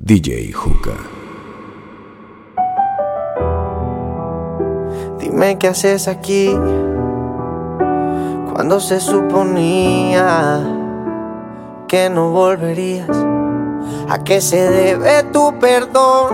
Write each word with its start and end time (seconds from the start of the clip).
DJ 0.00 0.52
Juca. 0.52 0.92
Dime 5.18 5.58
qué 5.58 5.66
haces 5.66 6.06
aquí 6.06 6.56
cuando 8.52 8.78
se 8.78 9.00
suponía 9.00 10.60
que 11.88 12.08
no 12.10 12.30
volverías. 12.30 13.10
¿A 14.08 14.22
qué 14.22 14.40
se 14.40 14.70
debe 14.70 15.24
tu 15.32 15.58
perdón? 15.58 16.28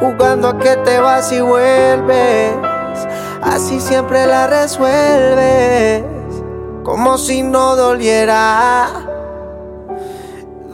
Jugando 0.00 0.48
a 0.48 0.58
que 0.58 0.76
te 0.78 0.98
vas 0.98 1.30
y 1.30 1.40
vuelves. 1.40 2.56
Así 3.40 3.78
siempre 3.78 4.26
la 4.26 4.48
resuelves. 4.48 6.02
Como 6.82 7.18
si 7.18 7.44
no 7.44 7.76
doliera. 7.76 9.05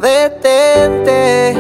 Detente. 0.03 1.55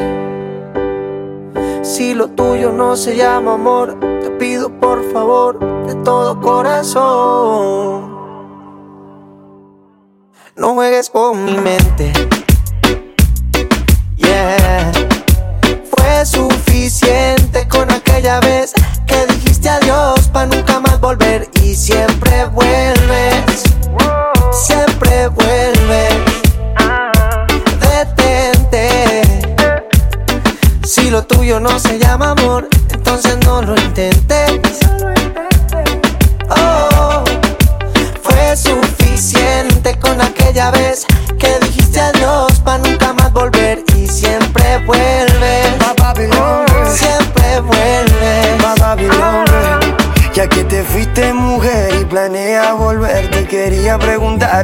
Si 1.82 2.12
lo 2.12 2.26
tuyo 2.30 2.72
no 2.72 2.96
se 2.96 3.14
llama 3.14 3.54
amor, 3.54 4.00
te 4.00 4.30
pido 4.30 4.68
por 4.80 5.12
favor 5.12 5.61
de 5.86 5.94
todo 6.03 6.40
corazón. 6.40 8.11
No 10.57 10.75
juegues 10.75 11.08
con 11.08 11.44
mi 11.44 11.57
mente. 11.57 12.12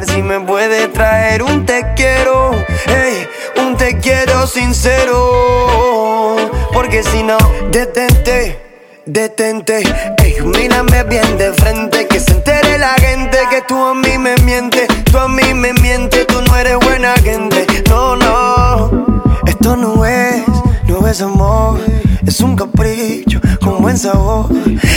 Si 0.05 0.21
me 0.21 0.39
puede 0.39 0.87
traer 0.87 1.43
un 1.43 1.65
te 1.65 1.85
quiero, 1.95 2.51
ey, 2.87 3.27
un 3.61 3.75
te 3.77 3.97
quiero 3.97 4.47
sincero. 4.47 6.35
Porque 6.73 7.03
si 7.03 7.23
no, 7.23 7.37
detente. 7.71 8.69
Detente, 9.05 9.81
ey, 10.23 10.35
mírame 10.43 11.03
bien 11.05 11.37
de 11.39 11.51
frente, 11.53 12.05
que 12.07 12.19
se 12.19 12.31
entere 12.31 12.77
la 12.77 12.93
gente 12.93 13.39
que 13.49 13.63
tú 13.63 13.75
a 13.75 13.95
mí 13.95 14.19
me 14.19 14.35
mientes, 14.45 14.87
tú 15.05 15.17
a 15.17 15.27
mí 15.27 15.51
me 15.55 15.73
mientes, 15.73 16.27
tú 16.27 16.39
no 16.43 16.55
eres 16.55 16.77
buena 16.77 17.15
gente, 17.15 17.65
no, 17.89 18.15
no, 18.15 19.23
esto 19.47 19.75
no 19.75 20.05
es, 20.05 20.43
no 20.85 21.07
es 21.07 21.21
amor, 21.23 21.79
es 22.27 22.39
un 22.41 22.55
capricho 22.55 23.41
con 23.61 23.81
buen 23.81 23.97
sabor, 23.97 24.45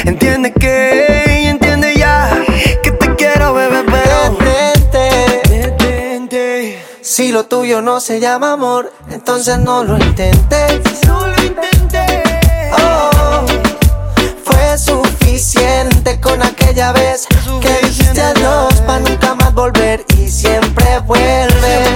entiende 0.05 0.53
que, 0.53 1.48
Si 7.33 7.34
lo 7.34 7.47
tuyo 7.47 7.80
no 7.80 7.98
se 7.98 8.20
llama 8.20 8.52
amor, 8.52 8.92
entonces 9.08 9.58
no 9.58 9.84
lo 9.84 9.97
intentes. 9.97 10.83
no 11.06 11.27
lo 11.27 11.42
intenté, 11.42 12.22
Oh, 12.78 13.47
fue 14.44 14.77
suficiente 14.77 16.20
con 16.20 16.42
aquella 16.42 16.92
vez 16.92 17.27
que 17.62 17.86
dijiste 17.86 18.20
adiós 18.20 18.74
para 18.86 19.01
nunca 19.01 19.34
más 19.34 19.55
volver 19.55 20.05
y 20.18 20.29
siempre 20.29 20.98
vuelves. 21.06 21.92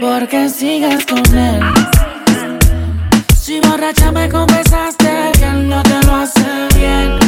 ¿Por 0.00 0.28
qué 0.28 0.48
sigues 0.48 1.04
con 1.06 1.36
él? 1.36 1.60
Si 3.38 3.60
borracha 3.60 4.10
me 4.10 4.28
confesaste 4.28 5.32
que 5.34 5.44
él 5.44 5.68
no 5.68 5.82
te 5.82 6.02
lo 6.06 6.16
hace 6.16 6.68
bien. 6.76 7.18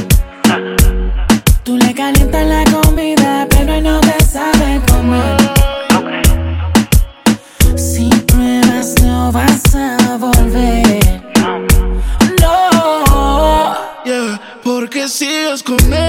Tú 1.62 1.76
le 1.76 1.92
calientas 1.94 2.46
la 2.46 2.64
comida, 2.64 3.46
pero 3.50 3.74
él 3.74 3.84
no 3.84 4.00
te 4.00 4.24
sabe 4.24 4.80
comer. 4.90 5.36
Si 7.76 8.08
pruebas, 8.26 8.94
no 9.02 9.32
vas 9.32 9.74
a 9.74 10.16
volver. 10.16 11.22
No. 12.40 13.76
Yeah, 14.04 14.40
porque 14.62 15.08
sigues 15.08 15.62
con 15.62 15.92
él. 15.92 16.05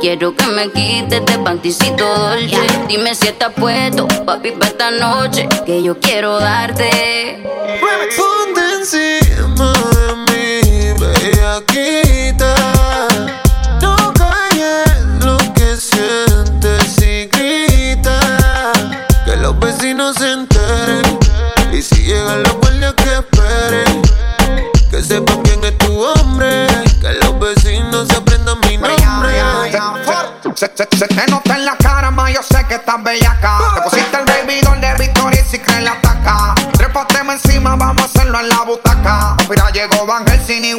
Quiero 0.00 0.34
que 0.34 0.46
me 0.46 0.70
quites 0.70 1.10
de 1.10 1.16
este 1.16 1.38
panticito 1.40 2.06
dolce. 2.06 2.56
Dime 2.88 3.14
si 3.14 3.28
estás 3.28 3.52
puesto, 3.52 4.08
papi, 4.24 4.52
para 4.52 4.66
esta 4.70 4.90
noche. 4.90 5.46
Que 5.66 5.82
yo 5.82 6.00
quiero 6.00 6.38
darte 6.38 7.42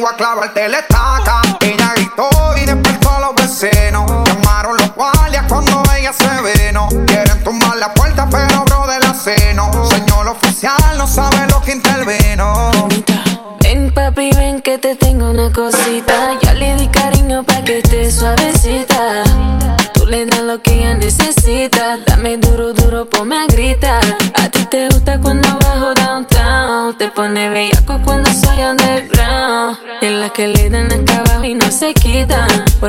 vengo 0.02 0.08
a 0.08 0.16
clavarte 0.16 0.64
el 0.64 0.74
estado. 0.74 1.01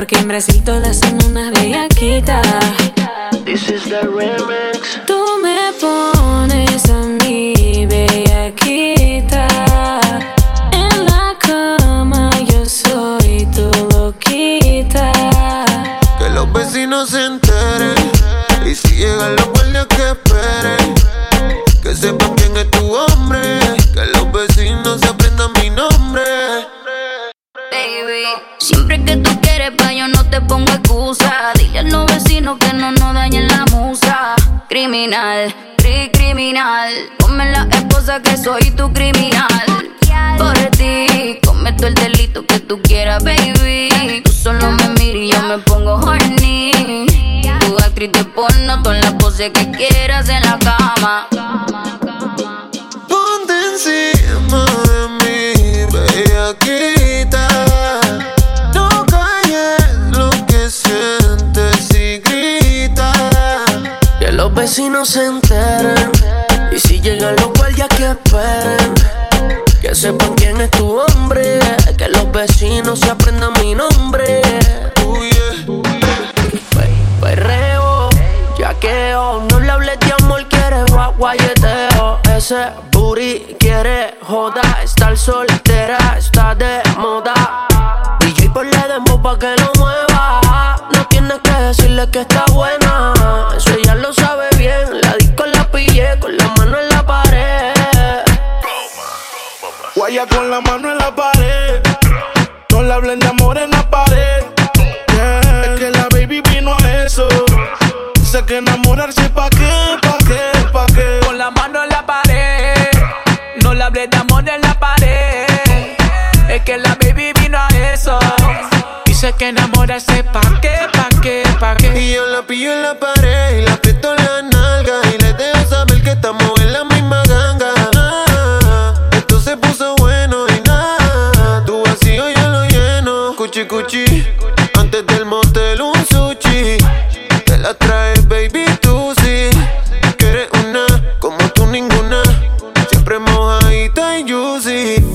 Porque 0.04 0.18
en 0.18 0.28
Brasil 0.28 0.62
todas 0.62 0.98
son 0.98 1.16
unas 1.30 1.50
bellaquitas. 1.50 2.63
Zawsze 82.54 82.83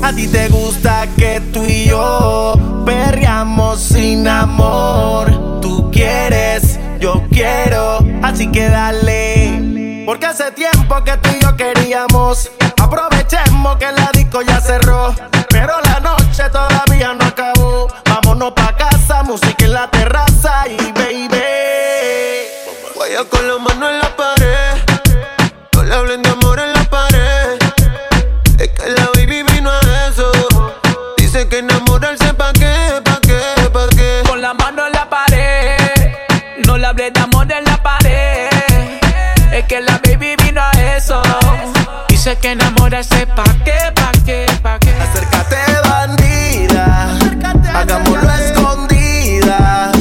A 0.09 0.11
ti 0.11 0.27
te 0.27 0.49
gusta 0.49 1.05
que 1.19 1.39
tú 1.53 1.63
y 1.63 1.85
yo 1.85 2.55
perreamos 2.83 3.79
sin 3.79 4.27
amor. 4.27 5.61
Tú 5.61 5.91
quieres, 5.91 6.79
yo 6.99 7.21
quiero, 7.31 7.99
así 8.23 8.49
que 8.49 8.69
dale. 8.69 10.03
Porque 10.07 10.25
hace 10.25 10.51
tiempo 10.53 11.03
que 11.03 11.15
tú 11.17 11.29
y 11.29 11.43
yo 11.43 11.55
queríamos. 11.55 12.49
Aprovechemos 12.81 13.77
que 13.77 13.91
la 13.91 14.09
disco 14.11 14.41
ya 14.41 14.59
cerró. 14.59 15.13
Dice 42.29 42.41
que 42.41 42.51
enamorarse 42.51 43.25
pa' 43.25 43.43
qué, 43.65 43.73
pa' 43.95 44.11
qué, 44.23 44.45
pa' 44.61 44.77
qué. 44.77 44.91
Acércate, 45.01 45.55
bandida. 45.83 47.15
Acércate, 47.15 47.67
Hagámoslo 47.69 48.29
a 48.29 48.43
escondidas. 48.43 49.97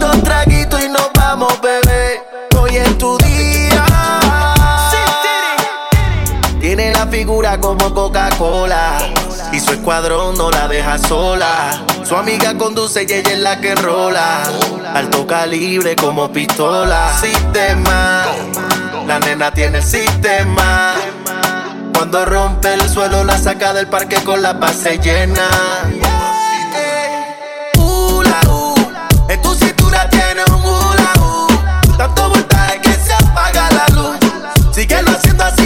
Dos 0.00 0.22
traguitos 0.22 0.82
y 0.82 0.88
nos 0.88 1.10
vamos, 1.14 1.52
bebé. 1.60 2.22
Hoy 2.58 2.78
es 2.78 2.96
tu 2.96 3.18
día. 3.18 3.84
Tiene 6.60 6.92
la 6.92 7.06
figura 7.08 7.60
como 7.60 7.92
Coca-Cola. 7.92 8.96
Y 9.52 9.60
su 9.60 9.72
escuadrón 9.72 10.38
no 10.38 10.50
la 10.50 10.66
deja 10.66 10.96
sola. 10.96 11.84
Su 12.04 12.16
amiga 12.16 12.56
conduce 12.56 13.02
y 13.06 13.12
ella 13.12 13.32
es 13.32 13.38
la 13.38 13.60
que 13.60 13.74
rola. 13.74 14.44
Alto 14.94 15.26
calibre 15.26 15.94
como 15.94 16.32
pistola. 16.32 17.12
Sistema. 17.20 18.24
La 19.12 19.18
nena 19.18 19.50
tiene 19.50 19.76
el 19.76 19.84
sistema. 19.84 20.94
Cuando 21.92 22.24
rompe 22.24 22.72
el 22.72 22.88
suelo, 22.88 23.24
la 23.24 23.36
saca 23.36 23.74
del 23.74 23.86
parque 23.86 24.16
con 24.24 24.40
la 24.40 24.54
base 24.54 24.98
llena. 25.00 25.50
Uh, 27.76 28.22
uh, 28.48 28.74
en 29.28 29.42
tu 29.42 29.54
cintura 29.54 30.08
tienes 30.08 30.46
un 30.48 30.64
uh, 30.64 30.66
hula, 30.66 31.12
uh. 31.20 31.96
Tanto 31.98 32.30
voltaje 32.30 32.80
que 32.80 32.94
se 32.94 33.12
apaga 33.12 33.68
la 33.72 33.86
luz. 33.88 34.16
Síguelo 34.74 35.10
haciendo 35.10 35.44
así. 35.44 35.61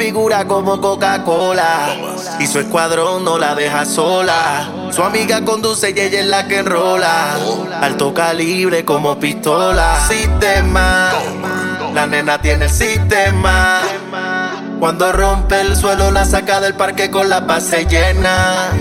figura 0.00 0.46
como 0.46 0.80
Coca-Cola. 0.80 1.94
Y 2.38 2.46
su 2.46 2.58
escuadrón 2.58 3.22
no 3.22 3.36
la 3.36 3.54
deja 3.54 3.84
sola. 3.84 4.66
Su 4.90 5.02
amiga 5.02 5.44
conduce 5.44 5.90
y 5.90 6.00
ella 6.00 6.20
es 6.20 6.26
la 6.26 6.48
que 6.48 6.60
enrola. 6.60 7.36
Alto 7.82 8.14
calibre 8.14 8.82
como 8.82 9.20
pistola. 9.20 10.00
Sistema. 10.08 11.10
La 11.92 12.06
nena 12.06 12.40
tiene 12.40 12.64
el 12.64 12.70
sistema. 12.70 13.82
Cuando 14.78 15.12
rompe 15.12 15.60
el 15.60 15.76
suelo 15.76 16.10
la 16.10 16.24
saca 16.24 16.60
del 16.60 16.74
parque 16.74 17.10
con 17.10 17.28
la 17.28 17.40
base 17.40 17.84
llena. 17.84 18.72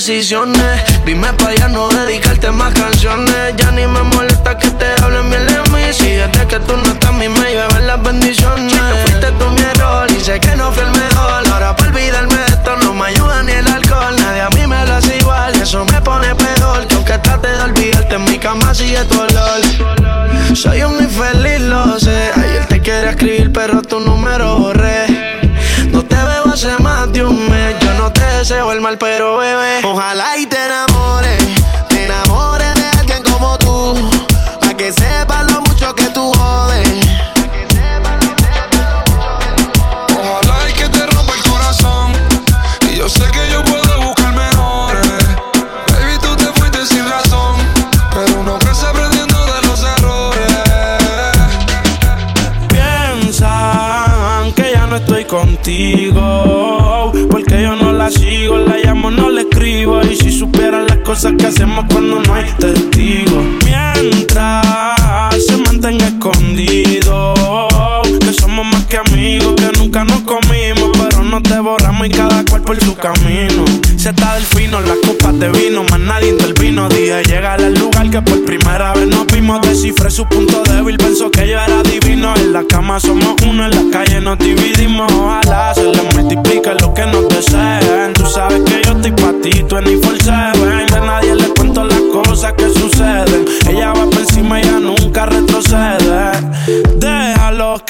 decisión 0.00 0.49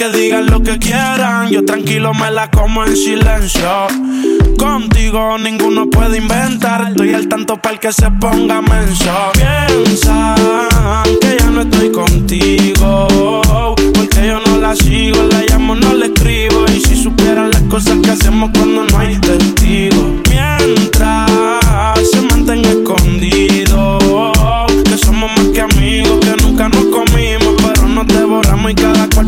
que 0.01 0.09
digan 0.19 0.47
lo 0.47 0.63
que 0.63 0.79
quieran. 0.79 1.51
Yo 1.51 1.63
tranquilo 1.63 2.15
me 2.15 2.31
la 2.31 2.51
como 2.51 2.87
en 2.87 2.97
silencio. 2.97 3.87
Contigo 4.59 5.37
ninguno 5.37 5.91
puede 5.91 6.17
inventar. 6.17 6.89
Estoy 6.89 7.13
al 7.13 7.29
tanto 7.29 7.59
para 7.59 7.77
que 7.77 7.93
se 7.93 8.11
ponga 8.13 8.63
menso. 8.63 9.13
Piensa 9.35 10.35
que 11.21 11.37
ya 11.39 11.51
no 11.51 11.61
estoy 11.61 11.93
contigo. 11.93 13.43
Porque 13.95 14.27
yo 14.27 14.41
no 14.47 14.57
la 14.57 14.75
sigo, 14.75 15.23
la 15.25 15.43
llamo, 15.43 15.75
no 15.75 15.93
le 15.93 16.07
escribo. 16.07 16.65
Y 16.75 16.81
si 16.81 16.97
supieran 17.03 17.51
las 17.51 17.63
cosas 17.65 17.99
que 18.03 18.11
hacemos 18.11 18.51
cuando 18.55 18.85
no 18.85 18.99
hay 18.99 19.19
testigo. 19.19 20.15
Mientras 20.31 21.30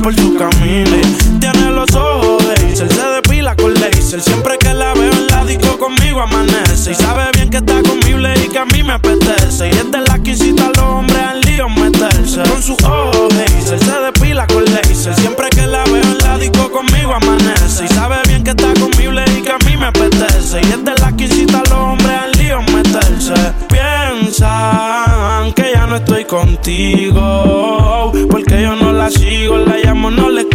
por 0.02 0.14
su 0.14 0.34
camino. 0.34 0.96
Tiene 1.38 1.70
los 1.70 1.94
ojos 1.94 2.42
de 2.48 2.76
se 2.76 2.86
depila 2.86 3.54
con 3.54 3.72
laser. 3.74 4.20
Siempre 4.20 4.58
que 4.58 4.74
la 4.74 4.94
veo 4.94 5.12
en 5.12 5.26
la 5.28 5.44
disco 5.44 5.78
conmigo 5.78 6.20
amanece. 6.20 6.92
Y 6.92 6.94
sabe 6.94 7.24
bien 7.34 7.50
que 7.50 7.58
está 7.58 7.80
conmigo 7.82 8.18
y 8.18 8.48
que 8.48 8.58
a 8.58 8.64
mí 8.64 8.82
me 8.82 8.94
apetece. 8.94 9.68
Y 9.68 9.70
es 9.70 9.86
la 10.08 10.18
que 10.18 10.30
incita 10.30 10.68
los 10.68 10.84
hombres 10.84 11.18
al 11.18 11.40
lío 11.42 11.68
meterse. 11.68 12.42
Con 12.42 12.62
sus 12.62 12.82
ojos 12.84 13.28
de 13.28 13.46
se 13.62 13.76
depila 13.76 14.46
con 14.48 14.64
laser. 14.64 15.14
Siempre 15.14 15.48
que 15.50 15.66
la 15.66 15.84
veo 15.84 16.02
en 16.02 16.18
la 16.18 16.38
disco 16.38 16.70
conmigo 16.70 17.14
amanece. 17.14 17.84
Y 17.84 17.88
sabe 17.88 18.16
bien 18.26 18.42
que 18.42 18.50
está 18.50 18.72
conmigo 18.74 19.12
y 19.12 19.42
que 19.42 19.50
a 19.52 19.58
mí 19.58 19.76
me 19.76 19.86
apetece. 19.86 20.60
Y 20.62 20.72
es 20.72 21.00
la 21.00 21.12
que 21.16 21.24
incita 21.24 21.62
los 21.70 21.72
hombres 21.72 22.18
al 22.22 22.32
lío 22.32 22.60
meterse. 22.62 23.34
Piensan 23.68 25.52
que 25.52 25.72
ya 25.74 25.86
no 25.86 25.96
estoy 25.96 26.24
contigo. 26.24 28.12
Porque 28.30 28.62
yo 28.62 28.74
no 28.76 28.92
la 28.92 29.10
sigo, 29.10 29.58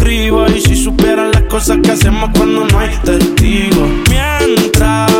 Y 0.10 0.62
si 0.62 0.76
supieran 0.78 1.32
las 1.34 1.42
cosas 1.44 1.80
que 1.84 1.92
hacemos 1.92 2.30
cuando 2.38 2.66
no 2.66 2.80
hay 2.80 2.96
testigo. 3.04 3.86
Mientras 4.10 5.12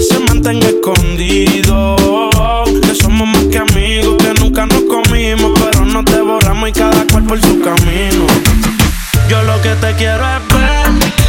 se 0.00 0.18
mantenga 0.20 0.66
escondido. 0.66 2.30
Que 2.82 2.94
somos 2.94 3.28
más 3.28 3.44
que 3.44 3.58
amigos, 3.58 4.16
que 4.16 4.32
nunca 4.40 4.64
nos 4.64 4.82
comimos. 4.84 5.52
Pero 5.60 5.84
nos 5.84 6.06
devoramos 6.06 6.70
y 6.70 6.72
cada 6.72 7.06
cual 7.12 7.24
por 7.24 7.38
su 7.38 7.60
camino. 7.60 8.26
Yo 9.28 9.42
lo 9.42 9.60
que 9.60 9.74
te 9.74 9.92
quiero 9.96 10.24
es 10.24 10.48
ver. 10.54 11.23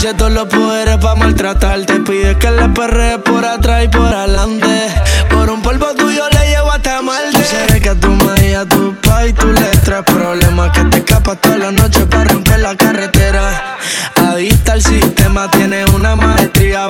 Me 0.00 0.06
eché 0.06 0.16
todos 0.16 0.32
los 0.32 0.46
poderes 0.46 0.96
pa' 0.96 1.14
maltratarte. 1.14 2.00
Pide 2.00 2.38
que 2.38 2.50
la 2.50 2.72
perre 2.72 3.18
por 3.18 3.44
atrás 3.44 3.84
y 3.84 3.88
por 3.88 4.06
adelante. 4.06 4.88
Por 5.28 5.50
un 5.50 5.60
polvo 5.60 5.94
tuyo 5.94 6.22
le 6.30 6.48
llevo 6.48 6.72
hasta 6.72 7.02
Marte. 7.02 7.44
Sé 7.44 7.80
que 7.82 7.90
a 7.90 7.94
tu 7.94 8.08
madre 8.08 8.50
y 8.50 8.54
a 8.54 8.64
tu 8.64 8.94
pa' 9.02 9.26
y 9.26 9.34
tú 9.34 9.48
le 9.48 9.68
traes 9.84 10.04
problemas. 10.04 10.70
Que 10.70 10.84
te 10.84 10.96
escapas 10.98 11.38
toda 11.42 11.58
la 11.58 11.70
noche 11.72 12.06
pa' 12.06 12.24
romper 12.24 12.60
la 12.60 12.74
carretera. 12.76 13.76
Adicta 14.16 14.72
al 14.72 14.82
sistema, 14.82 15.50
tiene 15.50 15.84
una 15.94 16.16
maestría 16.16 16.86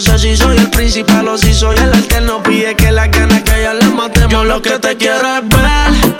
no 0.00 0.06
sé 0.06 0.18
si 0.18 0.34
soy 0.34 0.56
el 0.56 0.70
principal 0.70 1.28
o 1.28 1.36
si 1.36 1.52
soy 1.52 1.76
el 1.76 1.92
alterno. 1.92 2.42
Pide 2.42 2.74
que 2.74 2.90
la 2.90 3.06
gana 3.08 3.44
que 3.44 3.62
ya 3.62 3.74
le 3.74 3.84
matemos. 3.88 4.32
Yo 4.32 4.44
lo 4.44 4.62
que 4.62 4.78
te 4.78 4.96
quiero 4.96 5.36
es 5.36 5.42
ver. 5.48 6.16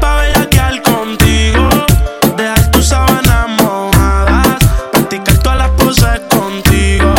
Pa' 0.00 0.22
bellaquear 0.22 0.80
contigo. 0.80 1.68
Dejar 2.38 2.70
tus 2.70 2.86
sábanas 2.86 3.48
mojadas. 3.60 4.64
Practicar 4.92 5.36
todas 5.40 5.58
las 5.58 5.70
poses 5.72 6.20
contigo. 6.30 7.12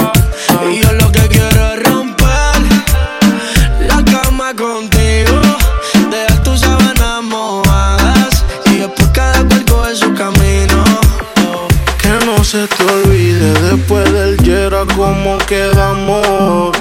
Y 0.72 0.82
yo 0.82 0.94
lo 0.94 1.12
que 1.12 1.28
quiero 1.28 1.74
es 1.74 1.84
romper 1.84 2.58
la 3.88 4.04
cama 4.04 4.56
contigo. 4.56 5.40
Dejar 6.10 6.42
tus 6.42 6.62
sábanas 6.62 7.22
mojadas. 7.22 8.44
Y 8.66 8.78
después 8.78 9.10
cada 9.14 9.44
cual 9.44 9.66
coge 9.66 9.96
su 9.96 10.12
camino. 10.16 10.84
Que 12.02 12.26
no 12.26 12.44
se 12.44 12.66
te 12.66 12.84
olvide 12.84 13.54
después 13.70 14.17
quedamos. 15.48 16.72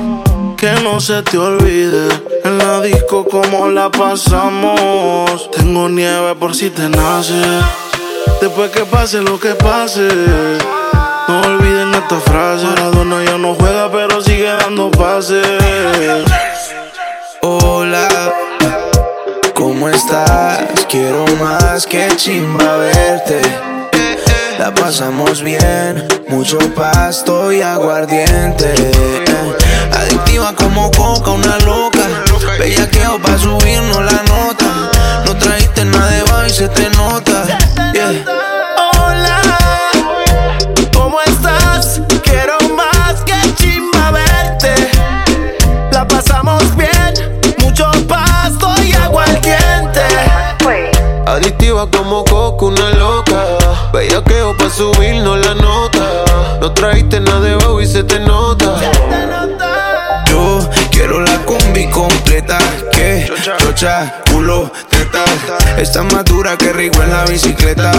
Que 0.57 0.73
no 0.83 1.01
se 1.01 1.23
te 1.23 1.39
olvide 1.39 2.09
en 2.45 2.59
la 2.59 2.81
disco 2.83 3.25
cómo 3.25 3.69
la 3.69 3.91
pasamos. 3.91 5.51
Tengo 5.53 5.89
nieve 5.89 6.35
por 6.35 6.55
si 6.55 6.71
te 6.71 6.89
nace. 6.89 7.41
Después 8.41 8.71
que 8.71 8.85
pase 8.85 9.23
lo 9.23 9.39
que 9.39 9.55
pase. 9.55 10.09
No 11.29 11.41
olviden 11.43 11.95
esta 11.95 12.21
frase. 12.21 12.67
Maradona 12.67 13.25
ya 13.25 13.39
no 13.39 13.55
juega, 13.55 13.91
pero 13.91 14.21
sigue 14.23 14.49
dando 14.49 14.91
pases. 14.91 15.47
Hola, 17.43 18.09
¿cómo 19.55 19.89
estás? 19.89 20.87
Quiero 20.89 21.25
más 21.39 21.87
que 21.87 22.09
chimba 22.17 22.77
verte. 22.79 23.76
La 24.59 24.73
pasamos 24.73 25.43
bien, 25.43 26.09
mucho 26.29 26.59
pasto 26.75 27.53
y 27.53 27.61
aguardiente. 27.61 28.75
Adictiva 29.93 30.55
como 30.55 30.91
coca, 30.91 31.31
una 31.31 31.59
loca. 31.59 32.01
Bellaqueo 32.59 33.21
pa' 33.21 33.37
subirnos 33.39 33.99
la 33.99 34.23
nota. 34.23 34.91
No 35.27 35.37
trajiste 35.37 35.85
nada 35.85 36.11
de 36.11 36.23
baile, 36.23 36.51
se 36.51 36.69
te 36.69 36.89
nota. 36.91 37.45
Yeah. 37.93 38.25
Hola, 38.95 39.43
¿cómo 40.93 41.21
estás? 41.21 42.01
Quiero 42.23 42.57
más 42.75 43.21
que 43.27 43.55
chimba 43.57 44.11
verte. 44.11 44.91
La 45.93 46.09
pasamos 46.09 46.65
bien, 46.77 47.13
mucho 47.59 47.91
pasto 48.09 48.69
y 48.83 48.93
aguardiente. 48.95 50.01
Adictiva 51.27 51.91
como 51.91 52.25
coco, 52.25 52.67
una 52.67 52.89
loca. 52.91 52.96
Pa' 54.67 54.73
subirnos 54.73 55.47
la 55.47 55.55
nota. 55.55 56.25
No 56.61 56.73
trajiste 56.73 57.21
nada 57.21 57.39
de 57.39 57.55
bajo 57.55 57.81
y 57.81 57.87
se 57.87 58.03
te 58.03 58.19
nota. 58.19 58.75
Yo 60.29 60.59
quiero 60.91 61.21
la 61.21 61.39
combi 61.45 61.89
completa. 61.89 62.59
Que 62.91 63.31
chocha, 63.45 64.23
culo. 64.29 64.69
Está 65.79 66.03
más 66.03 66.25
dura 66.25 66.57
que 66.57 66.73
rico 66.73 67.03
en 67.03 67.11
la 67.11 67.25
bicicleta. 67.25 67.93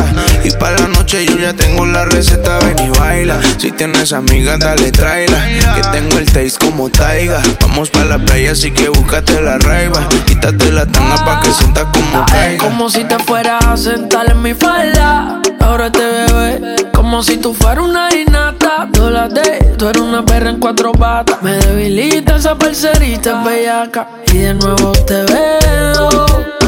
Y 0.43 0.51
para 0.51 0.77
la 0.79 0.87
noche 0.87 1.25
yo 1.25 1.37
ya 1.37 1.53
tengo 1.53 1.85
la 1.85 2.05
receta. 2.05 2.59
Ven 2.59 2.75
y 2.85 2.89
baila. 2.97 3.39
Si 3.57 3.71
tienes 3.71 4.13
amigas, 4.13 4.59
dale, 4.59 4.91
tráela. 4.91 5.45
Que 5.75 5.81
tengo 5.91 6.17
el 6.17 6.25
taste 6.25 6.57
como 6.59 6.89
taiga. 6.89 7.41
Vamos 7.61 7.89
para 7.89 8.05
la 8.05 8.19
playa, 8.19 8.51
así 8.51 8.71
que 8.71 8.89
búscate 8.89 9.41
la 9.41 9.57
raiva. 9.57 10.07
Quítate 10.25 10.71
la 10.71 10.85
tanga 10.85 11.23
pa' 11.23 11.41
que 11.41 11.51
sientas 11.51 11.85
como 11.93 12.25
caiga. 12.25 12.63
Como 12.63 12.89
si 12.89 13.03
te 13.03 13.19
fueras 13.19 13.65
a 13.65 13.77
sentar 13.77 14.29
en 14.31 14.41
mi 14.41 14.53
falda. 14.53 15.41
Ahora 15.59 15.91
te 15.91 15.99
bebé. 15.99 16.86
Como 17.09 17.23
si 17.23 17.37
tú 17.37 17.53
fueras 17.53 17.85
una 17.85 18.09
innata, 18.13 18.89
tú 18.91 19.09
la 19.09 19.29
de, 19.29 19.75
tú 19.77 19.87
eres 19.87 20.01
una 20.01 20.25
perra 20.25 20.49
en 20.49 20.59
cuatro 20.59 20.91
patas. 20.91 21.41
Me 21.41 21.53
debilita 21.53 22.35
esa 22.35 22.57
parcerita 22.57 23.45
bellaca 23.45 24.09
y 24.33 24.39
de 24.39 24.53
nuevo 24.53 24.91
te 24.91 25.23
veo. 25.23 26.09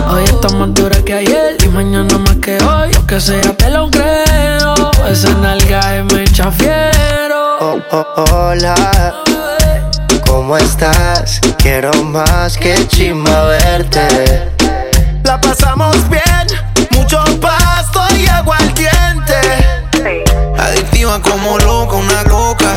Hoy 0.09 0.23
está 0.23 0.47
más 0.55 0.73
dura 0.73 0.95
que 1.03 1.13
ayer 1.13 1.57
y 1.61 1.67
mañana 1.67 2.17
más 2.19 2.37
que 2.37 2.57
hoy. 2.63 2.89
que 3.05 3.19
sea 3.19 3.53
te 3.57 3.69
lo 3.69 3.91
creo. 3.91 4.91
Esa 5.09 5.33
nalga 5.41 5.97
es 5.97 6.05
me 6.13 6.23
chafiero. 6.23 7.57
Oh, 7.59 7.81
oh, 7.91 8.25
hola. 8.31 8.75
¿Cómo 10.25 10.55
estás? 10.55 11.41
Quiero 11.57 11.91
más 12.05 12.57
que 12.57 12.87
chima 12.87 13.43
verte. 13.43 14.53
La 15.25 15.41
pasamos 15.41 15.97
bien, 16.09 16.47
mucho 16.91 17.21
pasto 17.41 17.99
y 18.15 18.25
agua 18.27 18.55
al 18.55 18.73
diente. 18.73 19.88
Como 20.99 21.57
loca, 21.59 21.95
una 21.95 22.23
loca. 22.23 22.67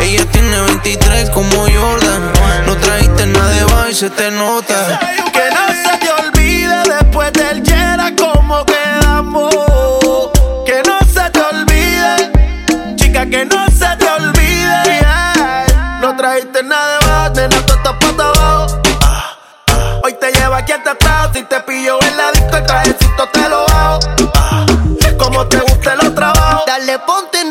Ella 0.00 0.24
tiene 0.30 0.60
23 0.60 1.28
como 1.30 1.50
Jordan. 1.50 2.32
No 2.66 2.76
trajiste 2.76 3.26
nada 3.26 3.50
de 3.50 3.64
baile, 3.64 3.94
se 3.94 4.10
te 4.10 4.30
nota. 4.30 5.00
Que 5.32 5.50
no 5.50 5.66
se 5.82 5.98
te 5.98 6.08
olvide 6.12 6.82
después 6.84 7.32
del 7.32 7.64
Yera 7.64 8.12
como 8.16 8.64
quedamos. 8.64 9.52
Que 10.64 10.82
no 10.86 10.98
se 11.00 11.28
te 11.30 11.40
olvide, 11.40 12.32
chica, 12.94 13.26
que 13.26 13.44
no 13.44 13.66
se 13.66 13.96
te 13.96 14.08
olvide. 14.08 15.06
No 16.00 16.16
trajiste 16.16 16.62
nada 16.62 16.98
de 17.00 17.06
baile, 17.06 17.48
nena, 17.48 17.66
tú 17.66 17.74
estás 17.74 17.94
pata 17.94 18.28
abajo. 18.28 18.82
Hoy 20.04 20.14
te 20.20 20.30
llevo 20.30 20.54
aquí 20.54 20.70
hasta 20.72 20.92
atrás, 20.92 21.30
si 21.34 21.42
te 21.42 21.58
pillo 21.60 21.98
en 22.02 22.16
la 22.16 22.30
disco, 22.30 22.56
el 22.56 22.66
trajecito 22.66 23.28
te 23.32 23.48
lo 23.48 23.66
bajo. 23.66 23.98
Como 25.18 25.46
te 25.46 25.58
guste 25.58 25.96
los 25.96 26.14
trabajos. 26.14 26.64
Dale, 26.66 26.98
ponte 27.00 27.43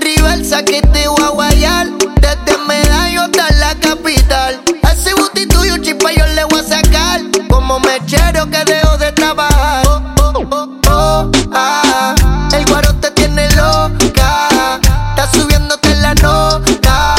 que 0.66 0.82
te 0.82 1.08
voy 1.08 1.24
a 1.24 1.30
guayar. 1.30 1.88
Desde 2.22 2.58
Medallo 2.68 3.24
hasta 3.24 3.52
la 3.54 3.76
capital. 3.76 4.62
Ese 4.92 5.14
booty 5.14 5.46
tuyo, 5.48 5.78
chispa, 5.78 6.12
yo 6.12 6.26
le 6.28 6.44
voy 6.46 6.60
a 6.60 6.64
sacar. 6.64 7.22
Como 7.50 7.80
mechero 7.80 8.50
que 8.50 8.64
dejo 8.66 8.98
de 8.98 9.12
trabajar. 9.12 9.86
Oh, 9.88 10.02
oh, 10.22 10.48
oh, 10.52 10.70
oh, 10.90 11.32
ah. 11.54 12.16
El 12.54 12.66
guaro 12.66 12.94
te 12.96 13.12
tiene 13.12 13.50
loca. 13.52 14.80
Está 15.10 15.30
subiéndote 15.34 15.96
la 15.96 16.14
nota. 16.16 17.16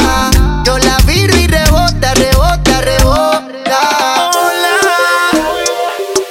Yo 0.63 0.77
la 0.79 0.97
viro 1.05 1.35
y 1.37 1.47
rebota, 1.47 2.13
rebota, 2.15 2.81
rebota. 2.81 3.79
Hola, 4.33 4.77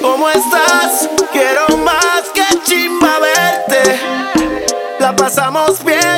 ¿cómo 0.01 0.29
estás? 0.31 1.09
Quiero 1.33 1.77
más 1.79 2.23
que 2.35 2.45
chimba 2.65 3.19
verte. 3.21 4.01
La 5.01 5.15
pasamos 5.15 5.85
bien, 5.85 6.14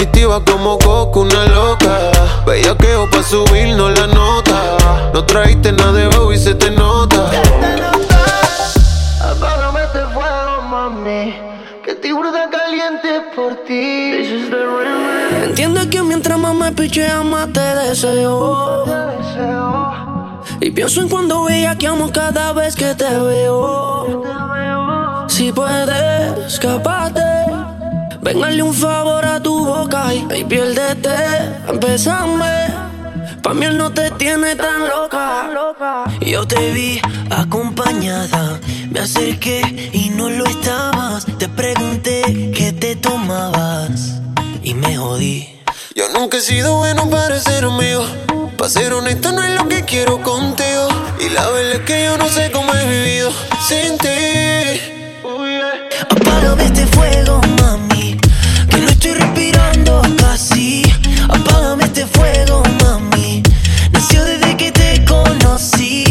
Adictiva 0.00 0.42
como 0.42 0.78
coco, 0.78 1.20
una 1.20 1.44
loca. 1.44 2.10
Bellaqueo 2.46 3.10
pa' 3.10 3.22
subirnos 3.22 3.98
la 3.98 4.06
nota. 4.06 5.10
No 5.12 5.26
trajiste 5.26 5.72
nada 5.72 5.92
de 5.92 6.06
bajo 6.06 6.32
y 6.32 6.38
se 6.38 6.54
te 6.54 6.70
nota. 6.70 7.30
Apágame 9.20 9.82
este 9.82 9.98
fuego, 10.14 10.62
mami. 10.70 11.34
Que 11.84 12.12
burda 12.14 12.48
caliente 12.48 13.08
por 13.36 13.56
ti. 13.66 14.40
Entiendes 15.44 15.86
que 15.88 16.02
mientras 16.02 16.38
más 16.38 16.54
me 16.54 16.72
pichea 16.72 17.22
más 17.22 17.52
te 17.52 17.60
deseo. 17.60 18.86
Y 20.62 20.70
pienso 20.70 21.02
en 21.02 21.10
cuando 21.10 21.46
amo 21.86 22.10
cada 22.10 22.54
vez 22.54 22.74
que 22.74 22.94
te 22.94 23.04
veo. 23.04 24.22
Si 25.28 25.52
puedes, 25.52 26.54
escapate. 26.54 27.29
Ven, 28.22 28.44
hazle 28.44 28.62
un 28.62 28.74
favor 28.74 29.24
a 29.24 29.40
tu 29.42 29.64
boca 29.64 30.14
y, 30.14 30.26
y 30.38 30.44
piérdete. 30.44 31.14
Empezame. 31.68 32.68
Pa' 33.42 33.54
mí 33.54 33.64
él 33.66 33.78
no 33.78 33.90
te 33.92 34.10
tiene 34.12 34.54
tan 34.56 34.88
loca. 34.88 35.48
Yo 36.20 36.46
te 36.46 36.72
vi 36.72 37.00
acompañada, 37.30 38.60
me 38.90 39.00
acerqué 39.00 39.90
y 39.92 40.10
no 40.10 40.28
lo 40.28 40.44
estabas. 40.46 41.26
Te 41.38 41.48
pregunté 41.48 42.52
qué 42.54 42.72
te 42.72 42.96
tomabas 42.96 44.20
y 44.62 44.74
me 44.74 44.96
jodí. 44.96 45.60
Yo 45.94 46.08
nunca 46.10 46.36
he 46.36 46.40
sido 46.40 46.76
bueno 46.78 47.08
para 47.08 47.40
ser 47.40 47.64
amigo. 47.64 48.04
Para 48.58 48.70
ser 48.70 48.92
honesto, 48.92 49.32
no 49.32 49.42
es 49.42 49.54
lo 49.54 49.66
que 49.68 49.84
quiero 49.84 50.22
contigo. 50.22 50.88
Y 51.18 51.30
la 51.30 51.48
verdad 51.48 51.72
es 51.72 51.80
que 51.80 52.04
yo 52.04 52.18
no 52.18 52.28
sé 52.28 52.50
cómo 52.52 52.74
he 52.74 52.86
vivido 52.86 53.32
sin 53.66 53.96
ti. 53.98 54.08
Apágame 56.10 56.64
este 56.64 56.86
fuego, 56.88 57.40
mami, 57.58 57.89
respirando 59.14 60.02
casi. 60.18 60.82
Apágame 61.28 61.84
este 61.84 62.06
fuego, 62.06 62.62
mami. 62.82 63.42
Nació 63.92 64.24
desde 64.24 64.56
que 64.56 64.72
te 64.72 65.04
conocí. 65.04 66.09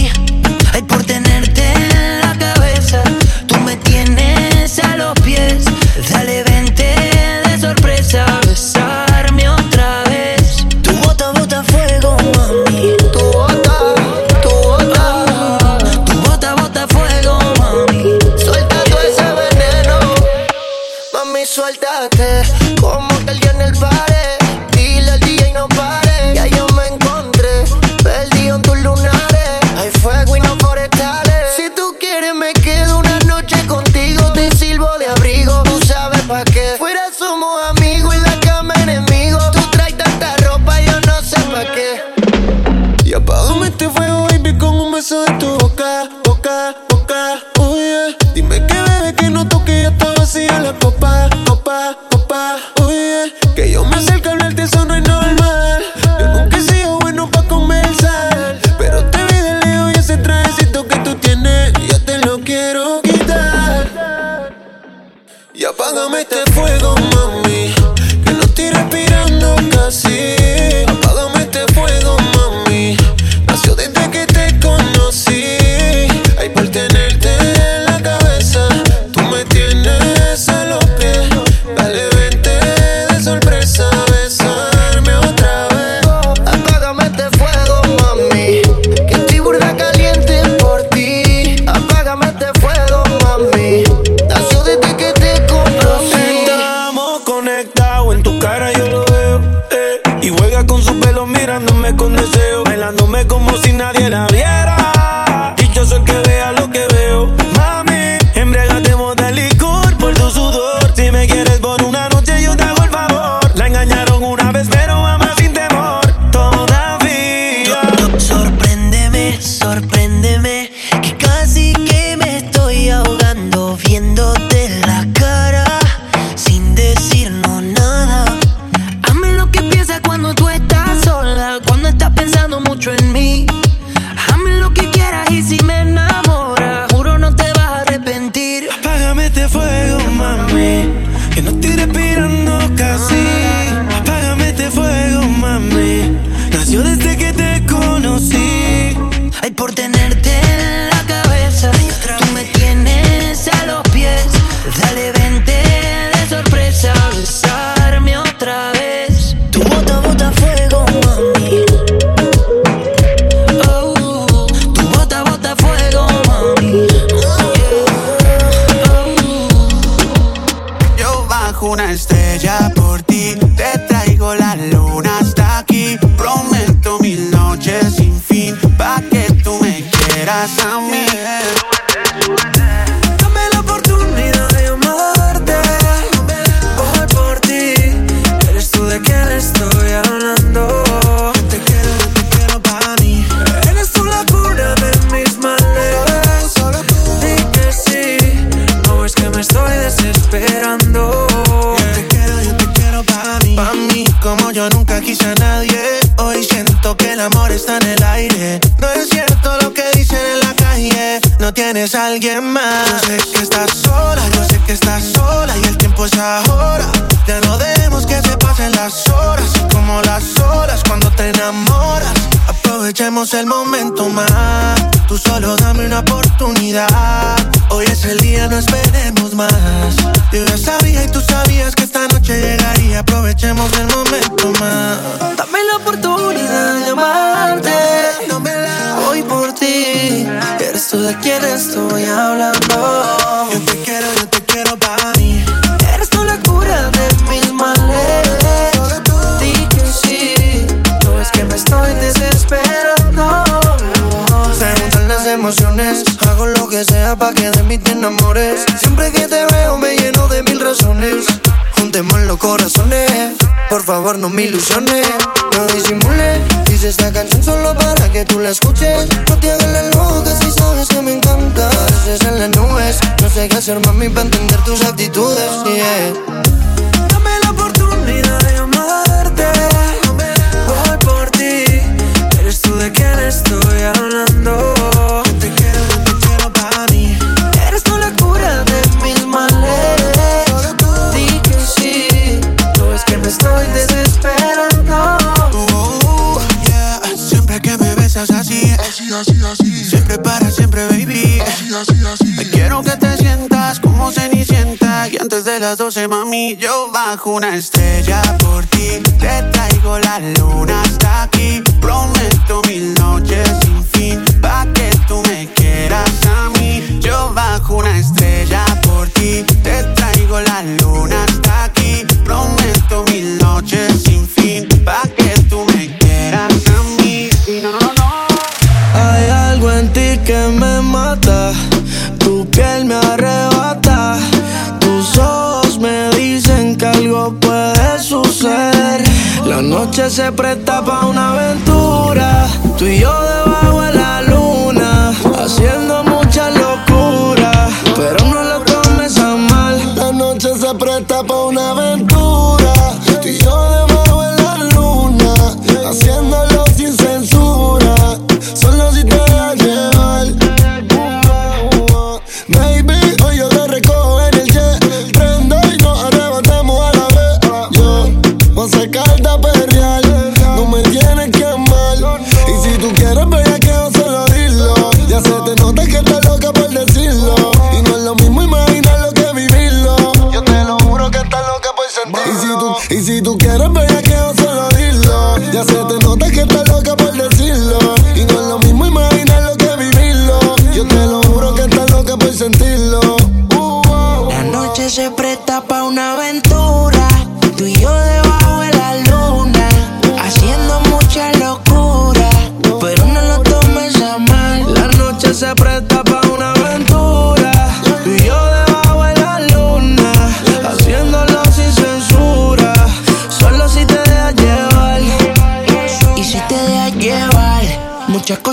Pa' 340.84 341.06
una 341.08 341.32
aventura. 341.32 342.48
Tú 342.78 342.86
y 342.86 343.00
yo 343.00 343.22
de 343.22 343.49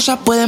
cosas 0.07 0.21
pueden 0.25 0.46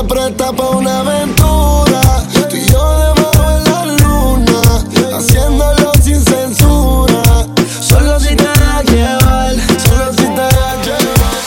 se 0.00 0.06
presta 0.06 0.52
pa' 0.52 0.70
una 0.70 1.00
aventura. 1.00 2.00
Tú 2.48 2.56
y 2.56 2.64
yo 2.70 2.98
debajo 2.98 3.50
de 3.50 3.60
la 3.70 3.84
luna, 4.02 4.60
haciéndolo 5.16 5.92
sin 6.02 6.20
censura. 6.24 7.22
Solo 7.80 8.18
si 8.20 8.34
te 8.34 8.44
dejas 8.44 8.84
llevar. 8.84 9.54
Solo 9.86 10.12
si 10.12 10.26
te 10.36 10.42
dejas 10.52 10.86
llevar. 10.86 11.40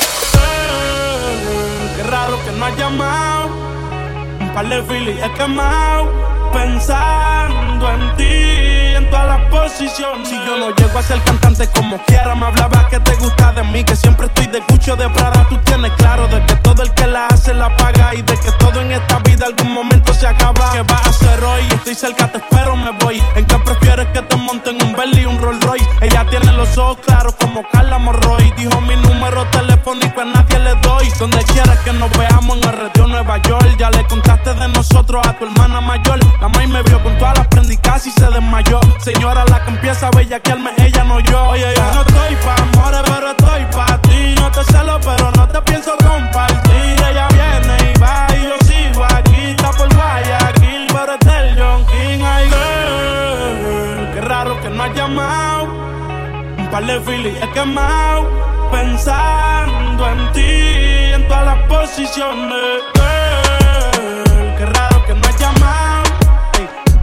raro 2.09 2.37
que 2.45 2.51
no 2.51 2.65
ha 2.65 2.69
llamado. 2.75 3.49
Un 4.39 4.53
par 4.53 4.69
de 4.69 4.83
filis 4.83 5.17
he 5.23 5.31
quemado. 5.33 6.11
Pensando 6.53 7.89
en 7.91 8.15
ti, 8.17 8.95
en 8.97 9.09
todas 9.09 9.27
las 9.27 9.41
posiciones. 9.49 10.29
Si 10.29 10.35
yo 10.45 10.57
no 10.57 10.75
llego 10.75 10.99
a 10.99 11.01
ser 11.01 11.19
cantante 11.23 11.67
como 11.69 11.97
quiera, 12.05 12.35
me 12.35 12.45
hablaba 12.45 12.87
que 12.89 12.99
te 12.99 13.15
gusta 13.15 13.51
de 13.53 13.63
mí, 13.63 13.83
que 13.83 13.95
siempre 13.95 14.27
estoy 14.27 14.45
de 14.47 14.61
cucho 14.61 14.95
de 14.95 15.09
Prada. 15.09 15.47
Tú 15.49 15.57
tienes 15.65 15.91
claro 15.93 16.27
de 16.27 16.45
que 16.45 16.55
todo 16.57 16.83
el 16.83 16.93
que 16.93 17.07
la 17.07 17.27
la 17.53 17.75
paga 17.77 18.13
y 18.15 18.21
de 18.21 18.33
que 18.39 18.51
todo 18.59 18.81
en 18.81 18.91
esta 18.91 19.19
vida 19.19 19.45
algún 19.45 19.73
momento 19.73 20.13
se 20.13 20.27
acaba. 20.27 20.71
¿Qué 20.73 20.81
vas 20.81 21.05
a 21.05 21.09
hacer 21.09 21.43
hoy? 21.43 21.63
Estoy 21.71 21.95
cerca, 21.95 22.31
te 22.31 22.37
espero, 22.37 22.75
me 22.75 22.91
voy. 22.91 23.21
¿En 23.35 23.45
qué 23.45 23.57
prefieres 23.59 24.07
que 24.07 24.21
te 24.21 24.35
monten 24.35 24.81
un 24.83 24.93
Bentley 24.93 25.23
y 25.23 25.25
un 25.25 25.39
Rolls 25.39 25.63
Royce? 25.63 25.87
Ella 26.01 26.25
tiene 26.29 26.51
los 26.53 26.77
ojos 26.77 26.97
claros 27.05 27.35
como 27.35 27.63
Carla 27.71 27.97
Morroy. 27.97 28.51
Dijo 28.57 28.81
mi 28.81 28.95
número 28.95 29.45
telefónico 29.47 30.21
a 30.21 30.25
nadie. 30.25 30.52
Donde 31.23 31.41
quieras 31.45 31.79
que 31.85 31.93
nos 31.93 32.11
veamos 32.17 32.57
en 32.57 32.63
el 32.67 32.79
retiro 32.79 33.07
Nueva 33.07 33.37
York. 33.43 33.77
Ya 33.79 33.89
le 33.91 34.05
contaste 34.07 34.53
de 34.55 34.67
nosotros 34.67 35.25
a 35.25 35.31
tu 35.31 35.45
hermana 35.45 35.79
mayor. 35.79 36.19
La 36.41 36.49
maíz 36.49 36.67
me 36.67 36.83
vio 36.83 37.01
con 37.01 37.17
todas 37.17 37.37
las 37.37 37.47
prendicas 37.47 38.05
y 38.05 38.11
se 38.11 38.25
desmayó. 38.25 38.81
Señora, 38.99 39.45
la 39.45 39.63
que 39.63 39.71
empieza 39.71 40.07
a 40.07 40.11
bellaquearme, 40.11 40.71
ella 40.79 41.05
no 41.05 41.21
yo. 41.21 41.41
Oye, 41.45 41.73
yo 41.77 41.93
no 41.93 42.01
estoy 42.01 42.35
pa' 42.43 42.55
amores, 42.61 43.01
pero 43.05 43.31
estoy 43.31 43.65
pa' 43.71 44.01
ti. 44.01 44.35
No 44.35 44.51
te 44.51 44.65
celo, 44.65 44.99
pero 44.99 45.31
no 45.31 45.47
te 45.47 45.61
pienso 45.61 45.91
compartir. 46.05 47.01
Ella 47.09 47.29
viene 47.29 47.93
y 47.95 47.99
va 47.99 48.32
par 56.73 56.83
de 56.87 56.99
filis 57.01 57.35
he 57.39 57.47
quemado. 57.51 58.27
Pensando 58.71 60.09
en 60.09 60.31
ti, 60.33 61.13
en 61.13 61.27
todas 61.27 61.45
las 61.45 61.59
posiciones. 61.67 62.81
Girl, 62.95 64.55
qué 64.57 64.65
raro 64.65 65.05
que 65.05 65.13
no 65.13 65.21
has 65.27 65.39
llamado. 65.39 66.09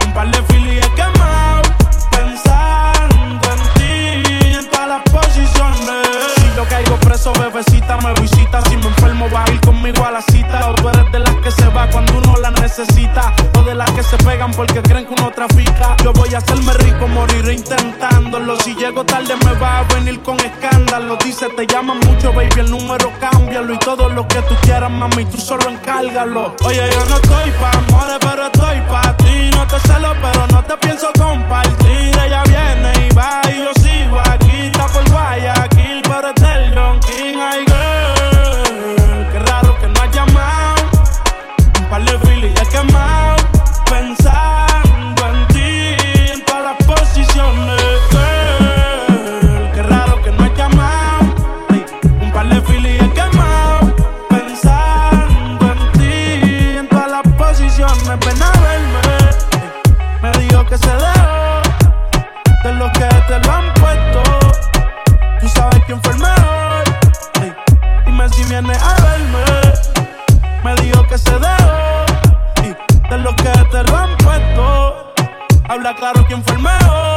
Un 0.05 0.13
par 0.13 0.29
de 0.29 0.43
filis 0.49 0.85
he 0.85 0.89
quemado. 0.89 1.10
La 10.11 10.21
cita. 10.21 10.73
O 10.83 10.89
eres 10.89 11.11
de 11.11 11.19
las 11.19 11.35
que 11.37 11.51
se 11.51 11.67
va 11.69 11.87
cuando 11.89 12.17
uno 12.17 12.35
la 12.41 12.51
necesita. 12.51 13.33
O 13.57 13.63
de 13.63 13.75
las 13.75 13.89
que 13.91 14.03
se 14.03 14.17
pegan 14.17 14.51
porque 14.51 14.81
creen 14.81 15.05
que 15.05 15.13
uno 15.13 15.31
trafica. 15.31 15.95
Yo 16.03 16.13
voy 16.13 16.33
a 16.33 16.37
hacerme 16.39 16.73
rico, 16.73 17.07
moriré 17.07 17.53
intentándolo. 17.53 18.57
Si 18.57 18.75
llego 18.75 19.03
tarde, 19.05 19.35
me 19.45 19.53
va 19.53 19.79
a 19.79 19.83
venir 19.93 20.21
con 20.21 20.39
escándalo. 20.39 21.17
Dice, 21.23 21.47
te 21.49 21.65
llaman 21.65 21.99
mucho, 21.99 22.33
baby, 22.33 22.59
el 22.59 22.71
número 22.71 23.11
cámbialo. 23.19 23.73
Y 23.73 23.79
todo 23.79 24.09
lo 24.09 24.27
que 24.27 24.41
tú 24.43 24.55
quieras, 24.61 24.91
mami, 24.91 25.25
tú 25.25 25.37
solo 25.37 25.69
encárgalo. 25.69 26.55
Oye, 26.63 26.89
yo 26.91 27.05
no 27.05 27.15
estoy 27.15 27.51
pa' 27.51 27.71
amores, 27.71 28.17
pero 28.19 28.45
estoy 28.45 28.81
pa' 28.81 29.17
ti. 29.17 29.49
No 29.55 29.67
te 29.67 29.79
celo, 29.79 30.13
pero 30.21 30.47
no 30.47 30.63
te 30.63 30.77
pienso 30.77 31.07
compartir. 31.17 32.11
Ella 32.25 32.43
viene 32.43 33.07
y 33.07 33.15
va 33.15 33.41
y 33.51 33.57
yo 33.57 33.80
Habla 75.71 75.95
claro 75.95 76.25
quién 76.27 76.43
fue 76.43 76.55
el 76.55 76.61
mejor. 76.63 77.10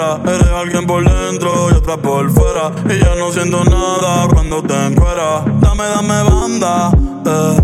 Eres 0.00 0.48
alguien 0.48 0.86
por 0.86 1.04
dentro 1.04 1.70
y 1.70 1.74
otra 1.74 1.98
por 1.98 2.30
fuera. 2.30 2.72
Y 2.88 2.98
ya 2.98 3.14
no 3.16 3.30
siento 3.32 3.62
nada 3.64 4.28
cuando 4.28 4.62
te 4.62 4.74
encueras. 4.86 5.42
Dame, 5.60 5.84
dame 5.84 6.22
banda, 6.22 6.90
eh. 7.26 7.60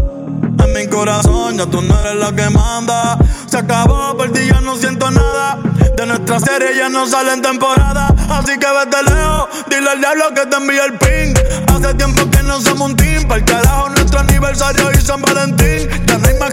En 0.62 0.72
mi 0.74 0.86
corazón 0.88 1.56
ya 1.56 1.64
tú 1.66 1.80
no 1.80 1.98
eres 2.00 2.16
la 2.16 2.32
que 2.36 2.50
manda. 2.50 3.16
Se 3.46 3.56
acabó, 3.56 4.14
por 4.18 4.30
ti 4.32 4.40
ya 4.52 4.60
no 4.60 4.76
siento 4.76 5.10
nada. 5.10 5.58
De 5.96 6.04
nuestra 6.04 6.38
serie 6.38 6.76
ya 6.76 6.90
no 6.90 7.06
sale 7.06 7.32
en 7.32 7.40
temporada. 7.40 8.14
Así 8.28 8.58
que 8.58 8.66
vete 8.66 9.02
lejos, 9.02 9.48
dile 9.70 9.90
al 9.90 9.98
diablo 9.98 10.24
que 10.34 10.44
te 10.44 10.56
envíe 10.56 10.78
el 10.78 10.98
ping. 10.98 11.34
Hace 11.74 11.94
tiempo 11.94 12.30
que 12.30 12.42
no 12.42 12.60
somos 12.60 12.90
un 12.90 12.96
team 12.96 13.24
Para 13.28 13.40
el 13.40 13.44
carajo 13.46 13.88
nuestro 13.90 14.20
aniversario 14.20 14.90
y 14.92 15.00
San 15.00 15.22
Valentín. 15.22 15.88
Ya 16.06 16.18
no 16.18 16.28
más 16.38 16.52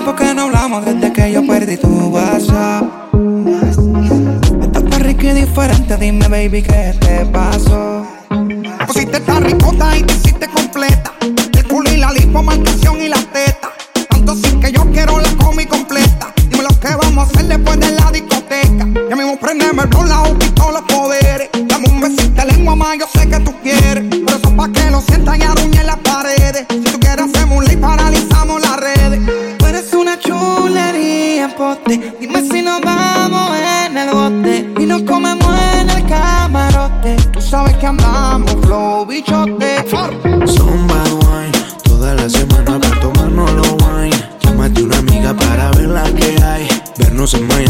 tiempo 0.00 0.16
que 0.16 0.34
no 0.34 0.42
hablamos 0.42 0.84
desde 0.84 1.12
que 1.12 1.30
yo 1.30 1.46
perdí 1.46 1.76
tu 1.76 2.08
WhatsApp. 2.08 2.84
Estás 4.62 4.84
tan 4.84 5.00
rico 5.00 5.22
y 5.24 5.32
diferente, 5.32 5.96
dime 5.98 6.26
baby 6.26 6.62
qué 6.62 6.94
te 7.00 7.26
pasó. 7.26 8.06
Pusiste 8.86 9.18
esta 9.18 9.40
ricota 9.40 9.98
y 9.98 10.02
te 10.02 10.14
hiciste 10.14 10.48
completa. 10.48 11.12
El 11.20 11.66
culo 11.66 11.90
y 11.90 11.98
la 11.98 12.12
lipo, 12.12 12.42
marcación 12.42 13.02
y 13.02 13.08
la 13.08 13.18
teta. 13.32 13.72
Tanto 14.08 14.34
sí 14.36 14.58
que 14.60 14.72
yo 14.72 14.90
quiero 14.90 15.20
la 15.20 15.30
comi 15.36 15.66
completa. 15.66 16.32
Dime 16.48 16.62
lo 16.62 16.80
que 16.80 16.94
vamos 17.02 17.28
a 17.28 17.30
hacer 17.30 17.48
después 17.48 17.78
de 17.80 17.90
la 17.92 18.10
discoteca. 18.10 18.86
Ya 19.10 19.16
mismo 19.16 19.38
prendeme 19.38 19.82
el 19.82 20.08
la 20.08 20.22
y 20.30 20.50
todos 20.52 20.72
los 20.72 20.82
poderes. 20.82 21.50
Dame 21.68 21.88
un 21.88 22.00
besito 22.00 22.44
lengua 22.46 22.74
más, 22.74 22.98
yo 22.98 23.06
sé 23.12 23.28
que 23.28 23.40
tú 23.40 23.52
quieres. 23.62 24.04
Por 24.24 24.34
eso 24.34 24.56
pa' 24.56 24.72
que 24.72 24.90
lo 24.90 25.00
sientas 25.02 25.38
y 25.38 25.42
aruñe 25.42 25.84
la 25.84 25.96
Dime 31.86 32.42
si 32.42 32.62
nos 32.62 32.80
vamos 32.80 33.50
en 33.86 33.98
el 33.98 34.10
bote 34.10 34.72
y 34.80 34.86
nos 34.86 35.02
comemos 35.02 35.54
en 35.80 35.90
el 35.90 36.06
camarote. 36.06 37.16
Tú 37.32 37.40
sabes 37.40 37.76
que 37.76 37.86
andamos 37.86 38.52
flow 38.62 39.06
bichote. 39.06 39.84
Son 40.46 40.86
bad 40.86 41.12
wine, 41.12 41.52
toda 41.84 42.14
la 42.14 42.28
semana 42.28 42.78
para 42.78 43.00
tomarnos 43.00 43.52
los 43.52 43.72
wine. 43.72 44.16
Llámate 44.42 44.82
una 44.82 44.98
amiga 44.98 45.34
para 45.34 45.70
ver 45.72 45.88
la 45.88 46.04
que 46.04 46.42
hay. 46.42 46.68
Vernos 46.98 47.34
en 47.34 47.46
Miami 47.48 47.69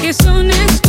que 0.00 0.12
me 0.44 0.85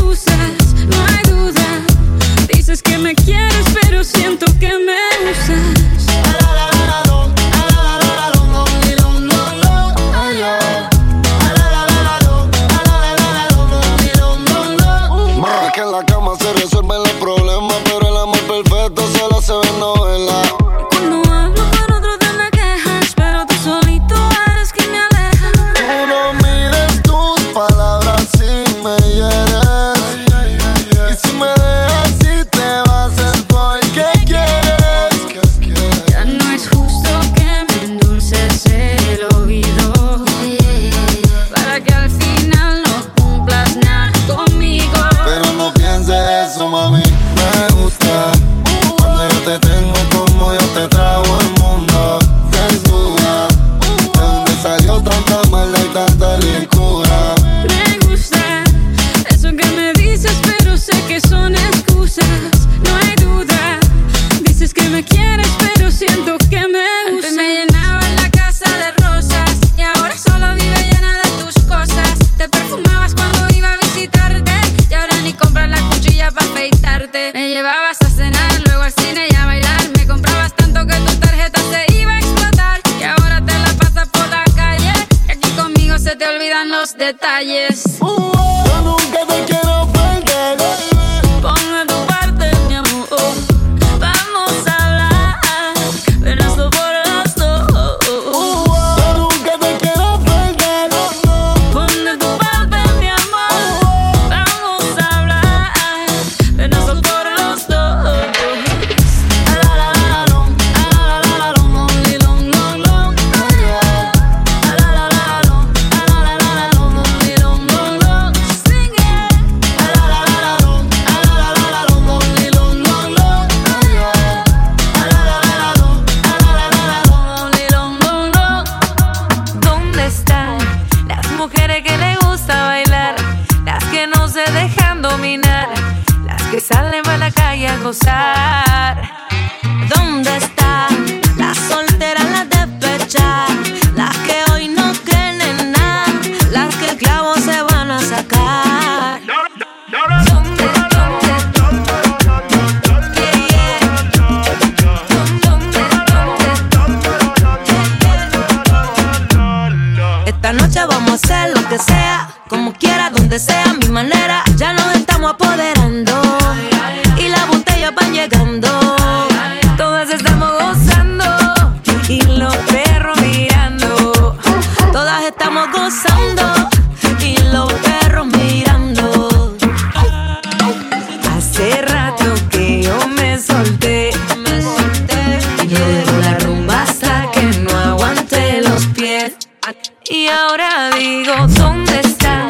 Y 190.09 190.27
ahora 190.27 190.89
digo, 190.91 191.33
¿dónde 191.47 191.99
están 191.99 192.46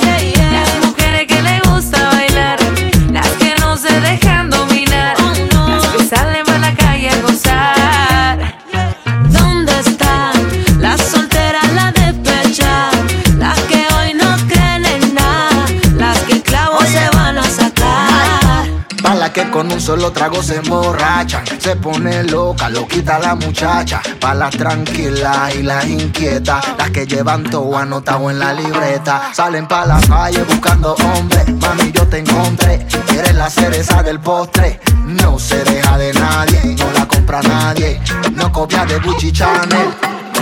con 19.57 19.71
un 19.71 19.81
solo 19.81 20.11
trago 20.11 20.43
se 20.43 20.57
emborrachan. 20.57 21.43
Se 21.59 21.75
pone 21.77 22.23
loca, 22.25 22.69
lo 22.69 22.87
quita 22.87 23.17
la 23.17 23.33
muchacha. 23.33 23.99
Pa' 24.19 24.35
las 24.35 24.55
tranquilas 24.55 25.55
y 25.55 25.63
las 25.63 25.83
inquietas 25.87 26.63
Las 26.77 26.91
que 26.91 27.07
llevan 27.07 27.43
todo 27.43 27.75
anotado 27.75 28.29
en 28.29 28.37
la 28.37 28.53
libreta. 28.53 29.31
Salen 29.33 29.67
pa' 29.67 29.87
la 29.87 29.99
calle 30.01 30.43
buscando 30.43 30.93
hombres 30.93 31.49
Mami, 31.49 31.91
yo 31.91 32.05
te 32.07 32.19
encontré. 32.19 32.85
Eres 33.17 33.33
la 33.33 33.49
cereza 33.49 34.03
del 34.03 34.19
postre. 34.19 34.79
No 35.05 35.39
se 35.39 35.63
deja 35.63 35.97
de 35.97 36.13
nadie. 36.13 36.75
No 36.77 36.91
la 36.91 37.07
compra 37.07 37.41
nadie. 37.41 37.99
No 38.33 38.51
copia 38.51 38.85
de 38.85 38.99
Gucci 38.99 39.31
Chanel. 39.31 39.89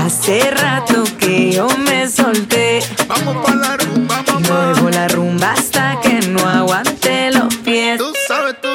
Hace 0.06 0.52
rato 0.52 1.06
que 1.18 1.54
yo 1.54 1.70
me 1.88 2.10
solté. 2.10 2.84
Vamos 3.08 3.38
pa' 3.46 3.56
la 3.56 3.78
rumba, 3.78 4.22
mamá. 4.28 4.74
Dejo 4.74 4.90
la 4.90 5.08
rumba 5.08 5.54
hasta 5.54 6.02
que 6.02 6.20
no 6.28 6.46
aguante 6.50 7.32
los 7.32 7.56
pies. 7.56 8.02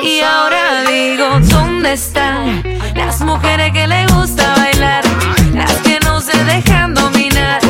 Y 0.03 0.21
ahora 0.21 0.83
digo, 0.89 1.41
¿dónde 1.41 1.93
están 1.93 2.63
las 2.95 3.21
mujeres 3.21 3.73
que 3.73 3.87
le 3.87 4.07
gusta 4.07 4.55
bailar? 4.57 5.05
Las 5.53 5.73
que 5.83 5.99
no 6.05 6.21
se 6.21 6.43
dejan 6.45 6.95
dominar. 6.95 7.61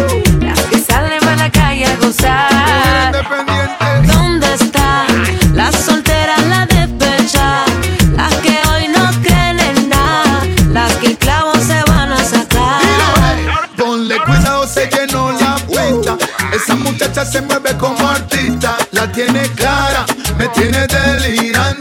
Las 0.41 0.61
que 0.63 0.79
salen 0.79 1.25
a 1.27 1.37
la 1.37 1.51
calle 1.51 1.87
a 1.87 1.97
gozar. 1.97 3.27
¿Dónde 4.07 4.55
están 4.55 5.07
las 5.55 5.75
solteras, 5.75 6.43
las 6.47 6.69
despechadas? 6.69 7.71
Las 8.17 8.35
que 8.37 8.61
hoy 8.71 8.89
no 8.89 9.11
creen 9.23 9.59
en 9.59 9.89
nada. 9.89 10.43
Las 10.73 10.93
que 10.97 11.09
el 11.09 11.19
clavo 11.19 11.53
se 11.57 11.83
van 11.91 12.13
a 12.13 12.19
sacar. 12.19 12.81
Ponle 13.77 14.19
cuidado, 14.21 14.69
se 14.69 14.89
llenó 14.89 15.33
la 15.33 15.57
cuenta. 15.67 16.17
Esa 16.53 16.77
muchacha 16.77 17.25
se 17.25 17.41
mueve 17.43 17.77
como 17.77 18.09
artista. 18.09 18.77
La 18.93 19.11
tiene 19.11 19.43
clara, 19.57 20.05
me 20.39 20.49
tiene 20.49 20.87
delirando. 20.87 21.80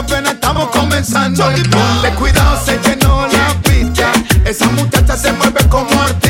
Apenas 0.00 0.32
estamos 0.32 0.70
comenzando. 0.70 1.52
Y 1.52 1.62
ponle 1.64 2.10
cuidado, 2.14 2.58
se 2.64 2.78
llenó 2.78 3.26
la 3.26 3.54
pista. 3.62 4.10
Esa 4.46 4.66
muchacha 4.70 5.14
se 5.14 5.30
mueve 5.34 5.60
como 5.68 5.90
artista. 6.00 6.29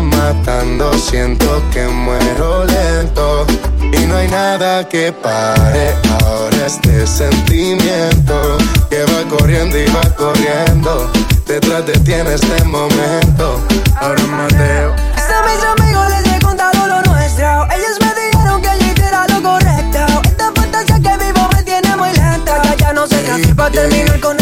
Está 0.00 0.02
matando, 0.02 0.92
siento 0.94 1.62
que 1.72 1.86
muero 1.86 2.64
lento. 2.64 3.46
Y 3.92 4.06
no 4.06 4.16
hay 4.16 4.28
nada 4.28 4.88
que 4.88 5.12
pare 5.12 5.94
ahora 6.20 6.66
este 6.66 7.06
sentimiento 7.06 8.58
que 8.88 9.04
va 9.04 9.28
corriendo 9.28 9.78
y 9.78 9.86
va 9.86 10.02
corriendo. 10.16 11.10
Detrás 11.46 11.86
de 11.86 11.92
ti 11.92 12.12
en 12.12 12.26
este 12.26 12.64
momento. 12.64 13.60
Ahora 14.00 14.22
Mateo. 14.24 14.94
A 15.16 15.42
mis 15.46 15.64
amigos 15.64 16.06
les 16.10 16.32
he 16.34 16.40
contado 16.40 16.86
lo 16.86 17.02
nuestro. 17.02 17.66
Ellos 17.70 17.98
me 18.00 18.12
dijeron 18.22 18.62
que 18.62 18.68
yo 18.78 18.92
hiciera 18.92 19.26
lo 19.28 19.42
correcto. 19.42 19.98
Esta 20.24 20.52
fantasía 20.54 21.00
que 21.00 21.24
vivo 21.24 21.48
me 21.54 21.62
tiene 21.62 21.96
muy 21.96 22.12
lenta. 22.12 22.62
Ya, 22.62 22.76
ya 22.76 22.92
no 22.92 23.06
sé 23.06 23.22
qué 23.22 23.30
hacer 23.32 23.56
para 23.56 23.70
terminar 23.70 24.20
con 24.20 24.36
este. 24.36 24.39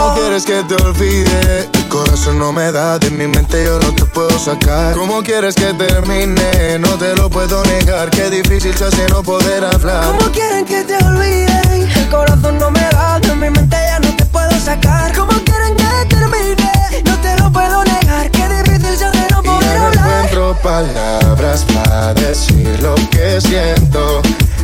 ¿Cómo 0.00 0.14
quieres 0.14 0.46
que 0.46 0.62
te 0.62 0.74
olvide? 0.76 1.68
El 1.74 1.88
corazón 1.88 2.38
no 2.38 2.54
me 2.54 2.72
da, 2.72 2.98
de 2.98 3.10
mi 3.10 3.26
mente 3.26 3.62
yo 3.64 3.78
no 3.80 3.94
te 3.94 4.06
puedo 4.06 4.30
sacar. 4.38 4.94
¿Cómo 4.94 5.22
quieres 5.22 5.54
que 5.54 5.74
termine? 5.74 6.78
No 6.78 6.96
te 6.96 7.14
lo 7.16 7.28
puedo 7.28 7.62
negar, 7.64 8.08
qué 8.08 8.30
difícil 8.30 8.74
se 8.74 8.86
hace 8.86 9.06
no 9.08 9.22
poder 9.22 9.62
hablar. 9.62 10.06
¿Cómo 10.06 10.32
quieren 10.32 10.64
que 10.64 10.84
te 10.84 10.96
olviden? 11.04 11.86
El 11.94 12.08
corazón 12.08 12.58
no 12.58 12.70
me 12.70 12.80
da, 12.80 13.20
de 13.20 13.34
mi 13.34 13.50
mente 13.50 13.76
ya 13.76 13.98
no 14.00 14.16
te 14.16 14.24
puedo 14.24 14.58
sacar. 14.58 15.14
¿Cómo 15.14 15.32
quieren 15.44 15.76
que 15.76 16.16
termine? 16.16 16.72
No 17.04 17.18
te 17.20 17.36
lo 17.38 17.52
puedo 17.52 17.84
negar, 17.84 18.30
qué 18.30 18.48
difícil 18.48 18.96
se 18.96 19.04
hace 19.04 19.26
no 19.30 19.42
poder 19.42 19.78
No 19.78 19.86
hablar. 19.88 20.24
encuentro 20.24 20.56
palabras 20.62 21.66
para 21.74 22.14
decir 22.14 22.80
lo 22.80 22.94
que 23.10 23.38
siento. 23.38 24.22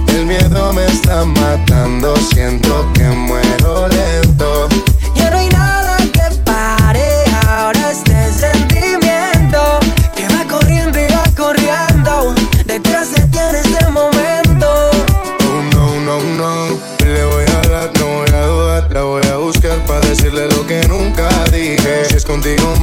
El 0.09 0.25
miedo 0.25 0.73
me 0.73 0.87
está 0.87 1.27
matando, 1.27 2.17
siento 2.17 2.91
que 2.95 3.05
muero 3.05 3.87
lento. 3.89 4.67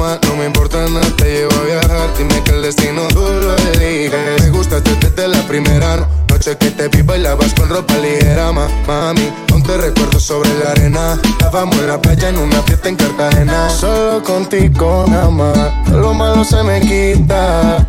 No 0.03 0.35
me 0.35 0.45
importa 0.45 0.77
nada. 0.89 1.07
Te 1.17 1.25
llevo 1.25 1.53
a 1.53 1.63
viajar. 1.63 2.09
Dime 2.17 2.43
que 2.43 2.51
el 2.51 2.61
destino 2.61 3.07
tú 3.09 3.21
lo 3.21 3.55
eliges. 3.55 4.41
Me 4.41 4.49
gusta 4.49 4.81
desde 4.81 5.27
la 5.27 5.41
primera 5.47 6.07
noche 6.29 6.57
que 6.57 6.71
te 6.71 6.89
vi 6.89 7.01
bailabas 7.01 7.53
con 7.53 7.69
ropa 7.69 7.95
ligera, 7.97 8.51
ma, 8.51 8.67
mami. 8.85 9.31
Aún 9.51 9.63
te 9.63 9.77
recuerdo 9.77 10.19
sobre 10.19 10.49
la 10.59 10.71
arena. 10.71 11.19
Estábamos 11.23 11.77
en 11.77 11.87
la 11.87 12.01
playa 12.01 12.29
en 12.29 12.37
una 12.37 12.61
fiesta 12.63 12.89
en 12.89 12.95
Cartagena. 12.97 13.69
Solo 13.69 14.21
contigo 14.23 15.05
nada 15.07 15.29
más. 15.29 15.85
Todo 15.85 15.99
lo 15.99 16.13
malo 16.13 16.43
se 16.43 16.61
me 16.63 16.81
quita. 16.81 17.87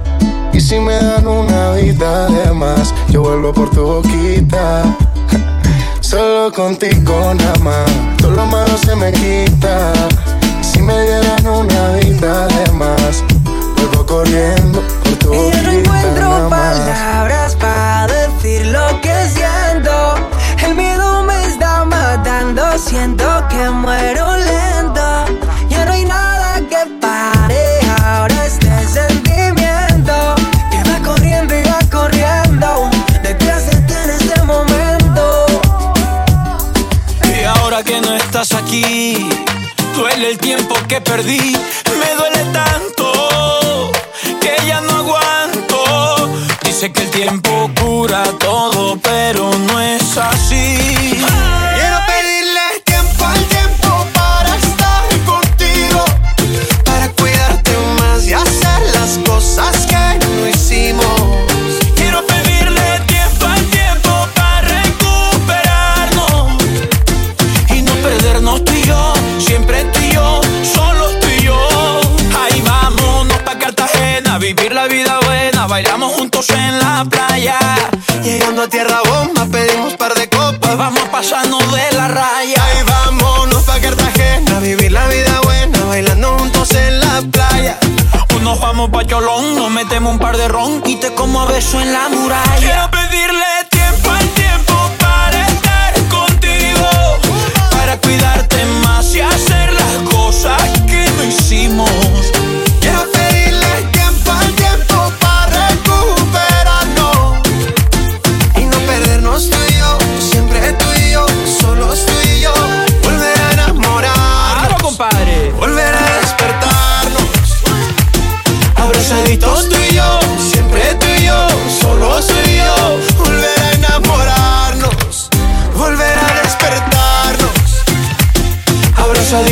Y 0.53 0.61
si 0.61 0.79
me 0.79 0.95
dan 0.95 1.27
una 1.27 1.73
vida 1.73 2.29
de 2.29 2.53
más, 2.53 2.95
yo 3.11 3.23
vuelvo 3.23 3.53
por 3.53 3.71
tu 3.71 3.83
boquita. 3.83 4.85
Solo 6.01 6.53
contigo 6.53 7.35
nada 7.35 7.59
más, 7.59 7.91
todo 8.19 8.31
lo 8.31 8.47
malo 8.47 8.79
se 8.79 8.95
me 8.95 9.11
quita. 9.11 9.93
Si 10.75 10.83
me 10.83 11.01
dieran 11.03 11.47
una 11.47 11.89
vida 11.93 12.47
de 12.49 12.73
más, 12.73 13.23
vuelvo 13.77 14.05
corriendo 14.07 14.83
por 15.03 15.17
tu 15.19 15.33
Y 15.33 15.37
boquita. 15.37 15.57
yo 15.57 15.63
no 15.63 15.71
encuentro 15.73 16.49
palabras 16.51 17.55
para 17.57 18.07
decir 18.09 18.67
lo 18.67 19.01
que 19.01 19.15
siento. 19.29 20.15
El 20.67 20.75
miedo 20.75 21.23
me 21.23 21.47
está 21.47 21.85
matando, 21.85 22.63
siento 22.79 23.25
que 23.49 23.71
muero 23.71 24.37
lento. 24.37 25.25
Ya 25.69 25.85
no 25.85 25.93
hay 25.93 26.05
nada 26.05 26.61
que 26.69 26.83
pare 27.01 27.65
ahora 28.05 28.45
este 28.45 28.69
sentimiento 28.89 30.35
que 30.71 30.91
va 30.91 30.99
corriendo 31.05 31.55
y 31.57 31.63
va 31.63 31.79
corriendo 31.91 32.91
detrás 33.23 33.67
de 33.71 33.77
ti 33.83 33.95
en 34.05 34.11
este 34.11 34.43
momento. 34.43 35.47
Y 37.41 37.45
ahora 37.45 37.83
que 37.85 38.01
no 38.01 38.15
estás 38.15 38.53
aquí, 38.55 39.29
Duele 39.97 40.31
el 40.31 40.39
tiempo 40.39 40.75
que 40.89 41.01
perdí, 41.01 41.57
me 42.01 42.15
duele 42.17 42.45
tanto 42.53 43.93
que 44.41 44.67
ya 44.67 44.81
no 44.81 44.93
aguanto. 44.97 46.31
Dice 46.65 46.93
que 46.93 47.03
el 47.03 47.11
tiempo 47.11 47.71
cura 47.81 48.25
todo, 48.39 48.97
pero 48.99 49.51
no 49.57 49.81
es 49.81 50.17
así. 50.19 51.25
Llegando 78.23 78.63
a 78.63 78.69
tierra 78.69 79.01
bomba, 79.07 79.47
pedimos 79.53 79.95
par 79.95 80.15
de 80.15 80.29
copas. 80.29 80.77
Vamos 80.77 81.07
pasando 81.11 81.59
de 81.59 81.93
la 81.97 82.09
raya. 82.09 82.63
Y 82.81 82.83
vámonos 82.85 83.63
pa' 83.65 83.79
Cartagena, 83.81 84.59
vivir 84.61 84.93
la 84.93 85.07
vida 85.09 85.41
buena, 85.43 85.85
bailando 85.85 86.39
juntos 86.39 86.73
en 86.73 87.01
la 87.01 87.23
playa. 87.31 87.79
Hoy 88.35 88.41
nos 88.43 88.59
vamos 88.61 88.91
pa' 88.91 89.05
Cholón, 89.05 89.57
nos 89.57 89.71
metemos 89.71 90.15
un 90.15 90.19
par 90.19 90.37
de 90.37 90.49
ron 90.49 90.83
y 90.87 90.99
como 91.15 91.43
a 91.43 91.47
beso 91.47 91.79
en 91.81 91.93
la 91.93 92.09
muralla. 92.09 92.94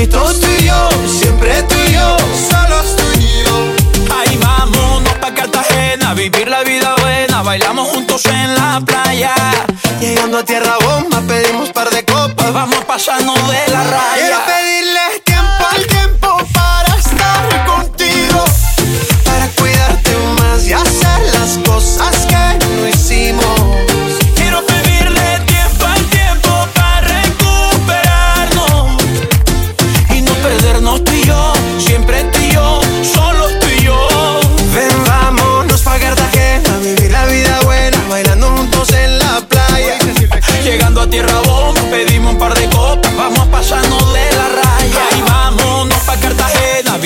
Besitos 0.02 0.40
tú 0.40 0.48
y 0.58 0.64
yo, 0.64 0.88
siempre 1.06 1.62
tú 1.62 1.76
y 1.76 1.92
yo, 1.92 2.16
solos 2.50 2.96
tú 2.96 3.20
yo. 3.46 4.16
Ahí 4.16 4.36
vámonos 4.36 5.14
pa' 5.20 5.32
Cartagena, 5.32 6.12
vivir 6.14 6.48
la 6.48 6.64
vida 6.64 6.96
buena, 7.00 7.42
bailamos 7.42 7.86
juntos 7.86 8.26
en 8.26 8.52
la 8.52 8.82
playa. 8.84 9.32
Llegando 10.00 10.38
a 10.38 10.44
tierra 10.44 10.76
bomba, 10.84 11.22
pedimos 11.28 11.70
par 11.70 11.88
de 11.90 12.04
copas, 12.04 12.52
vamos 12.52 12.84
pasando 12.84 13.32
de 13.32 13.72
la 13.72 13.84
raya. 13.84 14.71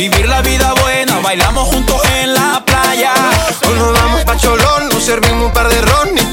vivir 0.09 0.29
la 0.29 0.41
vida 0.41 0.73
buena. 0.83 1.19
Bailamos 1.21 1.69
juntos 1.69 2.01
en 2.21 2.35
la 2.35 2.63
playa. 2.65 3.13
Nos 3.77 3.93
damos 3.93 4.25
pa' 4.25 4.37
cholón, 4.37 4.89
nos 4.89 5.03
servimos 5.03 5.47
un 5.47 5.53
par 5.53 5.69
de 5.69 5.81
ron 5.81 6.26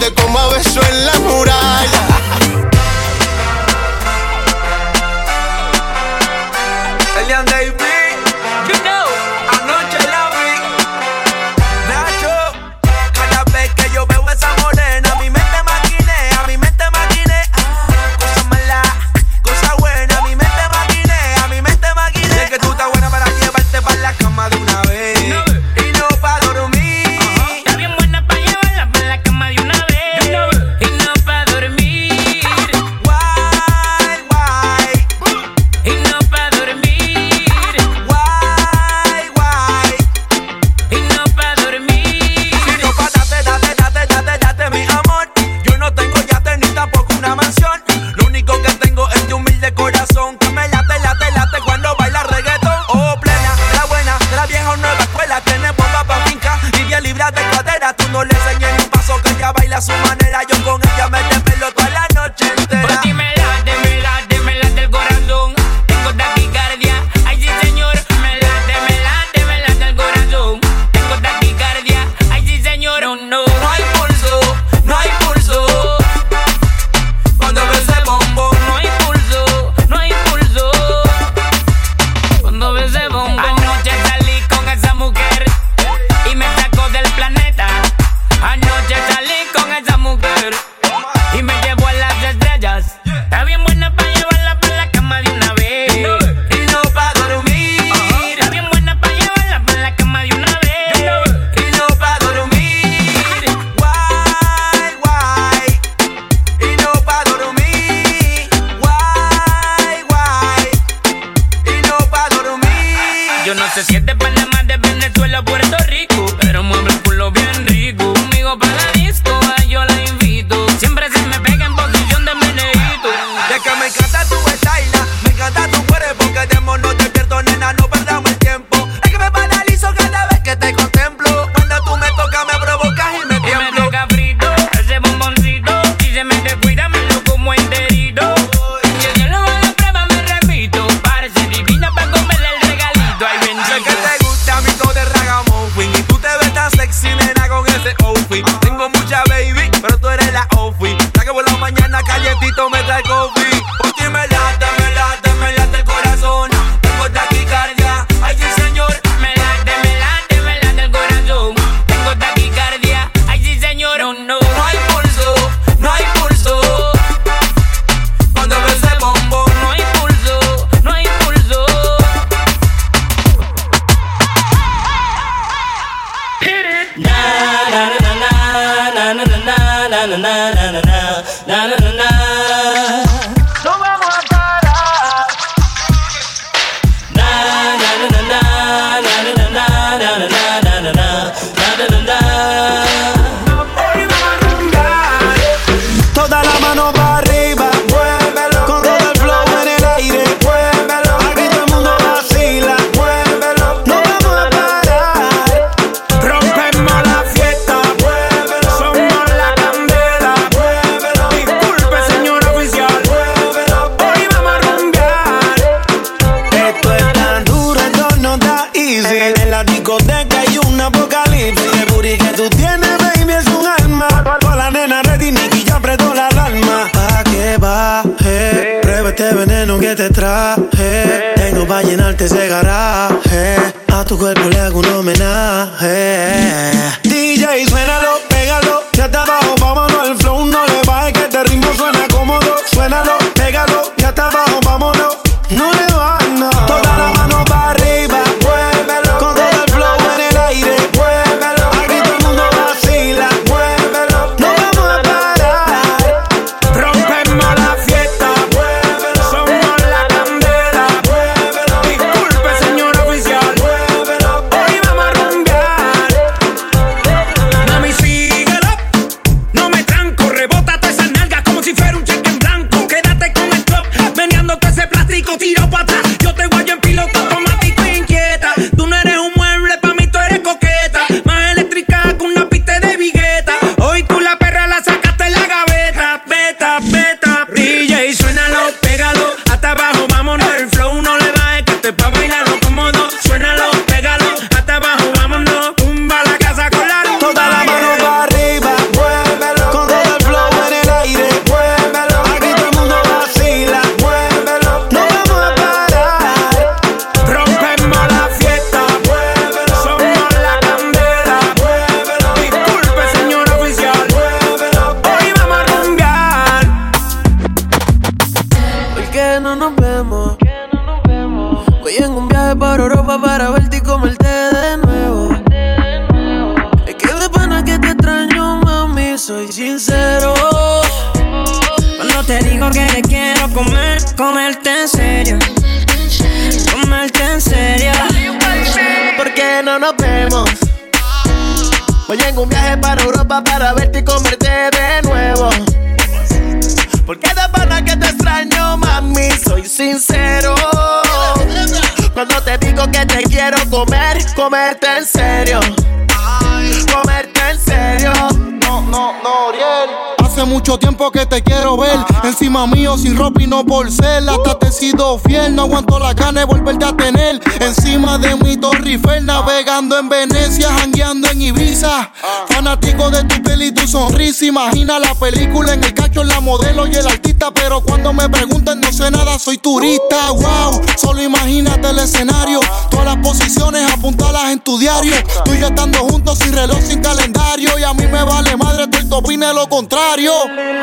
Eiffel 368.94 369.26
Navegando 369.26 369.98
en 369.98 370.08
Venecia, 370.08 370.72
jangueando 370.72 371.28
en 371.28 371.42
Ibiza 371.42 372.12
Fanático 372.48 373.10
de 373.10 373.24
tu 373.24 373.42
piel 373.42 373.64
y 373.64 373.72
tu 373.72 373.88
sonrisa 373.88 374.46
Imagina 374.46 375.00
la 375.00 375.16
película 375.16 375.74
en 375.74 375.84
el 375.84 375.96
cacho, 375.96 376.24
la 376.24 376.40
modelo 376.42 376.86
y 376.86 376.94
el 376.94 377.08
artista 377.08 377.52
Pero 377.52 377.82
cuando 377.82 378.14
me 378.14 378.30
preguntan 378.30 378.82
no 378.82 378.94
sé 378.94 379.10
nada, 379.10 379.40
soy 379.40 379.58
turista 379.58 380.30
Wow, 380.30 380.80
solo 380.96 381.24
imagínate 381.24 381.90
el 381.90 381.98
escenario 381.98 382.60
Todas 382.92 383.06
las 383.06 383.18
posiciones 383.18 383.92
apuntalas 383.92 384.52
en 384.52 384.60
tu 384.60 384.78
diario 384.78 385.16
Tú 385.44 385.56
y 385.56 385.60
yo 385.60 385.68
estando 385.68 385.98
juntos 386.00 386.38
sin 386.38 386.54
reloj, 386.54 386.80
sin 386.80 387.02
calendario 387.02 387.80
Y 387.80 387.84
a 387.84 387.96
mí 387.96 388.06
me 388.06 388.24
vale 388.24 388.56
madre, 388.58 388.88
tú 388.88 389.00
el 389.00 389.12
opine 389.12 389.52
lo 389.56 389.68
contrario 389.70 390.34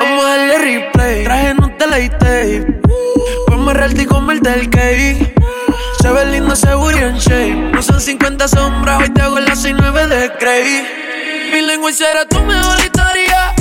Vamos 0.00 0.24
a 0.24 0.28
darle 0.28 0.58
replay. 0.58 1.24
Traje 1.24 1.54
no 1.54 1.70
te 1.76 2.08
tape. 2.08 2.80
Ponme 3.46 3.72
realty 3.72 4.02
y 4.02 4.06
comerte 4.06 4.52
el 4.52 4.70
cake. 4.70 5.39
Se 6.00 6.08
ve 6.10 6.24
lindo 6.26 6.54
ese 6.54 6.74
booty 6.74 6.98
en 6.98 7.18
shape. 7.18 7.72
No 7.72 7.82
son 7.82 8.00
50 8.00 8.48
sombras, 8.48 9.00
hoy 9.02 9.10
te 9.10 9.20
hago 9.20 9.38
las 9.38 9.60
69 9.60 10.06
de 10.06 10.32
Cray. 10.38 10.86
Mi 11.52 11.60
lengua 11.60 11.92
será 11.92 12.24
tu 12.26 12.40
mejor 12.40 12.78
historia. 12.80 13.54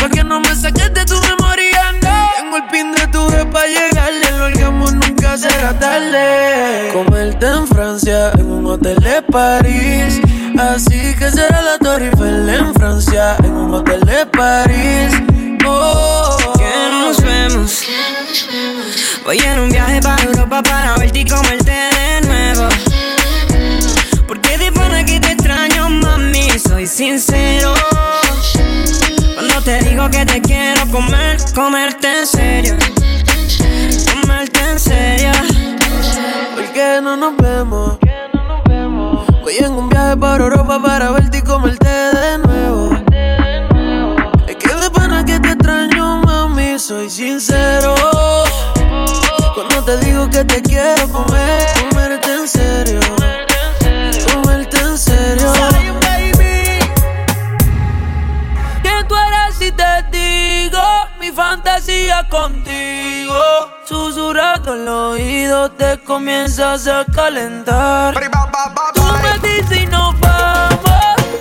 Pa' 0.00 0.08
que 0.08 0.24
no 0.24 0.40
me 0.40 0.54
saques 0.54 0.92
de 0.94 1.04
tu 1.04 1.20
memoria, 1.20 1.92
no. 2.02 2.30
Tengo 2.38 2.56
el 2.56 2.64
pin 2.70 2.92
de 2.92 3.06
tu 3.08 3.30
vez 3.30 3.44
pa' 3.46 3.66
llegarle. 3.66 4.28
El 4.28 4.40
orgasmo 4.40 4.90
nunca 4.90 5.36
será 5.36 5.78
tarde. 5.78 6.90
Comerte 6.94 7.46
en 7.46 7.66
Francia, 7.66 8.30
en 8.38 8.50
un 8.50 8.66
hotel 8.66 8.96
de 8.96 9.22
París. 9.22 10.20
Así 10.58 11.14
que 11.18 11.30
será 11.30 11.60
la 11.62 11.78
Torre 11.78 12.06
Eiffel 12.06 12.48
en 12.48 12.74
Francia, 12.74 13.36
en 13.44 13.52
un 13.52 13.74
hotel 13.74 14.00
de 14.00 14.26
París. 14.26 15.12
Voy 19.24 19.38
en 19.38 19.60
un 19.60 19.68
viaje 19.70 20.00
para 20.00 20.20
Europa 20.24 20.62
para 20.62 20.96
verte 20.96 21.20
y 21.20 21.24
comerte 21.24 21.70
de 21.70 22.26
nuevo. 22.26 22.68
Porque 24.26 24.58
de 24.58 24.72
pana 24.72 25.04
que 25.04 25.20
te 25.20 25.32
extraño, 25.32 25.88
mami, 25.88 26.58
soy 26.58 26.86
sincero. 26.88 27.72
Cuando 29.34 29.62
te 29.62 29.78
digo 29.84 30.10
que 30.10 30.26
te 30.26 30.40
quiero 30.40 30.88
comer, 30.90 31.36
comerte 31.54 32.08
en 32.20 32.26
serio. 32.26 32.76
Comerte 34.12 34.58
en 34.58 34.80
serio. 34.80 35.30
¿Por 36.56 36.64
qué 36.72 37.00
no 37.00 37.16
nos 37.16 37.36
vemos? 37.36 37.98
Voy 39.42 39.56
en 39.56 39.72
un 39.72 39.88
viaje 39.88 40.16
para 40.16 40.42
Europa 40.42 40.82
para 40.82 41.10
verte 41.12 41.38
y 41.38 41.42
comerte 41.42 41.88
de 41.88 42.38
nuevo. 42.38 42.90
Es 44.48 44.56
que 44.56 44.74
de 44.74 44.90
pana 44.90 45.24
que 45.24 45.38
te 45.38 45.50
extraño, 45.50 46.22
mami, 46.22 46.76
soy 46.76 47.08
sincero. 47.08 47.94
Te 49.84 49.96
digo 49.98 50.30
que 50.30 50.44
te 50.44 50.62
quiero 50.62 51.08
comer, 51.08 51.66
comerte 51.90 52.32
en 52.32 52.46
serio, 52.46 53.00
comerte 54.32 54.78
en 54.78 54.96
serio. 54.96 55.52
Soy 55.54 55.90
un 55.90 55.98
baby. 55.98 56.78
¿Quién 58.80 59.08
tú 59.08 59.16
eres 59.16 59.56
si 59.58 59.72
te 59.72 60.02
digo 60.12 60.80
mi 61.18 61.32
fantasía 61.32 62.28
contigo? 62.28 63.34
Susurrando 63.84 64.74
en 64.74 64.84
los 64.84 65.18
oído 65.18 65.70
te 65.72 65.98
comienzas 66.04 66.86
a 66.86 67.04
calentar. 67.04 68.14
Tú 68.94 69.02
me 69.02 69.48
dices 69.48 69.82
y 69.82 69.86
no 69.86 70.14
vamos, 70.20 70.78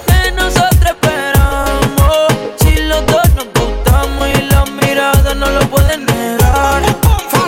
que 0.08 0.32
nosotros 0.32 0.82
esperamos. 0.84 2.28
Si 2.60 2.76
los 2.86 3.06
dos 3.06 3.30
nos 3.36 3.46
gustamos 3.54 4.28
y 4.30 4.42
las 4.42 4.70
miradas 4.72 5.36
no 5.36 5.48
lo 5.48 5.60
pueden 5.70 6.06
negar. 6.06 6.91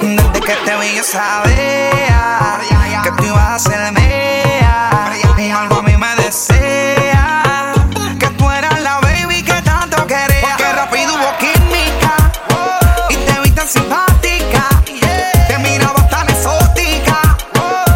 Desde 0.03 0.39
que 0.41 0.51
este 0.51 0.65
te 0.65 0.75
vi 0.79 0.95
yo 0.97 1.03
sabía 1.03 3.01
que 3.03 3.11
tú 3.11 3.23
ibas 3.23 3.47
a 3.47 3.59
ser 3.59 3.93
mía. 3.93 5.13
Y 5.37 5.49
algo 5.49 5.77
a 5.77 5.81
mí 5.81 5.95
me 5.95 6.15
desea 6.17 7.73
que 8.19 8.27
tú 8.31 8.49
eras 8.51 8.81
la 8.81 8.99
baby 8.99 9.41
que 9.43 9.61
tanto 9.61 10.05
quería. 10.05 10.57
Que 10.57 10.73
rápido 10.73 11.13
hubo 11.13 11.37
química 11.37 12.15
y 13.09 13.15
te 13.15 13.39
vi 13.43 13.51
tan 13.51 13.65
simpática. 13.65 14.67
Te 15.47 15.57
miraba 15.59 16.05
tan 16.09 16.29
exótica 16.29 17.37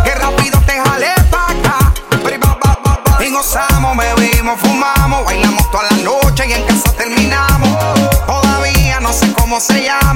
que 0.05 0.15
rápido 0.15 0.61
te 0.61 0.79
jalé 0.79 1.13
pa' 1.29 1.51
acá. 1.51 1.93
Y 3.19 3.31
gozamos, 3.31 3.97
bebimos, 3.97 4.57
fumamos, 4.61 5.25
bailamos 5.25 5.69
toda 5.71 5.83
la 5.91 5.97
noche 5.97 6.47
y 6.47 6.53
en 6.53 6.63
casa 6.63 6.89
terminamos. 6.93 7.69
Todavía 8.25 9.01
no 9.01 9.11
sé 9.11 9.29
cómo 9.33 9.59
se 9.59 9.83
llama 9.83 10.06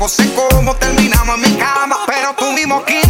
tampoco 0.00 0.08
sé 0.08 0.34
cómo 0.34 0.74
terminamos 0.76 1.36
en 1.36 1.42
mi 1.42 1.58
cama, 1.58 1.96
pero 2.06 2.32
tuvimos 2.34 2.84
que 2.84 3.09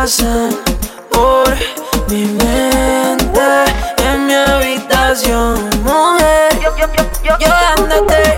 pasan 0.00 0.50
por 1.10 1.48
mi 2.08 2.24
mente 2.26 3.50
en 4.06 4.26
mi 4.28 4.34
habitación, 4.34 5.54
mujer. 5.82 6.50
Yo 7.40 7.52
ándate, 7.76 8.36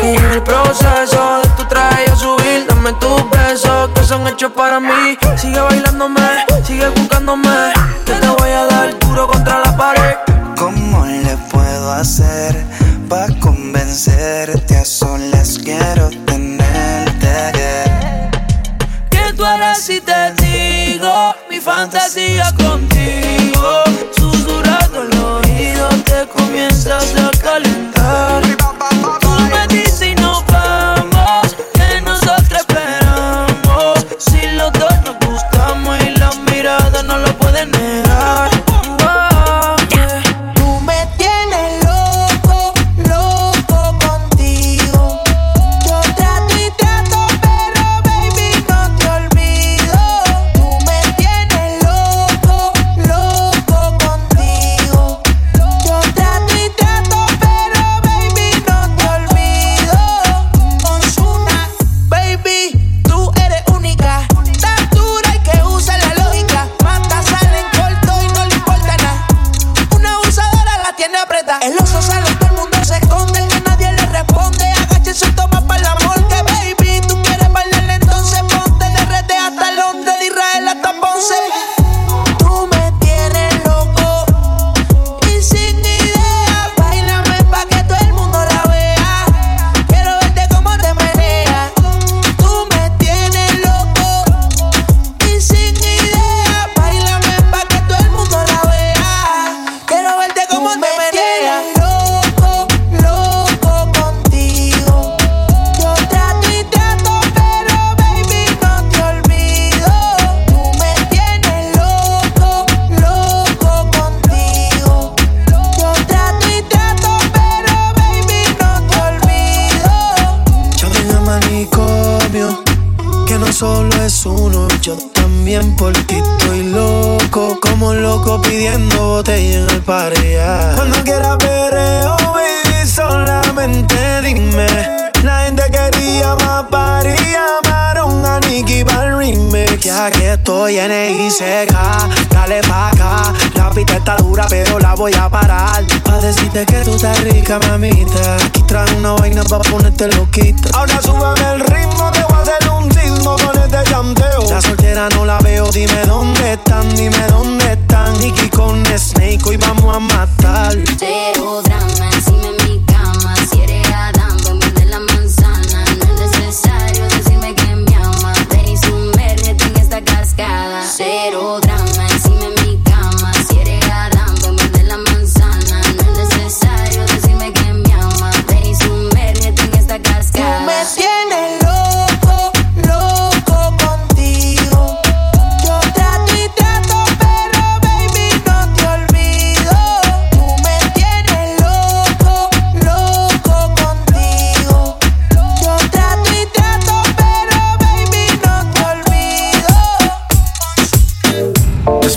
que 0.00 0.14
en 0.14 0.24
el 0.32 0.42
proceso 0.42 1.42
de 1.42 1.48
tu 1.58 1.64
traje 1.68 2.10
a 2.10 2.16
subir, 2.16 2.66
dame 2.66 2.94
tus 2.94 3.30
besos 3.30 3.90
que 3.94 4.02
son 4.04 4.26
hechos 4.26 4.52
para 4.52 4.80
mí. 4.80 5.18
Sigue 5.36 5.60
bailándome, 5.60 6.46
sigue 6.64 6.88
buscándome, 6.88 7.74
que 8.06 8.14
te 8.14 8.28
voy 8.28 8.50
a 8.50 8.64
dar 8.64 8.98
duro 9.00 9.28
contra 9.28 9.58
la 9.58 9.76
pared. 9.76 10.16
¿Cómo 10.56 11.04
le 11.04 11.36
puedo 11.52 11.92
hacer 11.92 12.64
para 13.10 13.28
convencerte 13.38 14.78
a 14.78 14.84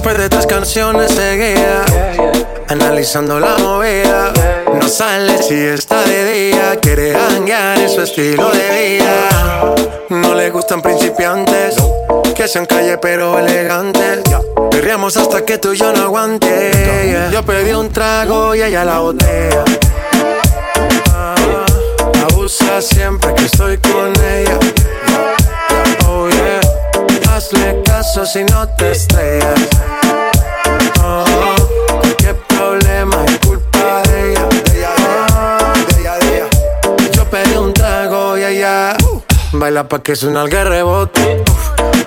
después 0.05 0.29
de 0.29 0.37
tus 0.37 0.45
canciones 0.45 1.11
seguía 1.13 1.83
analizando 2.67 3.39
la 3.39 3.57
movida. 3.57 4.31
No 4.79 4.87
sale 4.87 5.41
si 5.41 5.55
está 5.55 6.03
de 6.03 6.31
día, 6.31 6.79
quiere 6.79 7.15
hangar 7.15 7.79
en 7.79 7.89
su 7.89 8.01
estilo 8.01 8.51
de 8.51 8.97
vida. 8.99 9.75
No 10.09 10.35
le 10.35 10.51
gustan 10.51 10.83
principiantes 10.83 11.75
que 12.35 12.47
sean 12.47 12.67
calle 12.67 12.99
pero 12.99 13.39
elegantes. 13.39 14.21
Perriamos 14.69 15.17
hasta 15.17 15.43
que 15.43 15.57
tú 15.57 15.73
y 15.73 15.77
yo 15.77 15.91
no 15.91 16.03
aguante. 16.03 17.31
Yo 17.31 17.43
pedí 17.43 17.71
un 17.71 17.89
trago 17.89 18.53
y 18.53 18.61
ella 18.61 18.85
la 18.85 18.99
botea. 18.99 19.63
Ah, 21.15 21.35
abusa 22.29 22.79
siempre 22.79 23.33
que 23.33 23.45
estoy 23.45 23.79
con 23.79 24.13
ella 24.23 24.59
Hazle 27.35 27.81
caso 27.83 28.25
si 28.25 28.45
no 28.45 28.65
te 28.77 28.91
estrellas. 28.91 29.59
Oh, 31.03 31.25
cualquier 31.99 32.37
problema 32.47 33.25
es 33.25 33.39
culpa 33.39 34.01
de 34.03 34.31
ella. 34.31 34.47
De 34.47 34.77
ella, 34.77 34.93
de 35.89 35.99
ella, 35.99 36.17
de 36.17 36.37
ella. 36.37 36.47
Yo 37.11 37.29
pedí 37.29 37.57
un 37.57 37.73
trago 37.73 38.37
y 38.37 38.43
ella 38.45 38.95
uh, 39.03 39.21
baila 39.51 39.85
pa' 39.85 40.01
que 40.01 40.15
su 40.15 40.31
nalga 40.31 40.63
rebote. 40.63 41.43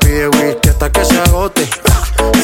Pide 0.00 0.28
whisky 0.28 0.70
hasta 0.70 0.90
que 0.90 1.04
se 1.04 1.20
agote. 1.20 1.68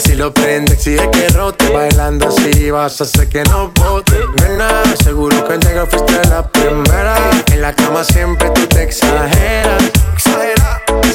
Si 0.05 0.15
lo 0.15 0.35
prende, 0.35 0.75
exige 0.75 1.11
que 1.11 1.31
rote. 1.31 1.73
Bailando 1.73 2.29
así 2.29 2.71
vas 2.71 3.01
a 3.01 3.05
hacer 3.05 3.31
que 3.31 3.45
no 3.45 3.73
bote. 3.81 4.21
Nena, 4.43 4.83
seguro 5.03 5.43
que 5.47 5.55
al 5.55 5.61
llegar 5.61 5.89
fuiste 5.89 6.21
la 6.29 6.47
primera. 6.47 7.17
En 7.51 7.63
la 7.63 7.75
cama 7.75 8.05
siempre 8.05 8.51
tú 8.51 8.67
te 8.67 8.83
exageras. 8.83 9.85
Exageras 10.13 10.64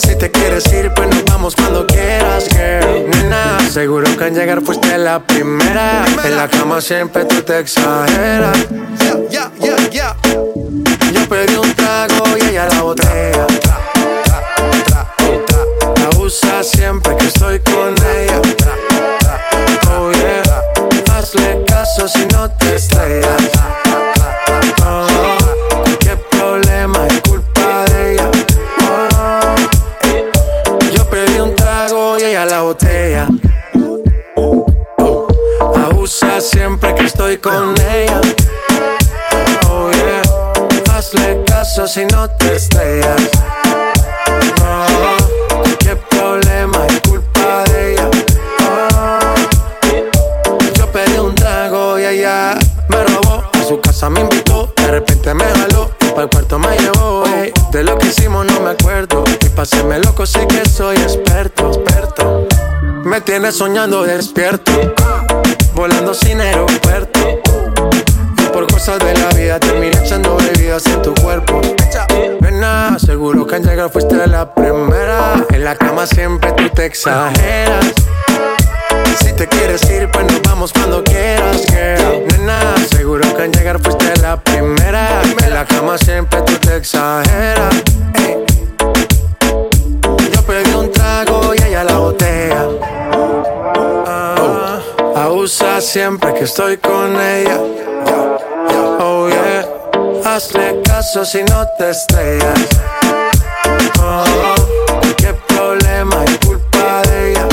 si 0.02 0.16
te 0.16 0.32
quieres 0.32 0.72
ir, 0.74 0.92
pues 0.94 1.08
nos 1.10 1.26
vamos 1.26 1.56
cuando 1.56 1.86
quieras, 1.88 2.48
girl. 2.50 3.10
Nena, 3.10 3.60
seguro 3.72 4.06
que 4.18 4.24
al 4.24 4.34
llegar 4.34 4.62
fuiste 4.62 4.98
la 4.98 5.20
primera. 5.20 6.06
En 6.24 6.36
la 6.36 6.48
cama 6.48 6.82
siempre 6.82 7.26
tú 7.26 7.42
te 7.42 7.60
exageras. 7.60 8.58
Yeah, 9.30 9.52
yeah, 9.60 9.90
yeah. 9.90 10.16
Yo 11.14 11.28
pedí 11.28 11.56
un 11.56 11.74
trago 11.74 12.24
y 12.38 12.50
ella 12.50 12.68
la 12.68 12.82
botella. 12.82 13.48
La 15.96 16.10
usa 16.20 16.64
siempre 16.64 17.16
que 17.18 17.28
estoy 17.28 17.60
con 17.60 17.96
ella. 18.16 18.42
Oh 19.92 20.12
yeah, 20.12 20.44
hazle 21.14 21.64
caso 21.66 22.08
si 22.08 22.26
no 22.28 22.50
te 22.52 22.76
estrellas. 22.76 23.42
Oh, 24.86 25.59
estoy 37.10 37.38
con 37.38 37.74
ella. 37.90 38.22
Oh 39.68 39.90
yeah, 39.92 40.22
hazle 40.94 41.44
caso 41.46 41.88
si 41.88 42.06
no 42.06 42.30
te 42.30 42.56
estrellas. 42.56 43.22
Oh, 44.62 45.64
qué 45.80 45.96
problema 45.96 46.86
es 46.88 47.02
culpa 47.02 47.64
de 47.72 47.94
ella. 47.94 48.10
Oh, 48.70 49.36
yo 50.78 50.92
pedí 50.92 51.18
un 51.18 51.34
trago 51.34 51.98
y 51.98 52.06
ella 52.06 52.58
me 52.90 53.04
robó. 53.04 53.44
A 53.54 53.64
su 53.68 53.82
casa 53.82 54.10
me 54.10 54.22
invitó, 54.22 54.72
de 54.76 54.88
repente 54.88 55.34
me 55.34 55.46
jaló 55.46 55.90
para 56.12 56.24
el 56.24 56.30
cuarto 56.30 56.60
me 56.60 56.78
llevó. 56.78 57.24
ey. 57.42 57.52
De 57.72 57.84
lo 57.84 57.98
que 57.98 58.08
hicimos 58.08 58.46
no 58.46 58.60
me 58.60 58.72
acuerdo. 58.72 59.24
Y 59.44 59.50
pa' 59.50 59.64
hacerme 59.64 60.00
loco 60.00 60.28
sé 60.28 60.46
que 60.46 60.64
soy 60.70 60.98
experto, 60.98 61.72
experto. 61.72 62.48
Me 63.04 63.22
tienes 63.22 63.56
soñando 63.56 64.04
despierto, 64.04 64.72
volando 65.80 66.14
sin 66.14 66.42
aeropuerto. 66.42 67.40
Y 68.38 68.48
por 68.52 68.68
cosas 68.70 69.00
de 69.00 69.14
la 69.14 69.30
vida 69.30 69.62
terminé 69.62 69.98
echando 70.04 70.36
bebidas 70.36 70.86
en 70.88 71.02
tu 71.02 71.14
cuerpo. 71.14 71.62
Nena, 72.42 73.00
seguro 73.00 73.48
que 73.48 73.56
al 73.56 73.64
llegar 73.64 73.90
fuiste 73.90 74.28
la 74.28 74.54
primera. 74.54 75.46
En 75.52 75.64
la 75.64 75.78
cama 75.78 76.06
siempre 76.06 76.52
tú 76.52 76.68
te 76.68 76.86
exageras. 76.86 77.94
Si 79.20 79.32
te 79.32 79.48
quieres 79.48 79.90
ir, 79.90 80.12
pues 80.12 80.26
nos 80.26 80.42
vamos 80.42 80.74
cuando 80.74 81.02
quieras, 81.02 81.66
girl. 81.68 82.28
Nena, 82.28 82.76
seguro 82.92 83.34
que 83.34 83.44
al 83.44 83.52
llegar 83.54 83.80
fuiste 83.80 84.18
la 84.18 84.36
primera. 84.36 85.22
En 85.46 85.54
la 85.54 85.66
cama 85.66 85.98
siempre 85.98 86.42
tú 86.42 86.56
te 86.56 86.76
exageras. 86.76 87.74
Ey. 88.16 88.36
Yo 90.34 90.42
pedí 90.42 90.74
un 90.74 90.92
trago 90.92 91.54
y 91.56 91.64
ella 91.64 91.86
la 91.86 91.98
botella. 92.00 92.68
Siempre 95.82 96.34
que 96.34 96.44
estoy 96.44 96.78
con 96.78 97.20
ella. 97.20 97.58
Oh 99.00 99.30
yeah, 99.30 99.66
hazle 100.26 100.82
caso 100.84 101.24
si 101.24 101.42
no 101.44 101.66
te 101.78 101.92
estrellas. 101.92 102.68
Oh, 104.02 104.56
qué 105.18 105.34
problema 105.48 106.26
es 106.26 106.38
culpa 106.46 107.02
de 107.04 107.32
ella. 107.32 107.48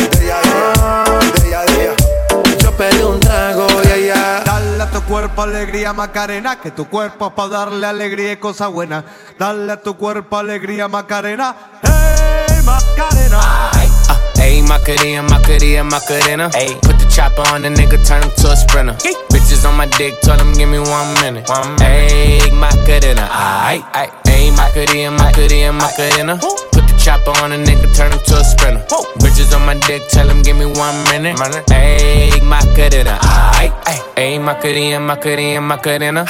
Yo 2.59 2.72
pedí 2.72 3.03
un 3.03 3.20
trago 3.20 3.68
y 3.85 3.93
ella. 3.93 4.43
Dale 4.45 4.83
a 4.83 4.91
tu 4.91 5.03
cuerpo 5.03 5.43
alegría 5.43 5.93
Macarena, 5.93 6.61
que 6.61 6.72
tu 6.72 6.89
cuerpo 6.89 7.29
es 7.29 7.33
para 7.33 7.49
darle 7.49 7.87
alegría 7.87 8.33
y 8.33 8.37
cosas 8.39 8.70
buenas. 8.70 9.05
Dale 9.39 9.72
a 9.72 9.81
tu 9.81 9.97
cuerpo 9.97 10.37
alegría 10.37 10.89
Macarena, 10.89 11.55
hey 11.83 12.61
Macarena. 12.64 13.86
Uh, 14.09 14.18
Ayy, 14.42 14.62
Macarena, 14.66 15.22
Macarena, 15.22 15.84
Macarena. 15.84 16.50
Ayy, 16.50 16.80
put 16.82 16.98
the 16.98 17.07
chopper 17.11 17.42
on 17.52 17.62
the 17.62 17.68
nigga, 17.68 17.98
turn 18.07 18.22
him 18.22 18.30
to 18.36 18.50
a 18.52 18.57
sprinter. 18.57 18.94
Bitches 19.30 19.68
on 19.68 19.76
my 19.76 19.86
dick, 19.98 20.20
told 20.20 20.40
him 20.40 20.52
give 20.52 20.68
me 20.68 20.78
one 20.78 21.14
minute. 21.20 21.46
Ayy, 21.46 22.52
Macarena, 22.52 23.26
aight, 23.30 23.82
aight. 23.92 24.12
Ayy, 24.26 24.50
Macarena, 24.57 25.11
Macarena, 25.11 25.72
Macarena. 25.72 26.34
Put 26.72 26.86
the 26.86 26.94
chopper 27.02 27.32
on 27.42 27.50
the 27.50 27.57
nigga, 27.57 27.94
turn 27.96 28.12
him 28.12 28.20
to 28.26 28.34
a 28.38 28.44
sprinter. 28.44 28.84
Bitches 29.18 29.54
on 29.57 29.66
my 29.66 29.74
dick, 29.86 30.02
tell 30.09 30.28
him 30.28 30.42
give 30.42 30.57
me 30.57 30.66
one 30.66 30.96
minute. 31.11 31.36
Ayy, 31.70 32.42
Macarena, 32.42 33.18
aight, 33.59 33.74
aight. 33.84 34.04
Ayy, 34.16 34.38
Macarena, 34.42 35.00
Macarena, 35.00 35.61
Macarena. 35.61 36.24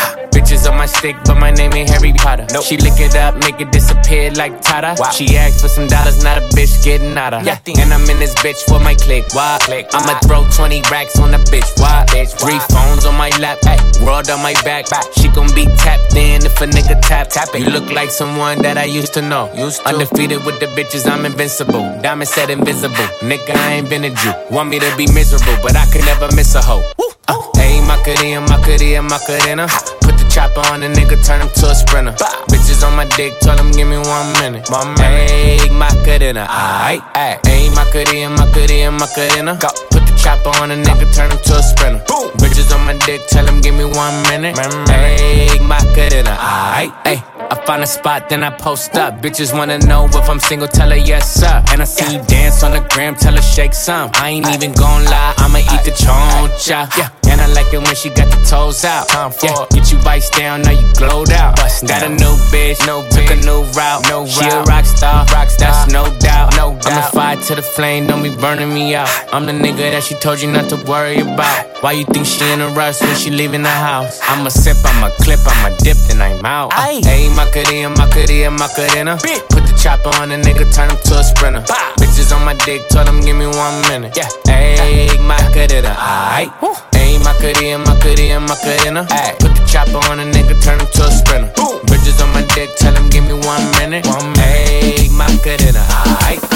Bitches 0.47 0.71
on 0.71 0.79
my 0.79 0.87
stick, 0.87 1.17
but 1.25 1.35
my 1.35 1.51
name 1.51 1.73
ain't 1.75 1.91
Harry 1.91 2.13
Potter. 2.13 2.47
She 2.63 2.77
lick 2.77 3.01
it 3.01 3.17
up, 3.17 3.35
make 3.43 3.61
it 3.61 3.73
disappear 3.73 4.31
like 4.31 4.63
Tata. 4.63 4.95
She 5.11 5.37
asked 5.37 5.61
for 5.61 5.67
some 5.67 5.89
dollars, 5.89 6.23
not 6.23 6.39
a 6.39 6.43
bitch 6.55 6.85
getting 6.85 7.19
out 7.19 7.35
of. 7.35 7.43
And 7.45 7.93
I'm 7.93 8.09
in 8.09 8.21
this 8.21 8.33
bitch 8.37 8.63
for 8.69 8.79
my 8.79 8.95
click. 8.95 9.27
Why? 9.35 9.59
click. 9.63 9.89
I'ma 9.93 10.21
throw 10.21 10.49
20 10.49 10.83
racks 10.89 11.19
on 11.19 11.33
the 11.33 11.39
bitch. 11.51 11.67
Why? 11.81 12.07
Three 12.39 12.61
phones 12.71 13.07
on 13.07 13.17
my 13.17 13.31
lap, 13.43 13.59
ay, 13.65 13.77
world 14.07 14.31
on 14.31 14.41
my 14.41 14.55
back. 14.63 14.87
She 15.19 15.27
gon' 15.27 15.53
be 15.53 15.67
tapped 15.83 16.15
in 16.15 16.47
if 16.47 16.61
a 16.61 16.67
nigga 16.67 17.01
tap. 17.03 17.27
tap 17.29 17.49
it. 17.53 17.63
You 17.63 17.71
look 17.71 17.91
like 17.91 18.11
someone 18.11 18.63
that 18.63 18.79
I 18.79 18.85
used 18.85 19.15
to 19.15 19.23
know. 19.23 19.51
Undefeated 19.85 20.45
with 20.45 20.61
the 20.61 20.67
bitches, 20.79 21.11
I'm 21.11 21.27
invincible. 21.27 21.83
Diamond 22.03 22.29
said 22.29 22.51
invisible. 22.51 23.09
Nigga, 23.19 23.51
I 23.51 23.73
ain't 23.73 23.91
been 23.91 24.05
a 24.05 24.11
Jew. 24.11 24.33
Want 24.53 24.69
me 24.69 24.79
to 24.79 24.97
be 24.97 25.11
miserable, 25.13 25.59
but 25.61 25.75
I 25.75 25.87
could 25.87 26.05
never 26.05 26.29
miss 26.37 26.55
a 26.55 26.63
hoe. 26.63 26.85
Uh, 27.27 27.35
Ayy, 27.59 27.85
Macarena, 27.85 28.41
Macarena, 28.43 29.03
Macarena. 29.03 29.67
Put 30.03 30.16
chopper 30.37 30.61
on 30.69 30.83
a 30.83 30.89
nigga, 30.89 31.17
turn 31.25 31.41
him 31.41 31.49
to 31.49 31.71
a 31.71 31.75
sprinter. 31.75 32.13
Bow. 32.13 32.45
Bitches 32.53 32.87
on 32.87 32.95
my 32.95 33.07
dick, 33.17 33.33
tell 33.41 33.57
him 33.57 33.73
give 33.73 33.89
me 33.89 33.97
one 33.97 34.29
minute. 34.35 34.69
My 34.71 34.85
make 35.01 35.73
my 35.73 35.89
cut 36.05 36.21
in 36.21 36.37
a 36.37 36.45
aight. 36.45 37.01
Ain't 37.49 37.75
my 37.75 37.85
cadena, 37.85 38.37
my 38.37 38.45
cadena, 38.53 38.93
my 38.93 39.07
cut 39.17 39.35
in 39.39 39.49
a. 39.49 39.57
Put 39.57 40.06
chopper 40.27 40.51
on 40.61 40.71
the 40.71 40.75
nigga, 40.75 41.07
turn 41.15 41.31
him 41.31 41.39
to 41.39 41.55
a 41.55 41.63
sprinter. 41.63 42.03
Bitches 42.43 42.75
on 42.75 42.85
my 42.85 42.95
dick, 43.07 43.21
tell 43.29 43.47
him 43.47 43.61
give 43.61 43.77
me 43.77 43.85
one 43.85 44.17
minute. 44.25 44.57
Ayy, 44.57 45.61
Macarena, 45.71 46.35
aight, 46.81 46.93
ayy. 47.05 47.23
I 47.49 47.55
find 47.65 47.83
a 47.83 47.87
spot, 47.87 48.29
then 48.29 48.43
I 48.43 48.51
post 48.51 48.97
up. 48.97 49.23
Bitches 49.23 49.57
wanna 49.57 49.79
know 49.79 50.07
if 50.07 50.29
I'm 50.29 50.41
single, 50.41 50.67
tell 50.67 50.91
her 50.91 50.97
yes, 50.97 51.33
sir. 51.33 51.63
And 51.71 51.81
I 51.81 51.85
see 51.85 52.13
you 52.13 52.21
dance 52.25 52.65
on 52.65 52.73
the 52.73 52.81
gram, 52.91 53.15
tell 53.15 53.37
her 53.37 53.43
shake 53.43 53.73
some. 53.73 54.11
I 54.15 54.31
ain't 54.31 54.49
even 54.49 54.73
gon' 54.73 55.05
lie, 55.05 55.35
I'ma 55.39 55.59
eat 55.59 55.85
the 55.85 55.93
choncha. 55.93 56.91
Yeah. 56.99 57.11
And 57.31 57.41
I 57.41 57.47
like 57.53 57.73
it 57.73 57.79
when 57.79 57.95
she 57.95 58.09
got 58.09 58.29
the 58.35 58.41
toes 58.51 58.85
out. 58.85 59.09
Time 59.09 59.31
for 59.31 59.47
Yeah. 59.47 59.67
Get 59.71 59.93
you 59.93 59.99
vice 59.99 60.29
down, 60.31 60.63
now 60.63 60.73
you 60.73 60.87
glowed 60.95 61.31
out. 61.31 61.57
Got 61.57 62.03
a 62.03 62.09
new 62.09 62.35
bitch, 62.51 62.85
no 62.87 63.03
bitch. 63.03 63.29
took 63.29 63.31
a 63.31 63.37
new 63.47 63.63
route. 63.79 64.09
No 64.09 64.27
she 64.27 64.47
a 64.49 64.63
rock 64.63 64.85
star, 64.85 65.25
rock 65.27 65.49
star. 65.51 65.71
That's 65.71 65.93
no 65.93 66.05
doubt. 66.19 66.57
No 66.57 66.75
doubt. 66.75 66.87
I'm 66.87 66.99
a 66.99 67.11
fire 67.11 67.37
to 67.37 67.55
the 67.55 67.63
flame, 67.63 68.09
don't 68.09 68.23
be 68.23 68.35
burning 68.35 68.73
me 68.75 68.95
out. 68.97 69.09
I'm 69.33 69.47
the 69.47 69.53
nigga 69.53 69.91
that 69.93 70.03
she 70.03 70.16
told 70.21 70.41
you 70.41 70.51
not 70.51 70.69
to 70.71 70.77
worry 70.85 71.21
about. 71.21 71.83
Why 71.83 71.93
you 71.93 72.05
think 72.05 72.27
she 72.27 72.45
in 72.53 72.61
a 72.61 72.69
rush 72.71 73.01
when 73.01 73.15
she 73.17 73.31
leaving 73.31 73.63
the 73.63 73.71
house? 73.71 74.21
I'ma 74.23 74.49
sip, 74.49 74.77
I'ma 74.85 75.11
clip, 75.21 75.41
I'ma 75.45 75.77
dip, 75.79 75.97
then 76.09 76.21
I'm 76.23 76.45
out. 76.45 76.73
Aye 76.75 77.01
Ayy, 77.05 77.35
Macarena, 77.37 77.91
Macarena, 77.91 78.51
Macarena. 78.51 79.17
Put 79.51 79.65
the 79.67 79.79
chopper 79.81 80.11
on 80.21 80.31
the 80.31 80.37
nigga, 80.37 80.67
turn 80.75 80.91
him 80.91 80.99
to 81.05 81.19
a 81.19 81.25
sprinter. 81.25 81.63
Bitches 81.99 82.35
on 82.35 82.45
my 82.45 82.55
dick, 82.65 82.89
told 82.89 83.09
him 83.09 83.21
give 83.21 83.37
me 83.37 83.47
one 83.47 83.81
minute. 83.89 84.17
Yeah, 84.17 84.29
ayy, 84.49 85.19
Macarena, 85.21 85.95
aight. 85.95 86.51
Ayy, 86.93 87.23
Macarena, 87.23 87.79
Macarena, 87.85 88.41
Macarena. 88.41 89.03
Put 89.39 89.55
the 89.55 89.63
chopper 89.69 90.01
on 90.11 90.19
the 90.19 90.25
nigga, 90.25 90.57
turn 90.63 90.81
him 90.81 90.87
to 90.87 91.03
a 91.05 91.11
sprinter. 91.11 91.53
Bitches 91.87 92.23
on 92.23 92.33
my 92.33 92.43
dick, 92.55 92.71
tell 92.77 92.95
him 92.95 93.09
give 93.11 93.25
me 93.25 93.35
one 93.35 93.65
minute. 93.79 94.07
One 94.07 94.33
minute. 94.33 95.01
Ayy, 95.01 95.11
Macarena, 95.13 95.85
aight. 96.25 96.56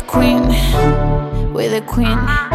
a 0.00 0.06
queen. 0.06 1.52
We're 1.52 1.68
the 1.68 1.82
queen. 1.86 2.49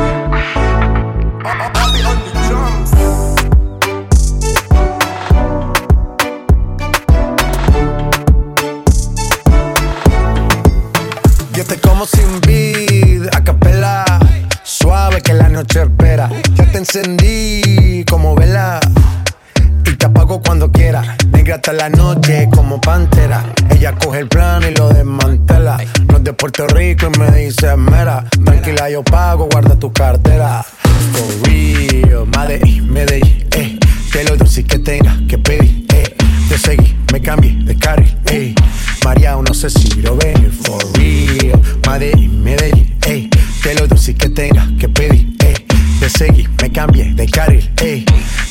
yo 28.95 29.03
pago, 29.03 29.49
guarda 29.51 29.77
tu 29.77 29.91
cartera. 29.91 30.63
For 31.11 31.49
real, 31.49 32.26
Medellín, 32.27 32.89
Medellín, 32.93 33.45
eh. 33.51 33.77
Te 34.09 34.23
lo 34.23 34.38
doy 34.38 34.63
que 34.63 34.80
tenga 34.80 35.19
que 35.27 35.38
pedir. 35.38 35.85
Eh. 35.93 36.15
Te 36.47 36.57
seguí, 36.57 36.95
me 37.11 37.22
cambié 37.22 37.57
de 37.65 37.77
carril, 37.77 38.17
eh. 38.27 38.55
María, 39.03 39.35
no 39.35 39.53
sé 39.53 39.69
si 39.69 40.01
lo 40.01 40.15
ven, 40.15 40.49
for 40.49 40.81
real. 40.93 41.59
Medellín, 41.85 42.41
Medellín, 42.41 42.97
eh. 43.05 43.30
Te 43.61 43.76
lo 43.76 43.85
doy 43.85 43.97
sin 43.97 44.17
que 44.17 44.30
tenga 44.30 44.65
que 44.80 44.88
pedir. 44.88 45.35
Eh. 45.39 45.65
Te 45.99 46.09
seguí, 46.09 46.47
me 46.61 46.72
cambié 46.72 47.13
de 47.15 47.27
carril, 47.27 47.69
eh. 47.81 48.05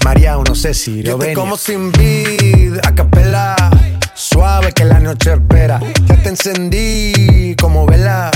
María, 0.05 0.37
no 0.47 0.55
sé 0.55 0.75
si 0.75 1.03
lo 1.03 1.17
ven. 1.17 1.29
Yo 1.29 1.33
te 1.33 1.35
como 1.41 1.57
sin 1.57 1.91
vid, 1.91 2.77
a 2.83 2.95
capela. 2.95 3.57
Suave 4.15 4.73
que 4.73 4.85
la 4.85 5.01
noche 5.01 5.33
espera. 5.33 5.81
Ya 6.07 6.17
te 6.23 6.29
encendí 6.29 7.57
como 7.59 7.87
vela 7.87 8.31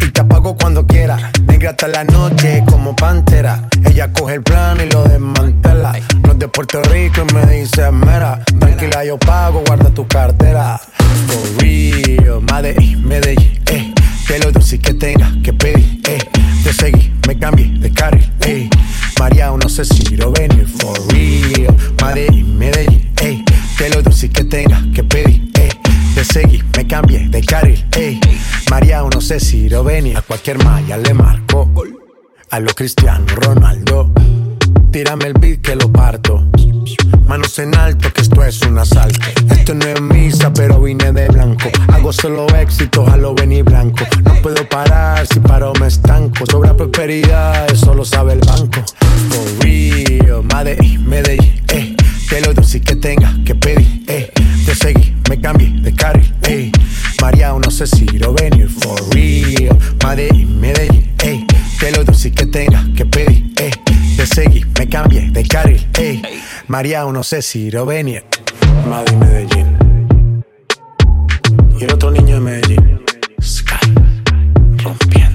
y 0.00 0.10
te 0.10 0.20
apago 0.20 0.56
cuando 0.56 0.86
quieras. 0.86 1.22
Negra 1.46 1.70
hasta 1.70 1.88
la 1.88 2.04
noche 2.04 2.62
como 2.66 2.94
pantera. 2.94 3.68
Ella 3.84 4.12
coge 4.12 4.34
el 4.34 4.42
plan 4.42 4.78
y 4.80 4.90
lo 4.90 5.04
desmantela. 5.04 5.98
No 6.22 6.32
es 6.32 6.38
de 6.38 6.48
Puerto 6.48 6.82
Rico 6.82 7.24
y 7.28 7.34
me 7.34 7.46
dice 7.46 7.90
mera. 7.90 8.42
Tranquila, 8.58 9.04
yo 9.04 9.18
pago, 9.18 9.62
guarda 9.66 9.90
tu 9.90 10.06
cartera. 10.06 10.80
For 11.26 11.62
real, 11.62 12.40
Medellín, 12.52 12.98
eh, 12.98 13.06
Medellín, 13.06 13.60
eh. 13.66 13.94
Que 14.26 14.38
lo 14.38 14.52
dulce 14.52 14.78
que 14.78 14.94
tenga 14.94 15.32
que 15.42 15.52
pedir, 15.52 16.00
eh. 16.08 16.18
Te 16.62 16.72
seguí, 16.72 17.12
me 17.26 17.38
cambié 17.38 17.70
de 17.78 17.90
carril, 17.92 18.30
eh. 18.42 18.68
María, 19.18 19.50
no 19.50 19.68
sé 19.68 19.84
si 19.84 20.16
lo 20.16 20.32
venir. 20.32 20.66
For 20.66 20.96
real, 21.12 21.74
Medellín, 22.02 22.46
eh, 22.46 22.54
Medellín, 22.54 23.12
eh. 23.22 23.44
Que 23.76 23.88
lo 23.90 24.02
dulce 24.02 24.28
que 24.28 24.44
tenga 24.44 24.82
que 24.94 25.02
pedir, 25.02 25.50
eh. 25.54 25.68
Te 26.14 26.24
seguí, 26.24 26.62
me 26.76 26.86
cambié 26.86 27.28
de 27.28 27.40
carril, 27.42 27.86
eh 27.96 28.20
María 28.70 29.02
o 29.02 29.10
no 29.10 29.20
sé 29.20 29.40
si 29.40 29.68
Rovenia, 29.68 30.18
a 30.18 30.22
cualquier 30.22 30.62
malla 30.62 30.96
le 30.96 31.14
marco. 31.14 31.70
A 32.50 32.60
lo 32.60 32.74
Cristiano 32.74 33.26
Ronaldo, 33.36 34.10
tírame 34.90 35.26
el 35.26 35.34
beat 35.34 35.60
que 35.60 35.76
lo 35.76 35.90
parto. 35.90 36.44
Manos 37.26 37.58
en 37.58 37.74
alto, 37.74 38.12
que 38.12 38.22
esto 38.22 38.42
es 38.44 38.60
un 38.62 38.78
asalto. 38.78 39.26
Esto 39.50 39.74
no 39.74 39.84
es 39.86 40.00
misa, 40.00 40.52
pero 40.52 40.80
vine 40.80 41.12
de 41.12 41.28
blanco. 41.28 41.68
Hago 41.92 42.12
solo 42.12 42.46
éxito, 42.56 43.06
a 43.06 43.16
lo 43.16 43.34
venir 43.34 43.64
blanco. 43.64 44.04
No 44.24 44.34
puedo 44.42 44.68
parar, 44.68 45.26
si 45.26 45.40
paro 45.40 45.72
me 45.80 45.86
estanco. 45.86 46.46
Sobra 46.50 46.76
prosperidad, 46.76 47.70
eso 47.70 47.94
lo 47.94 48.04
sabe 48.04 48.34
el 48.34 48.40
banco. 48.40 48.82
For 49.30 49.64
real, 49.64 50.42
Medellín. 51.04 51.62
Eh 51.68 51.87
de 52.30 52.40
lo 52.42 52.54
dulce 52.54 52.80
que 52.80 52.96
tenga 52.96 53.34
que 53.44 53.54
pedir, 53.54 54.04
eh. 54.06 54.30
Te 54.66 54.74
seguí, 54.74 55.14
me 55.28 55.40
cambié 55.40 55.70
de 55.80 55.94
carril, 55.94 56.34
eh. 56.42 56.70
María, 57.20 57.52
no 57.52 57.70
sé 57.70 57.86
si 57.86 58.04
lo 58.06 58.32
venir 58.34 58.68
for 58.68 59.00
real. 59.14 59.78
Madrid, 60.02 60.46
Medellín, 60.46 61.14
eh. 61.22 61.46
Te 61.80 61.90
lo 61.92 62.04
dulce 62.04 62.30
que 62.30 62.46
tenga 62.46 62.84
que 62.96 63.06
pedir, 63.06 63.52
eh. 63.56 63.70
Te 64.16 64.26
seguí, 64.26 64.64
me 64.78 64.88
cambié 64.88 65.30
de 65.30 65.46
carril, 65.46 65.86
eh. 65.98 66.20
María, 66.66 67.04
no 67.04 67.22
sé 67.22 67.40
si 67.42 67.70
lo 67.70 67.86
venir. 67.86 68.24
Madrid, 68.88 69.16
Medellín. 69.16 69.76
Y 71.80 71.84
el 71.84 71.92
otro 71.92 72.10
niño 72.10 72.34
de 72.34 72.40
Medellín. 72.40 73.00
Sky, 73.40 73.94
rompiendo. 74.82 75.27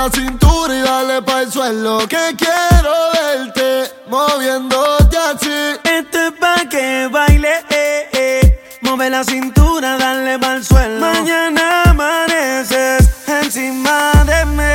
la 0.00 0.10
cintura 0.10 0.74
y 0.74 0.80
dale 0.80 1.20
pa' 1.20 1.42
el 1.42 1.52
suelo. 1.52 1.98
Que 2.08 2.34
quiero 2.42 2.92
verte 3.12 3.92
moviéndote 4.08 5.16
así. 5.16 5.58
Este 5.84 6.28
es 6.28 6.32
pa' 6.40 6.64
que 6.70 7.08
baile, 7.12 7.52
eh, 7.68 8.08
eh. 8.12 8.78
Mueve 8.80 9.10
la 9.10 9.22
cintura, 9.24 9.98
dale 9.98 10.38
pa' 10.38 10.54
el 10.54 10.64
suelo. 10.64 11.00
Mañana 11.00 11.82
amaneces 11.90 13.10
encima 13.26 14.12
de 14.24 14.46
mí. 14.56 14.74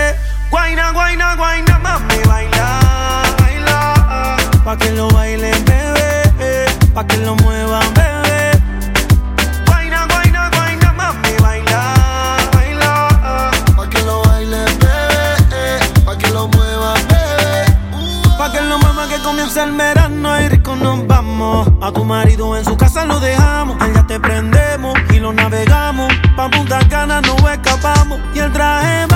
Guaina, 0.51 0.91
guaina, 0.91 1.35
guaina, 1.35 1.79
mami, 1.79 2.19
baila, 2.27 2.67
baila. 3.39 4.37
Pa' 4.63 4.77
que 4.77 4.91
lo 4.91 5.07
baile, 5.09 5.51
bebé. 5.69 6.21
Eh. 6.39 6.65
Pa' 6.93 7.07
que 7.07 7.17
lo 7.17 7.35
mueva, 7.37 7.79
A 21.35 21.91
tu 21.91 22.05
marido 22.05 22.55
en 22.55 22.63
su 22.63 22.77
casa 22.77 23.03
lo 23.03 23.19
dejamos. 23.19 23.75
Allá 23.81 24.07
te 24.07 24.21
prendemos 24.21 24.97
y 25.13 25.19
lo 25.19 25.33
navegamos. 25.33 26.13
Pa' 26.37 26.49
Punta 26.49 26.79
Cana 26.87 27.19
no 27.19 27.35
escapamos. 27.49 28.21
Y 28.33 28.39
el 28.39 28.53
traje 28.53 29.14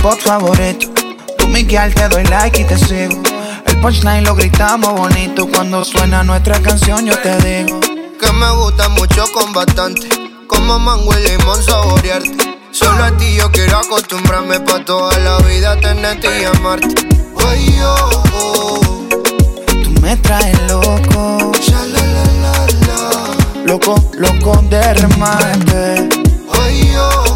spot 0.00 0.20
favorito. 0.20 0.88
Tú, 1.36 1.46
Miguel, 1.48 1.94
te 1.94 2.08
doy 2.08 2.24
like 2.24 2.58
y 2.58 2.64
te 2.64 2.76
sigo. 2.78 3.22
El 3.66 3.80
punchline 3.80 4.24
lo 4.24 4.34
gritamos 4.34 4.94
bonito. 4.94 5.46
Cuando 5.46 5.84
suena 5.84 6.22
nuestra 6.22 6.58
canción, 6.62 7.04
yo 7.04 7.18
te 7.18 7.36
digo. 7.40 7.78
Que 8.18 8.32
me 8.32 8.50
gusta 8.52 8.88
mucho 8.88 9.24
con 9.34 9.52
bastante. 9.52 10.08
Como 10.46 10.78
mango 10.78 11.12
y 11.18 11.28
limón 11.28 11.62
saborearte. 11.62 12.58
Solo 12.70 13.04
a 13.04 13.16
ti 13.18 13.36
yo 13.36 13.50
quiero 13.52 13.76
acostumbrarme 13.76 14.60
pa' 14.60 14.82
toda 14.86 15.18
la 15.18 15.36
vida 15.46 15.76
tenerte 15.78 16.28
y 16.40 16.44
amarte. 16.44 16.94
Ay, 17.46 17.78
oh, 17.84 18.22
oh. 18.32 19.08
Tú 19.66 19.90
me 20.00 20.16
traes 20.16 20.58
loco. 20.62 21.52
Loco, 23.66 24.02
loco 24.14 24.64
de 24.70 24.94
remate. 24.94 26.08
Oh, 26.48 26.56
oh. 26.96 27.29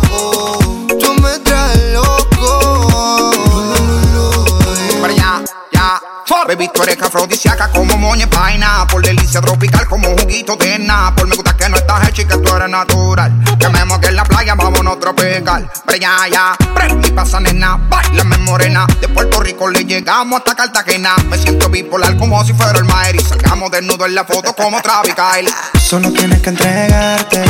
Baby, 6.64 6.70
tú 6.72 6.82
eres 6.82 7.02
afrodisíaca 7.02 7.68
como 7.68 7.96
moña 7.96 8.26
paina. 8.28 8.86
Por 8.88 9.04
delicia 9.04 9.40
tropical 9.40 9.86
como 9.86 10.08
juguito 10.16 10.56
de 10.56 10.80
Por 11.16 11.26
Me 11.26 11.36
gusta 11.36 11.56
que 11.56 11.68
no 11.68 11.76
estás 11.76 12.08
hecha 12.08 12.22
y 12.22 12.24
que 12.26 12.38
tú 12.38 12.54
eres 12.54 12.68
natural. 12.68 13.32
Que 13.58 13.68
me 13.68 13.84
moque 13.84 14.08
en 14.08 14.16
la 14.16 14.24
playa, 14.24 14.54
vámonos 14.54 14.98
tropical. 15.00 15.70
Para 15.84 15.96
allá, 15.96 16.28
ya. 16.30 16.56
Prende 16.74 17.08
y 17.08 17.10
pasa, 17.10 17.40
nena. 17.40 17.76
Bailame 17.88 18.38
morena. 18.38 18.86
De 19.00 19.08
Puerto 19.08 19.40
Rico 19.40 19.68
le 19.68 19.84
llegamos 19.84 20.38
hasta 20.38 20.54
Cartagena. 20.54 21.14
Me 21.28 21.38
siento 21.38 21.68
bipolar 21.68 22.16
como 22.16 22.44
si 22.44 22.52
fuera 22.54 22.78
el 22.78 22.84
Maer. 22.84 23.16
Y 23.16 23.20
salgamos 23.20 23.70
desnudo 23.70 24.06
en 24.06 24.14
la 24.14 24.24
foto 24.24 24.54
como 24.54 24.80
Travis 24.80 25.14
Kyle. 25.14 25.50
Solo 25.80 26.12
tienes 26.12 26.40
que 26.40 26.50
entregarte. 26.50 27.44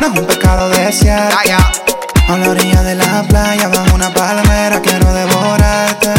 No 0.00 0.06
es 0.06 0.18
un 0.18 0.26
pecado 0.26 0.68
desear. 0.70 1.32
A 2.28 2.36
la 2.36 2.50
orilla 2.50 2.82
de 2.82 2.94
la 2.94 3.22
playa, 3.22 3.68
bajo 3.68 3.94
una 3.94 4.12
palmera, 4.12 4.80
quiero 4.82 5.12
devorarte. 5.12 6.17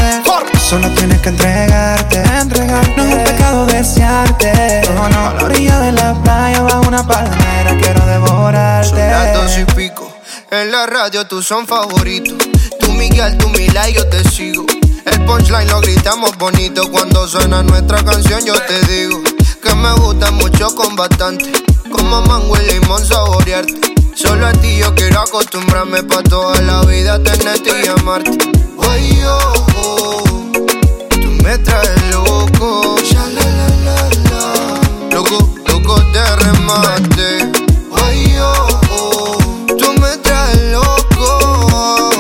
Solo 0.70 0.88
tienes 0.91 1.20
que 1.22 1.30
entregarte. 1.30 2.22
Entregar. 2.40 2.88
No 2.96 3.04
es 3.04 3.16
un 3.16 3.24
pecado 3.24 3.66
desearte. 3.66 4.84
No, 4.94 5.10
no. 5.10 5.30
A 5.30 5.34
la 5.34 5.44
orilla 5.46 5.80
de 5.80 5.91
la 5.94 6.14
playa, 6.22 6.62
bajo 6.62 6.88
una 6.88 7.08
palmera, 7.08 7.76
quiero 7.82 8.06
devorarte. 8.06 8.90
Son 8.90 9.00
las 9.00 9.34
dos 9.34 9.58
y 9.58 9.66
pico. 9.74 10.16
En 10.52 10.72
la 10.72 10.86
radio 10.86 11.26
tú 11.26 11.41
son 11.41 11.66
favoritos. 11.66 12.36
Tú 12.80 12.94
Miguel, 12.94 13.36
tú 13.40 13.50
Mila 13.50 13.90
y 13.90 13.94
yo 13.94 14.08
te 14.10 14.24
sigo. 14.30 14.68
El 15.08 15.26
punchline 15.26 15.68
lo 15.70 15.82
gritamos 15.82 16.38
bonito. 16.38 16.84
Cuando 16.91 17.28
suena 17.28 17.64
nuestra 17.64 18.04
canción 18.04 18.46
yo 18.46 18.54
te 18.54 18.80
digo. 18.94 19.24
Que 19.64 19.74
me 19.74 19.91
gusta 19.94 20.30
mucho 20.30 20.76
con 20.76 20.96
bastante. 20.96 21.52
Como 21.91 22.22
mango 22.22 22.56
y 22.62 22.74
limón 22.74 23.04
saborearte. 23.04 23.96
Solo 24.14 24.46
a 24.46 24.52
ti 24.52 24.78
yo 24.78 24.94
quiero 24.94 25.22
acostumbrarme 25.22 26.04
pa' 26.04 26.22
toda 26.22 26.62
la 26.62 26.82
vida 26.82 27.18
tenerte 27.24 27.72
y 27.84 27.88
amarte. 27.88 28.38
Ay, 28.88 29.20
oh, 29.26 29.66
oh. 29.78 30.28
Me 31.49 31.57
traes 31.57 31.89
loco. 32.11 32.95
Ya, 33.11 33.26
la, 33.26 33.41
la, 33.41 33.67
la, 33.84 34.09
la. 34.30 35.15
Loco, 35.15 35.49
loco 35.65 35.99
de 35.99 36.35
remate. 36.35 37.49
Ay, 37.95 38.38
oh, 38.39 38.80
oh. 38.91 39.38
Tú 39.65 39.91
me 39.99 40.15
traes 40.17 40.61
loco. 40.71 42.11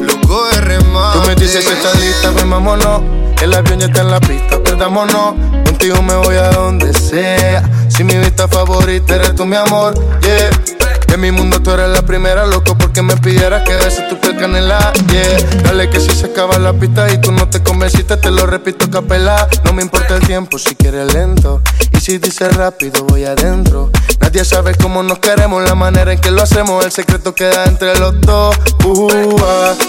Loco 0.00 0.46
de 0.46 0.60
remate. 0.60 1.18
Tú 1.18 1.26
me 1.26 1.34
dices 1.34 1.66
que 1.66 1.72
estás 1.72 1.98
lista, 1.98 2.30
pues 2.30 2.48
vámonos. 2.48 3.02
El 3.42 3.52
avión 3.52 3.80
ya 3.80 3.86
está 3.86 4.02
en 4.02 4.12
la 4.12 4.20
pista, 4.20 4.62
perdámonos. 4.62 5.34
Contigo 5.64 6.00
me 6.00 6.14
voy 6.14 6.36
a 6.36 6.50
donde 6.50 6.94
sea. 6.94 7.68
Si 7.88 8.04
mi 8.04 8.14
vista 8.16 8.46
favorita 8.46 9.16
eres 9.16 9.34
tú, 9.34 9.44
mi 9.44 9.56
amor, 9.56 9.92
yeah. 10.20 10.77
En 11.12 11.20
mi 11.20 11.30
mundo 11.30 11.60
tú 11.60 11.70
eres 11.70 11.88
la 11.88 12.02
primera, 12.02 12.46
loco, 12.46 12.76
porque 12.76 13.02
me 13.02 13.16
pidieras 13.16 13.62
que 13.64 13.74
beses 13.74 14.08
tu 14.08 14.18
piel 14.20 14.36
canela, 14.36 14.92
yeah. 15.10 15.62
Dale 15.62 15.90
que 15.90 16.00
si 16.00 16.10
se 16.10 16.26
acaba 16.26 16.58
la 16.58 16.72
pista 16.72 17.10
y 17.12 17.18
tú 17.18 17.32
no 17.32 17.48
te 17.48 17.62
convenciste, 17.62 18.16
te 18.16 18.30
lo 18.30 18.46
repito 18.46 18.90
capela. 18.90 19.48
No 19.64 19.72
me 19.72 19.82
importa 19.82 20.16
el 20.16 20.26
tiempo 20.26 20.58
si 20.58 20.74
quieres 20.74 21.12
lento. 21.12 21.62
Y 21.92 22.00
si 22.00 22.18
dices 22.18 22.56
rápido, 22.56 23.04
voy 23.04 23.24
adentro. 23.24 23.90
Nadie 24.20 24.44
sabe 24.44 24.74
cómo 24.74 25.02
nos 25.02 25.18
queremos, 25.20 25.64
la 25.64 25.74
manera 25.74 26.12
en 26.12 26.20
que 26.20 26.30
lo 26.30 26.42
hacemos, 26.42 26.84
el 26.84 26.92
secreto 26.92 27.34
queda 27.34 27.64
entre 27.64 27.98
los 27.98 28.20
dos. 28.20 28.56
Uh, 28.84 29.38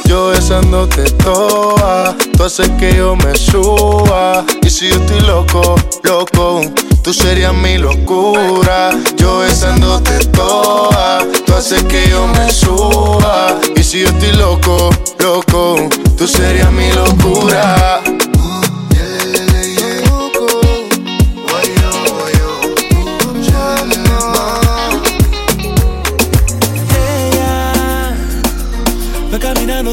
yo 0.05 0.29
besándote 0.29 1.03
toa, 1.11 2.15
tú 2.37 2.43
haces 2.45 2.69
que 2.79 2.95
yo 2.95 3.15
me 3.17 3.35
suba. 3.35 4.45
Y 4.61 4.69
si 4.69 4.89
yo 4.89 4.95
estoy 4.95 5.19
loco, 5.21 5.75
loco, 6.03 6.61
Tú 7.09 7.15
serías 7.15 7.55
mi 7.55 7.79
locura, 7.79 8.91
yo 9.17 9.39
besándote 9.39 10.11
toda. 10.27 11.25
Tú 11.43 11.55
haces 11.55 11.81
que 11.85 12.07
yo 12.07 12.27
me 12.27 12.51
suba. 12.51 13.59
Y 13.75 13.81
si 13.81 14.01
yo 14.01 14.09
estoy 14.09 14.33
loco, 14.33 14.91
loco, 15.17 15.89
tú 16.15 16.27
serías 16.27 16.71
mi 16.71 16.91
locura. 16.91 18.03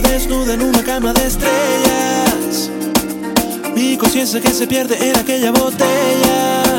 desnuda 0.03 0.53
en 0.53 0.61
una 0.61 0.85
cama 0.85 1.15
de 1.15 1.27
estrellas. 1.27 2.71
Mi 3.75 3.97
conciencia 3.97 4.39
que 4.39 4.51
se 4.51 4.67
pierde 4.67 5.09
en 5.09 5.17
aquella 5.17 5.51
botella. 5.51 6.76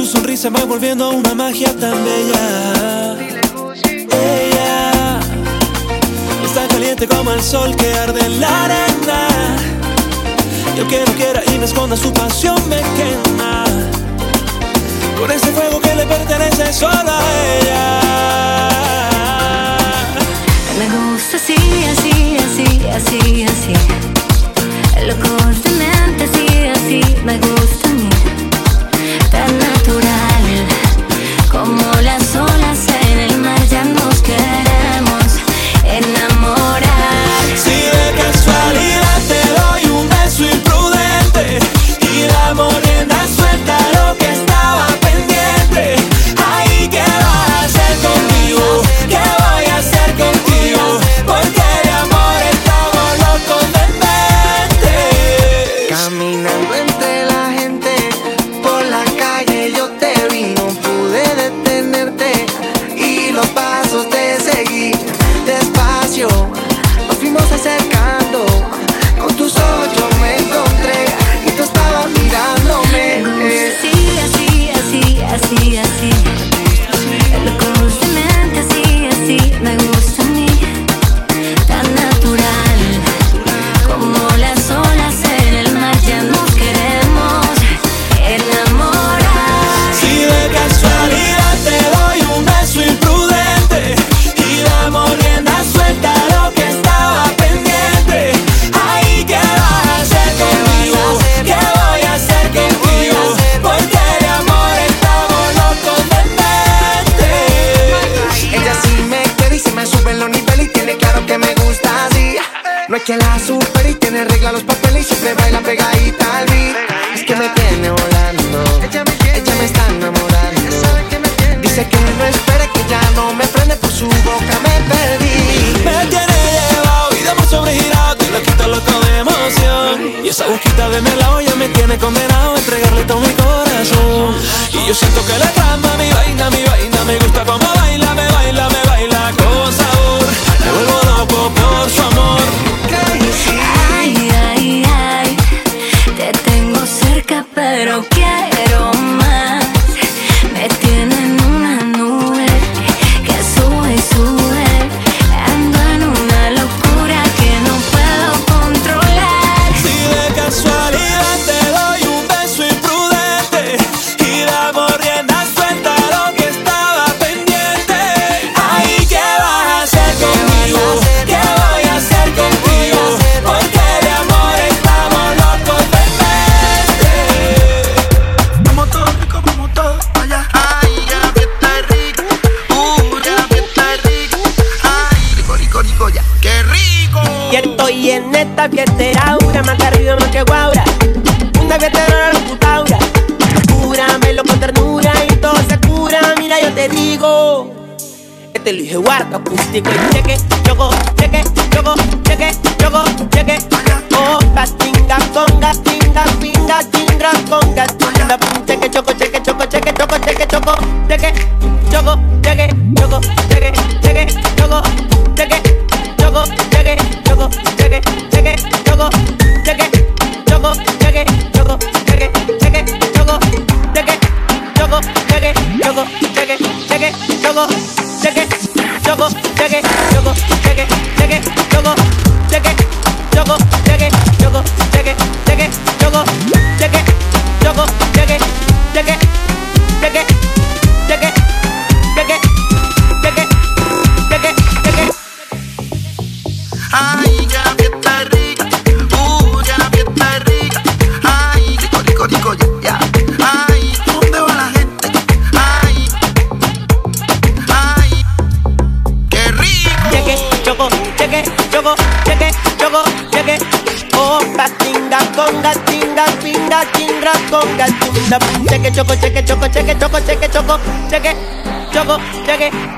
Su 0.00 0.06
sonrisa 0.06 0.48
va 0.48 0.64
volviendo 0.64 1.10
una 1.10 1.34
magia 1.34 1.76
tan 1.78 2.02
bella. 2.02 3.16
Ella 4.10 5.20
está 6.42 6.66
caliente 6.68 7.06
como 7.06 7.30
el 7.32 7.42
sol 7.42 7.76
que 7.76 7.92
arde 7.92 8.24
en 8.24 8.40
la 8.40 8.64
arena. 8.64 9.28
Yo 10.74 10.86
quiero 10.86 11.12
quiera 11.12 11.42
y 11.54 11.58
me 11.58 11.66
esconda 11.66 11.98
su 11.98 12.10
pasión 12.14 12.56
me 12.70 12.80
quema. 12.96 13.64
Por 15.18 15.30
ese 15.30 15.52
fuego 15.52 15.78
que 15.80 15.94
le 15.94 16.06
pertenece 16.06 16.72
solo 16.72 17.10
a 17.10 17.20
ella. 17.58 18.00
Me 20.78 20.88
gusta 20.96 21.36
así, 21.36 21.56
así, 21.92 22.38
así, 22.38 22.88
así, 22.88 23.44
así. 23.44 23.74
Lo 25.06 25.14
constantemente 25.16 26.24
así, 26.24 26.46
así. 26.68 27.16
Me 27.22 27.36
gusta 27.36 27.90
a 27.90 27.92
mí. 27.92 28.09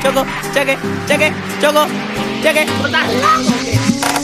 Choco 0.02 0.26
cheque 0.52 0.76
cheque 1.06 1.32
choco 1.60 1.86
cheque. 2.42 2.66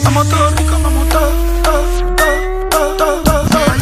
Vamos 0.02 0.28
todos 0.28 0.56
ricos, 0.56 0.82
vamos 0.82 1.08
todos, 1.08 1.32
todos, 1.62 2.96
todos, 2.96 3.22
todos, 3.24 3.48
todos. 3.48 3.80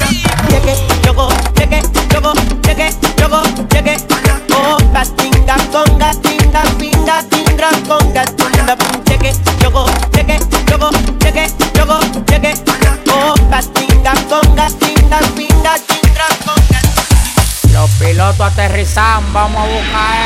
cheque 0.51 0.75
choco 1.03 1.29
cheque 1.57 1.81
choco 2.13 2.33
cheque 2.63 2.91
choco 3.17 3.43
cheque. 3.73 3.97
Oh 4.53 4.77
tinga 5.17 5.57
conga 5.73 6.11
tinga 6.21 6.63
pinga 6.79 7.23
tinga 7.31 7.71
conga 7.89 8.25
tunda 8.25 8.77
cheque 9.07 9.33
choco 9.63 9.87
cheque 10.13 10.39
choco 10.69 10.91
cheque 11.23 11.51
choco 11.75 11.99
cheque. 12.29 12.55
Oh 13.09 13.35
tinga 13.73 14.13
conga 14.29 14.69
tinga 14.81 15.19
pinga 15.35 15.73
tinga 15.89 16.27
conga 16.45 16.81
Los 17.73 17.91
pilotos 17.93 18.41
aterrizan, 18.41 19.33
vamos 19.33 19.63
a 19.63 19.67
buscar 19.67 20.26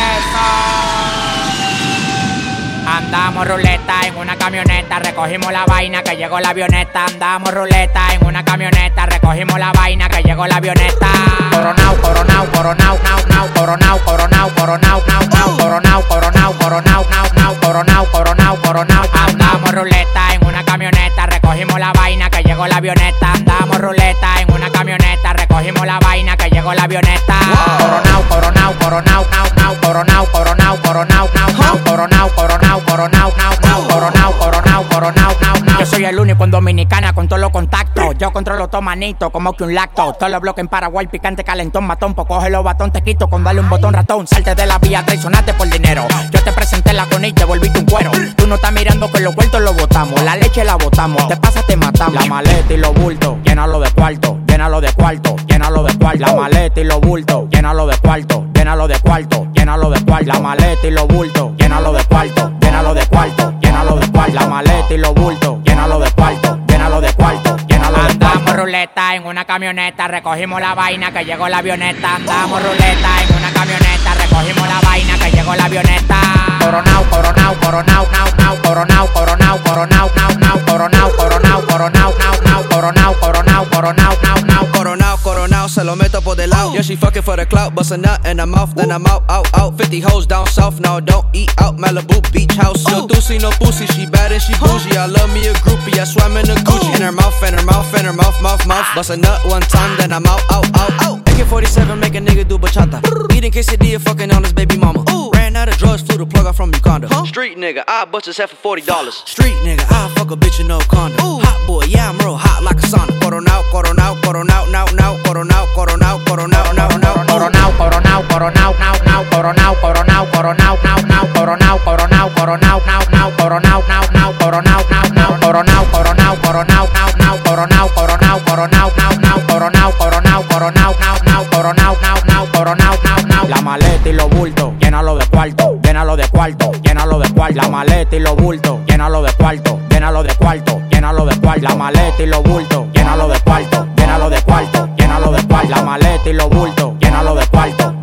Andamos 3.12 3.48
ruleta 3.48 4.06
en 4.06 4.16
una 4.16 4.36
camioneta, 4.36 5.00
recogimos 5.00 5.50
la 5.50 5.64
vaina 5.66 6.00
que 6.00 6.16
llegó 6.16 6.38
la 6.38 6.50
avioneta. 6.50 7.06
Andamos 7.06 7.52
ruleta 7.52 8.14
en 8.14 8.24
una 8.24 8.44
camioneta, 8.44 9.04
recogimos 9.04 9.58
la 9.58 9.72
vaina 9.72 10.08
que 10.08 10.22
llegó 10.22 10.46
la 10.46 10.58
avioneta. 10.58 11.08
Coronao, 11.50 11.96
coronao, 11.96 12.46
coronao, 12.52 12.98
nao, 13.02 13.26
nao, 13.26 13.48
coronao, 13.52 13.98
coronao, 14.04 14.50
coronao, 14.54 15.02
nao, 15.08 15.26
nao, 15.26 15.56
coronao, 15.56 16.02
coronao, 16.06 16.52
coronao, 16.52 17.04
nao, 17.10 17.26
nao, 17.34 17.54
coronao, 17.60 18.06
coronao, 18.12 18.56
coronao. 18.62 19.04
Andamos 19.26 19.72
ruleta 19.72 20.34
en 20.34 20.46
una 20.46 20.62
camioneta, 20.62 21.26
recogimos 21.26 21.80
la 21.80 21.92
vaina 21.92 22.30
que 22.30 22.44
llegó 22.44 22.68
la 22.68 22.76
avioneta. 22.76 23.32
Andamos 23.32 23.76
ruleta 23.78 24.40
en 24.40 24.49
camioneta, 24.80 25.34
recogimos 25.34 25.84
la 25.84 25.98
vaina 25.98 26.38
que 26.38 26.48
llegó 26.48 26.72
la 26.72 26.84
avioneta. 26.84 27.34
Coronao, 27.78 28.22
coronao, 28.30 28.72
coronao, 28.78 29.26
nao, 29.30 29.46
nao, 29.54 29.76
coronao, 29.82 30.26
coronao, 30.32 30.76
coronao, 30.80 31.28
nao, 31.34 31.48
nao, 31.52 31.84
coronao, 31.84 32.28
coronao, 32.34 32.80
coronao, 32.86 33.32
nao, 33.36 33.54
nao, 33.60 33.88
coronao, 33.88 34.32
coronao, 34.38 34.84
coronao, 34.88 35.36
nao, 35.42 35.60
nao. 35.64 35.80
Yo 35.80 35.84
soy 35.84 36.06
el 36.06 36.18
único 36.18 36.44
en 36.44 36.50
Dominicana 36.50 37.12
con 37.12 37.28
todos 37.28 37.40
los 37.40 37.50
contactos. 37.50 38.16
Yo 38.16 38.32
controlo 38.32 38.68
todo 38.68 38.80
manito, 38.80 39.28
como 39.28 39.52
que 39.52 39.64
un 39.64 39.74
lacto. 39.74 40.14
Todos 40.14 40.32
los 40.32 40.40
bloques 40.40 40.62
en 40.62 40.68
Paraguay, 40.68 41.06
picante, 41.08 41.44
calentón, 41.44 41.84
matón. 41.84 42.14
Pues 42.14 42.26
coge 42.26 42.48
los 42.48 42.64
batón, 42.64 42.90
te 42.90 43.02
quito 43.02 43.28
con 43.28 43.44
darle 43.44 43.60
un 43.60 43.68
botón 43.68 43.92
ratón. 43.92 44.26
Salte 44.26 44.54
de 44.54 44.64
la 44.64 44.78
vía, 44.78 45.04
traicionate 45.04 45.52
por 45.52 45.68
dinero. 45.68 46.06
Yo 46.30 46.42
te 46.42 46.52
presenté 46.70 46.92
la 46.92 47.04
con 47.06 47.24
y 47.24 47.32
te 47.32 47.44
volviste 47.44 47.80
un 47.80 47.84
cuero. 47.84 48.12
Tú 48.36 48.46
no 48.46 48.54
estás 48.54 48.72
mirando 48.72 49.10
que 49.10 49.20
los 49.20 49.34
vueltos 49.34 49.60
los 49.60 49.74
botamos. 49.74 50.22
La 50.22 50.36
leche 50.36 50.62
la 50.62 50.76
botamos. 50.76 51.26
Te 51.26 51.36
pasa, 51.36 51.62
te 51.64 51.76
matamos. 51.76 52.14
La 52.14 52.26
maleta 52.26 52.72
y 52.72 52.76
los 52.76 52.94
bultos, 52.94 53.38
llénalo 53.44 53.80
de 53.80 53.90
cuarto, 53.90 54.38
llénalo 54.46 54.80
de 54.80 54.92
cuarto, 54.92 55.34
llénalo 55.48 55.82
de 55.82 55.98
cuarto. 55.98 56.26
La 56.26 56.32
maleta 56.32 56.80
y 56.80 56.84
los 56.84 57.00
bultos, 57.00 57.48
llénalo 57.50 57.88
de 57.88 57.98
cuarto, 57.98 58.46
llénalo 58.54 58.86
de 58.86 59.00
cuarto, 59.00 59.48
llénalo 59.52 59.90
de 59.90 60.04
cuarto. 60.04 60.26
La 60.32 60.38
maleta 60.38 60.86
y 60.86 60.90
los 60.92 61.08
bultos, 61.08 61.50
llénalo 61.58 61.92
de 61.92 62.04
cuarto, 62.04 62.52
llénalo 62.60 62.94
de 62.94 63.06
cuarto, 63.06 63.52
llénalo 63.60 63.96
de 63.96 64.12
cuarto. 64.12 64.34
La 64.34 64.46
maleta 64.46 64.94
y 64.94 64.98
los 64.98 65.14
bultos, 65.14 65.58
llénalo 65.64 65.98
de 65.98 66.10
cuarto, 66.12 66.58
llénalo 66.68 67.00
de 67.00 67.12
cuarto, 67.14 67.56
llénalo 67.66 68.02
de 68.04 68.18
cuarto. 68.18 68.49
Ruleta 68.60 69.14
en 69.14 69.24
una 69.24 69.46
camioneta, 69.46 70.06
recogimos 70.06 70.60
la 70.60 70.74
vaina 70.74 71.10
que 71.10 71.24
llegó 71.24 71.48
la 71.48 71.58
avioneta. 71.58 72.16
Andamos 72.16 72.62
ruleta 72.62 73.22
en 73.22 73.34
una 73.34 73.50
camioneta, 73.54 74.12
recogimos 74.12 74.68
la 74.68 74.80
vaina 74.82 75.18
que 75.18 75.30
llegó 75.30 75.54
la 75.54 75.64
avioneta. 75.64 76.20
Coronao, 76.60 77.04
coronao, 77.08 77.54
coronao, 77.58 78.06
nao, 78.12 78.26
nao, 78.36 78.56
coronao, 78.62 79.12
coronao, 79.14 79.62
coronao, 79.64 80.10
nao, 80.14 80.38
nao, 80.38 80.66
coronao, 80.66 81.10
coronao, 81.16 81.62
coronao, 81.66 82.14
nao, 82.18 82.40
nao, 82.44 82.62
coronao, 82.68 83.14
coronao, 83.18 83.64
coronao, 83.70 84.18
nao, 84.22 84.36
nao. 84.44 84.66
Coronao, 84.72 85.16
coronao, 85.22 85.68
se 85.68 85.82
lo 85.82 85.96
meto 85.96 86.20
por 86.20 86.36
del 86.36 86.50
lado. 86.50 86.72
Yeah, 86.72 86.82
she 86.82 86.96
fucking 86.96 87.22
for 87.22 87.36
the 87.36 87.46
clout, 87.46 87.74
bust 87.74 87.92
a 87.92 87.96
nut 87.96 88.26
in 88.26 88.38
her 88.38 88.46
mouth, 88.46 88.74
then 88.74 88.90
I'm 88.90 89.06
out, 89.06 89.24
out, 89.28 89.48
out. 89.54 89.76
50 89.78 90.00
hoes 90.00 90.26
down 90.26 90.46
south, 90.46 90.80
now 90.80 91.00
don't 91.00 91.26
eat 91.34 91.52
out. 91.58 91.76
Malibu 91.78 92.20
beach 92.32 92.54
house. 92.54 92.86
No 92.88 93.06
doozy, 93.06 93.40
no 93.40 93.50
pussy, 93.50 93.86
she 93.86 94.06
bad 94.06 94.32
and 94.32 94.40
she 94.40 94.52
bougie. 94.54 94.96
I 94.96 95.06
love 95.06 95.32
me 95.34 95.46
a 95.48 95.52
groupie, 95.54 95.98
I 95.98 96.04
swam 96.04 96.36
in 96.36 96.48
a 96.48 96.54
Gucci. 96.64 96.96
In 96.96 97.02
her 97.02 97.12
mouth, 97.12 97.42
in 97.42 97.54
her 97.54 97.64
mouth, 97.64 97.92
in 97.94 98.06
her 98.06 98.12
mouth, 98.12 98.40
mouth, 98.42 98.49
mouth. 98.66 98.86
Bust 98.94 99.10
a 99.10 99.16
nut 99.16 99.40
one 99.46 99.62
time, 99.62 99.96
then 99.98 100.12
I'm 100.12 100.26
out, 100.26 100.42
out, 100.50 100.66
out, 100.78 100.92
out. 101.02 101.18
AK-47 101.28 101.98
make 102.00 102.14
a 102.14 102.20
nigga 102.20 102.46
do 102.46 102.58
bachata. 102.58 102.98
Eating 103.34 103.52
quesadilla, 103.52 104.00
fucking 104.00 104.30
on 104.32 104.42
his 104.42 104.52
baby 104.52 104.76
mama. 104.76 105.04
Ran 105.34 105.56
out 105.56 105.68
of 105.68 105.76
drugs, 105.78 106.02
flew 106.02 106.18
the 106.18 106.26
plug 106.26 106.46
out 106.46 106.56
from 106.56 106.72
Uganda. 106.74 107.08
Street 107.26 107.56
nigga, 107.56 107.84
I 107.86 108.04
bust 108.04 108.26
his 108.26 108.36
head 108.36 108.50
for 108.50 108.56
forty 108.56 108.82
dollars. 108.82 109.22
Street 109.26 109.54
nigga, 109.64 109.84
I 109.90 110.08
fuck 110.14 110.30
a 110.30 110.36
bitch 110.36 110.60
in 110.60 110.68
no 110.68 110.78
condom. 110.80 111.18
Hot 111.20 111.66
boy, 111.66 111.84
yeah 111.84 112.08
I'm 112.08 112.18
real 112.18 112.36
hot 112.36 112.62
like 112.62 112.76
a 112.76 112.86
sauna. 112.86 113.18
Coronao, 113.20 113.62
coronao, 113.72 114.14
coronao, 114.22 114.70
now, 114.70 114.84
now, 114.98 115.16
coronao, 115.24 115.66
coronao, 115.74 116.18
coronao, 116.24 116.74
now, 116.74 116.88
now. 116.98 117.10
Coronao, 117.30 117.70
coronao, 117.78 118.22
coronao, 118.28 118.72
nao, 118.78 118.94
nao, 119.06 119.24
coronao, 119.30 119.74
coronao, 119.80 120.26
coronao, 120.32 120.76
nao, 120.82 120.98
nao, 121.06 121.26
coronao, 121.34 121.78
coronao, 121.86 122.28
coronao, 122.34 122.80
nao, 122.86 123.02
nao, 123.10 123.30
coronao, 123.38 123.82
nao, 123.88 124.04
nao, 124.12 124.32
coronao, 124.38 124.82
nao, 124.90 125.08
nao, 125.14 125.38
coronao, 125.40 125.84
coronao, 125.92 126.09
coronao, 126.36 126.88
nao, 126.94 127.08
nao, 127.18 127.36
coronao, 127.44 127.88
coronao, 127.94 128.40
coronao, 128.44 128.90
nao, 128.96 129.12
nao, 129.20 129.40
coronao, 129.46 129.92
coronao, 129.98 130.42
coronao, 130.48 130.94
nao, 131.00 131.16
nao, 131.24 131.44
coronao, 131.50 131.96
nao, 132.02 132.16
nao, 132.26 132.46
coronao, 132.52 132.94
nao, 133.04 133.26
nao. 133.26 133.48
La 133.48 133.60
maleta 133.60 134.08
y 134.08 134.12
los 134.12 134.28
bultos, 134.30 134.72
llénalo 134.78 135.16
de 135.16 135.26
cuarto, 135.26 135.78
llénalo 135.82 136.16
de 136.16 136.28
cuarto, 136.28 136.72
llénalo 136.82 137.18
de 137.18 137.28
cuarto. 137.30 137.56
La 137.56 137.68
maleta 137.68 138.16
y 138.16 138.20
los 138.20 138.36
bultos, 138.36 138.80
llénalo 138.86 139.22
de 139.22 139.32
cuarto, 139.32 139.78
llénalo 139.90 140.22
de 140.22 140.34
cuarto, 140.34 140.82
llénalo 140.90 141.24
de 141.26 141.36
cuarto. 141.40 141.62
La 141.68 141.74
maleta 141.74 142.22
y 142.22 142.26
los 142.26 142.42
bultos, 142.42 142.86
llénalo 142.94 143.28
de 143.28 143.40
cuarto, 143.40 143.86
llénalo 143.96 144.30
de 144.30 144.42
cuarto, 144.42 144.88
llénalo 144.96 145.32
de 145.32 145.42
cuarto. 145.46 145.68
La 145.70 145.82
maleta 145.82 146.28
y 146.28 146.32
los 146.32 146.48
bultos, 146.48 146.92
llénalo 147.00 147.34
de 147.34 147.46
cuarto, 147.46 147.94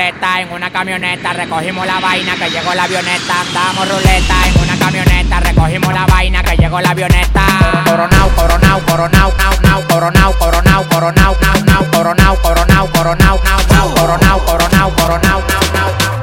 ruleta 0.00 0.40
en 0.40 0.50
una 0.50 0.70
camioneta, 0.70 1.34
recogimos 1.34 1.86
la 1.86 2.00
vaina 2.00 2.34
que 2.34 2.48
llegó 2.48 2.72
la 2.72 2.84
avioneta. 2.84 3.40
Andamos 3.42 3.86
ruleta 3.86 4.34
en 4.46 4.62
una 4.62 4.78
camioneta, 4.78 5.40
recogimos 5.40 5.92
la 5.92 6.06
vaina 6.06 6.42
que 6.42 6.56
llegó 6.56 6.80
la 6.80 6.90
avioneta. 6.90 7.42
Coronao, 7.84 8.30
coronao, 8.30 8.80
coronao, 8.86 9.32
nao, 9.36 9.60
nao, 9.62 9.82
coronao, 9.88 10.32
coronao, 10.38 10.88
coronao, 10.88 11.36
nao, 11.42 11.64
nao, 11.66 11.90
coronao, 11.90 12.36
coronao, 12.36 12.86
coronao, 12.90 13.40
nao, 13.44 13.60
nao, 13.68 13.94
coronao, 13.94 14.38
coronao, 14.46 14.90
coronao, 14.96 16.19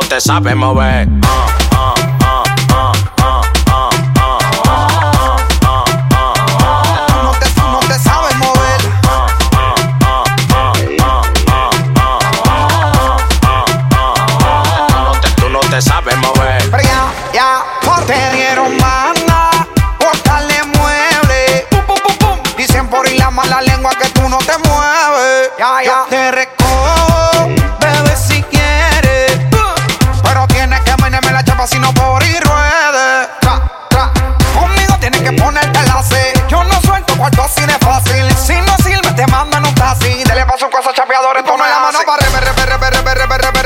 no 0.00 0.08
te 0.08 0.20
sabes 0.20 0.56
mover. 0.56 1.08
Ah, 1.22 1.39
su 40.60 40.68
casa 40.68 40.92
chapeadores, 40.92 41.42
tú 41.42 41.56
la 41.56 41.80
mano 41.80 42.00
para 42.04 42.22
rever, 42.22 42.44
rever, 42.44 42.68
rever, 42.68 42.92
rever, 42.92 43.16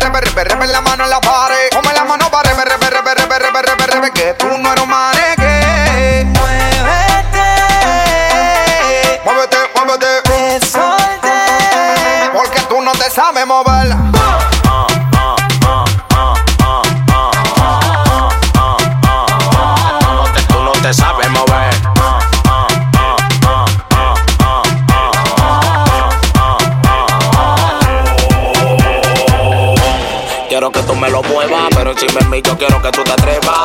rever, 0.00 0.48
rever, 0.48 0.68
la 0.68 0.80
mano 0.80 1.02
en 1.02 1.10
la 1.10 1.20
pared. 1.20 1.70
Ponme 1.72 1.92
la 1.92 2.04
mano 2.04 2.30
para 2.30 2.50
rever, 2.50 2.68
rever, 2.68 4.12
que 4.12 4.34
tú 4.34 4.46
no 4.46 4.72
eres 4.72 4.86
maneque. 4.86 6.24
Muévete, 6.24 7.42
muévete, 9.24 9.58
muévete. 9.74 10.22
Porque 12.32 12.60
tú 12.68 12.80
no 12.80 12.92
te 12.92 13.10
sabes 13.10 13.44
mover. 13.44 13.83
Quiero 32.66 32.82
que 32.82 32.90
tú 32.90 33.04
te 33.04 33.12
atrevas. 33.12 33.64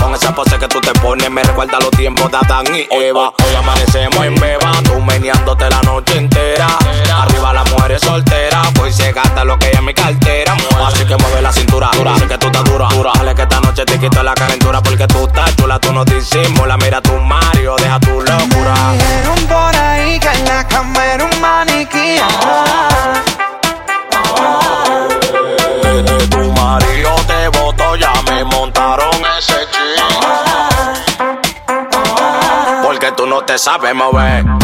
Con 0.00 0.14
esa 0.14 0.34
pose 0.34 0.58
que 0.58 0.68
tú 0.68 0.80
te 0.80 0.92
pones, 1.00 1.30
me 1.30 1.42
recuerda 1.42 1.78
los 1.80 1.90
tiempos 1.90 2.30
de 2.30 2.36
Adán 2.36 2.64
y 2.74 2.86
Eva. 2.94 3.32
Hoy 3.44 3.54
amanecemos 3.56 4.24
en 4.24 4.34
beba, 4.36 4.72
tú 4.84 5.00
meneándote 5.00 5.68
la 5.68 5.80
noche 5.82 6.18
entera. 6.18 6.66
Arriba 7.14 7.52
las 7.52 7.70
mujeres 7.72 8.02
solteras, 8.02 8.68
pues 8.74 8.96
se 8.96 9.12
gasta 9.12 9.44
lo 9.44 9.58
que 9.58 9.66
hay 9.66 9.72
en 9.78 9.84
mi 9.84 9.94
cartera. 9.94 10.54
Así 10.86 11.04
que 11.04 11.16
mueve 11.16 11.42
la 11.42 11.52
cintura, 11.52 11.90
sé 12.18 12.26
que 12.26 12.38
tú 12.38 12.46
estás 12.46 12.64
dura. 12.64 12.88
dura. 12.88 13.12
Dale 13.14 13.34
que 13.34 13.42
esta 13.42 13.60
noche 13.60 13.84
te 13.84 13.98
quito 13.98 14.22
la 14.22 14.34
calentura 14.34 14.82
porque 14.82 15.06
tú 15.06 15.26
estás 15.26 15.56
chula, 15.56 15.78
tú 15.78 15.92
no 15.92 16.04
disimulas. 16.04 16.78
Mira 16.78 17.00
tu 17.00 17.12
Mario, 17.18 17.74
deja 17.78 17.98
tu 18.00 18.20
locura. 18.20 18.74
Dijeron 18.92 19.46
por 19.46 19.76
ahí 19.76 20.18
que 20.20 20.25
Porque 33.56 33.80
tú 33.80 33.84
no 33.86 34.08
te 34.10 34.16
sabes 34.18 34.55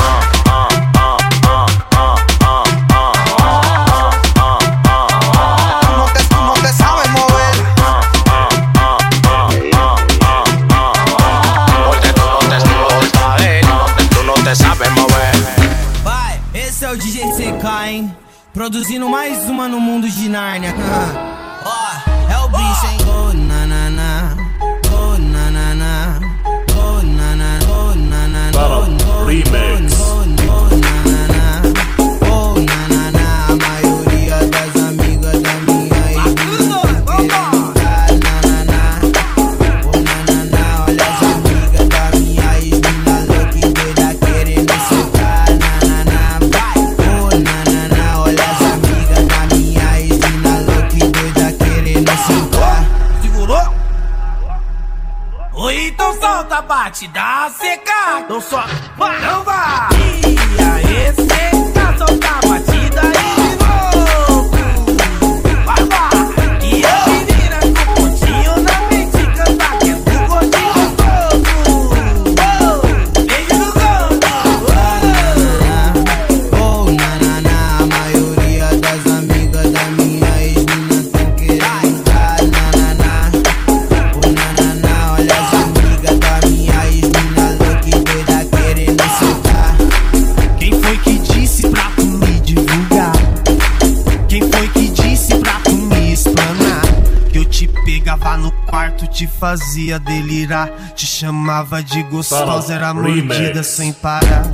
fazia 99.72 99.98
delirar. 99.98 100.70
Te 100.94 101.06
chamava 101.06 101.82
de 101.82 102.02
gostosa, 102.04 102.74
era 102.74 102.92
mordida 102.92 103.62
sem 103.62 103.90
parar. 103.92 104.50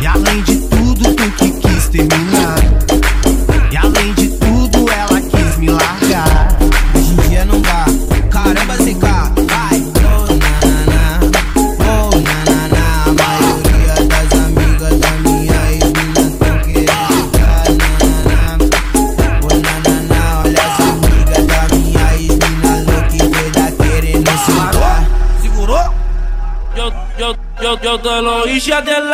E 0.00 0.06
além 0.06 0.42
de 0.44 0.57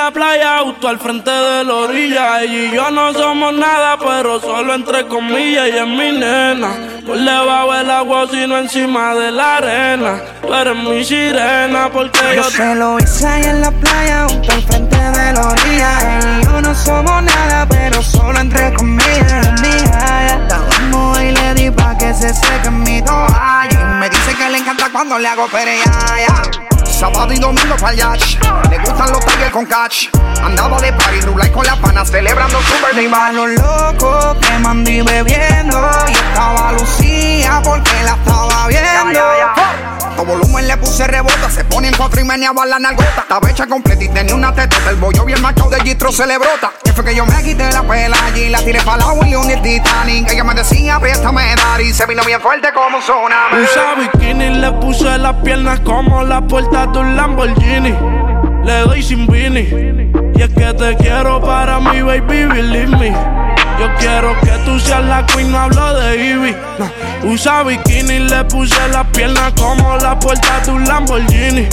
la 0.05 0.11
playa, 0.11 0.59
justo 0.65 0.89
al 0.89 0.99
frente 0.99 1.31
de 1.31 1.65
la 1.65 1.75
orilla. 1.75 2.43
Ella 2.43 2.55
y 2.55 2.75
yo 2.75 2.91
no 2.91 3.13
somos 3.15 3.55
nada, 3.55 3.97
pero 3.97 4.39
solo 4.39 4.75
entre 4.75 5.07
comillas. 5.07 5.69
Y 5.69 5.79
es 5.79 5.87
mi 5.87 6.13
nena, 6.13 6.73
por 7.07 7.19
debajo 7.19 7.73
del 7.73 7.91
agua, 7.91 8.27
sino 8.31 8.59
encima 8.59 9.15
de 9.15 9.31
la 9.31 9.57
arena. 9.57 10.21
Tú 10.43 10.53
eres 10.53 10.77
mi 10.77 11.03
sirena, 11.05 11.89
porque 11.91 12.19
yo, 12.37 12.43
Yo 12.43 12.51
se 12.51 12.75
lo 12.75 12.99
hice 12.99 13.27
ahí 13.27 13.45
en 13.45 13.61
la 13.63 13.71
playa, 13.71 14.27
junto 14.29 14.53
al 14.53 14.63
frente 14.63 14.97
de 14.97 15.33
la 15.33 15.49
orilla. 15.49 16.19
Él 16.19 16.41
y 16.41 16.45
yo 16.45 16.61
no 16.61 16.75
somos 16.75 17.23
nada, 17.23 17.67
pero 17.67 18.03
solo 18.03 18.39
entre 18.41 18.75
comillas. 18.75 19.63
Mía, 19.63 20.39
la 20.51 20.59
vamos 20.69 21.19
y 21.23 21.31
le 21.31 21.55
di 21.55 21.71
pa' 21.71 21.97
que 21.97 22.13
se 22.13 22.35
seque 22.35 22.71
mi 22.71 23.01
toalla. 23.01 23.69
Y 23.71 24.01
me 24.01 24.11
dice 24.11 24.35
que 24.35 24.51
le 24.51 24.59
encanta 24.59 24.91
cuando 24.93 25.19
le 25.19 25.29
hago 25.29 25.47
pereaya. 25.49 26.64
Sábado 27.05 27.35
y 27.35 27.39
domingo 27.39 27.77
pa'l 27.77 27.95
yacht 27.95 28.43
Le 28.71 28.79
gustan 28.79 29.13
los 29.13 29.21
tigres 29.27 29.51
con 29.51 29.67
catch. 29.67 30.09
Andaba 30.43 30.81
de 30.81 30.91
party, 30.91 31.21
rulay 31.21 31.51
con 31.51 31.67
las 31.67 31.77
panas 31.77 32.11
Celebrando 32.11 32.59
su 32.63 32.73
birthday. 32.83 33.09
Bash. 33.09 33.35
los 33.35 33.51
locos 33.51 34.37
que 34.41 34.59
mandí 34.61 35.03
bebiendo. 35.03 35.87
Y 36.09 36.13
estaba 36.13 36.73
Lucía 36.73 37.61
porque 37.63 37.93
la 38.05 38.15
estaba 38.15 38.69
viendo 38.69 39.94
todo 40.15 40.27
volumen 40.27 40.67
le 40.67 40.77
puse 40.77 41.07
rebota, 41.07 41.51
se 41.51 41.65
pone 41.65 41.89
en 41.89 41.97
cuatro 41.97 42.21
y 42.21 42.25
meneaba 42.25 42.65
la 42.67 42.79
nalgota. 42.79 43.23
Estaba 43.23 43.51
hecha 43.51 43.67
completa 43.67 44.05
y 44.05 44.09
tenía 44.09 44.35
una 44.35 44.53
tetota. 44.53 44.91
El 44.91 44.97
bollo 44.97 45.25
bien 45.25 45.41
machado 45.43 45.71
de 45.71 45.81
Gistro 45.81 46.13
se 46.13 46.27
le 46.27 46.39
brota. 46.39 46.73
Que 46.83 46.93
fue 46.93 47.05
que 47.05 47.15
yo 47.15 47.27
me 47.27 47.43
quité 47.43 47.71
la 47.73 47.83
pela 47.83 48.17
allí, 48.27 48.49
la 48.49 48.59
tiré 48.63 48.81
para 48.83 48.99
la 48.99 49.05
agua 49.07 49.27
y 49.27 49.35
el 49.35 49.63
Titanic. 49.63 50.31
Ella 50.31 50.45
me 50.45 50.55
decía, 50.55 50.99
dar 50.99 51.81
y 51.81 51.93
se 51.93 52.07
vino 52.07 52.23
bien 52.25 52.41
fuerte 52.41 52.69
como 52.75 52.99
tsunami. 52.99 53.63
Usa 53.63 53.95
bikini, 53.95 54.51
le 54.61 54.73
puse 54.73 55.19
las 55.19 55.35
piernas 55.43 55.81
como 55.81 56.23
la 56.23 56.41
puerta 56.41 56.87
de 56.87 56.99
un 56.99 57.17
Lamborghini. 57.17 57.95
Le 58.65 58.79
doy 58.81 59.03
sin 59.03 59.27
vini. 59.27 59.69
Y 60.35 60.43
es 60.43 60.49
que 60.51 60.75
te 60.75 60.97
quiero 60.97 61.41
para 61.41 61.79
mi 61.81 62.03
baby, 62.03 62.45
believe 62.47 62.97
me. 62.97 63.44
Yo 63.79 63.95
quiero 63.99 64.39
que 64.41 64.53
tú 64.65 64.79
seas 64.79 65.05
la 65.05 65.27
queen, 65.27 65.55
hablo 65.55 65.95
de 65.95 66.17
Ivy. 66.17 66.57
Usa 67.25 67.63
bikini, 67.63 68.21
le 68.21 68.45
puse 68.45 68.89
las 68.93 69.07
piernas 69.09 69.53
como 69.55 69.97
la 69.97 70.19
puerta 70.19 70.61
de 70.65 70.71
un 70.71 70.85
Lamborghini. 70.85 71.69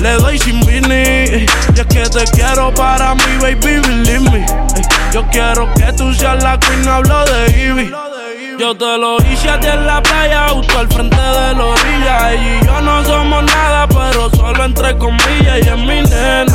Le 0.00 0.12
doy 0.12 0.38
sin 0.38 0.60
vini. 0.60 0.94
Y 0.94 1.46
es 1.74 1.86
que 1.86 2.08
te 2.08 2.24
quiero 2.32 2.72
para 2.74 3.14
mi 3.14 3.36
baby, 3.40 3.80
believe 3.80 4.20
me. 4.30 4.46
Yo 5.12 5.24
quiero 5.30 5.72
que 5.74 5.92
tú 5.92 6.12
seas 6.14 6.42
la 6.42 6.58
queen, 6.58 6.88
hablo 6.88 7.24
de 7.26 7.66
Ivy. 7.68 7.92
Yo 8.58 8.74
te 8.74 8.96
lo 8.96 9.18
hice 9.18 9.50
a 9.50 9.60
ti 9.60 9.66
en 9.66 9.86
la 9.86 10.02
playa, 10.02 10.48
justo 10.48 10.78
al 10.78 10.88
frente 10.88 11.16
de 11.16 11.54
la 11.54 11.64
orilla. 11.64 12.32
Ella 12.32 12.60
y 12.62 12.64
yo 12.64 12.80
no 12.80 13.04
somos 13.04 13.44
nada, 13.44 13.86
pero 13.86 14.30
solo 14.30 14.64
entre 14.64 14.96
comillas. 14.96 15.58
Y 15.62 15.68
es 15.68 15.76
mi 15.76 16.00
nena, 16.00 16.54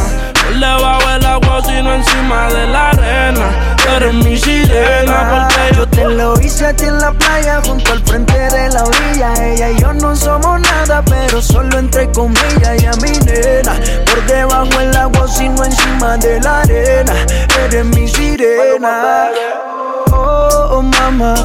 debajo 0.62 1.10
del 1.10 1.26
agua, 1.26 1.62
sino 1.66 1.94
encima 1.94 2.48
de 2.50 2.68
la 2.68 2.90
arena. 2.90 3.76
Eres 3.96 4.14
mi 4.14 4.38
sirena, 4.38 5.48
yo 5.76 5.88
Te 5.88 6.06
lo 6.06 6.40
hice 6.40 6.68
a 6.68 6.74
ti 6.74 6.86
en 6.86 7.00
la 7.00 7.12
playa, 7.12 7.62
junto 7.66 7.92
al 7.92 8.02
frente 8.04 8.38
de 8.38 8.70
la 8.70 8.84
orilla. 8.84 9.34
Ella 9.44 9.72
y 9.72 9.82
yo 9.82 9.94
no 9.94 10.16
somos 10.16 10.62
nada, 10.62 11.04
pero 11.04 11.42
solo 11.42 11.80
entre 11.80 12.10
comillas. 12.12 12.82
Y 12.82 12.86
a 12.86 12.92
mi 13.02 13.12
nena, 13.26 13.74
por 14.06 14.26
debajo 14.28 14.80
del 14.80 14.96
agua, 14.96 15.28
sino 15.28 15.64
encima 15.66 16.18
de 16.18 16.40
la 16.40 16.62
arena. 16.62 17.14
Eres 17.66 17.86
mi 17.86 18.08
sirena. 18.08 19.30
Oh, 20.12 20.70
oh, 20.72 20.82
mamá. 20.82 21.36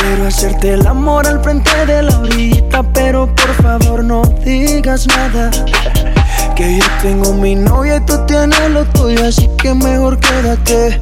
Quiero 0.00 0.26
hacerte 0.26 0.72
el 0.72 0.86
amor 0.86 1.26
al 1.26 1.40
frente 1.42 1.86
de 1.86 2.02
la 2.02 2.18
orillita, 2.18 2.82
pero 2.82 3.26
por 3.34 3.54
favor 3.62 4.02
no 4.02 4.22
digas 4.44 5.06
nada. 5.06 5.50
Que 6.62 6.78
yo 6.78 6.84
tengo 7.02 7.32
mi 7.32 7.56
novia 7.56 7.96
y 7.96 8.00
tú 8.06 8.24
tienes 8.24 8.70
lo 8.70 8.84
tuyo, 8.84 9.26
así 9.26 9.50
que 9.60 9.74
mejor 9.74 10.16
quédate 10.20 11.00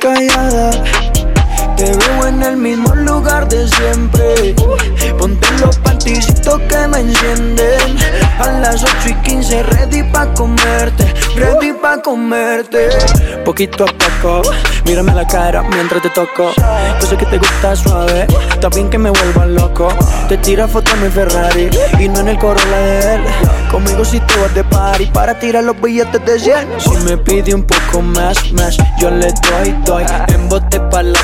callada. 0.00 0.70
Te 1.76 1.84
veo 1.84 2.26
en 2.26 2.42
el 2.42 2.56
mismo 2.56 2.94
lugar 2.94 3.48
de 3.48 3.68
siempre. 3.68 4.54
Ponte 5.18 5.46
los 5.60 5.76
panticitos 5.78 6.58
que 6.68 6.88
me 6.88 7.00
encienden. 7.00 7.96
A 8.38 8.48
las 8.60 8.82
8 8.82 8.92
y 9.08 9.14
15, 9.14 9.62
ready 9.62 10.02
pa' 10.04 10.32
comerte. 10.34 11.04
Ready 11.36 11.72
pa' 11.74 12.00
comerte. 12.00 12.88
Poquito 13.44 13.84
a 13.84 13.86
poco, 13.86 14.42
mírame 14.84 15.12
la 15.14 15.26
cara 15.26 15.62
mientras 15.62 16.02
te 16.02 16.10
toco. 16.10 16.52
Yo 17.00 17.06
sé 17.06 17.16
que 17.16 17.26
te 17.26 17.38
gusta 17.38 17.76
suave, 17.76 18.26
también 18.60 18.88
que 18.88 18.98
me 18.98 19.10
vuelva 19.10 19.46
loco. 19.46 19.88
Te 20.28 20.38
tira 20.38 20.66
foto 20.66 20.90
en 20.92 21.04
mi 21.04 21.10
Ferrari 21.10 21.70
y 21.98 22.08
no 22.08 22.20
en 22.20 22.28
el 22.28 22.38
Corolla 22.38 22.78
de 22.78 23.14
él. 23.14 23.20
Conmigo 23.70 24.04
si 24.04 24.20
te 24.20 24.40
vas 24.40 24.54
de 24.54 24.64
party 24.64 25.06
para 25.06 25.38
tirar 25.38 25.64
los 25.64 25.80
billetes 25.80 26.24
de 26.24 26.38
100. 26.38 26.68
Si 26.78 26.96
me 27.04 27.16
pide 27.18 27.54
un 27.54 27.64
poco 27.64 28.00
más, 28.00 28.52
más, 28.52 28.76
yo 28.98 29.10
le 29.10 29.26
doy, 29.26 29.74
doy. 29.84 30.04
En 30.28 30.48
bote 30.48 30.80
pa' 30.80 31.02
las 31.02 31.22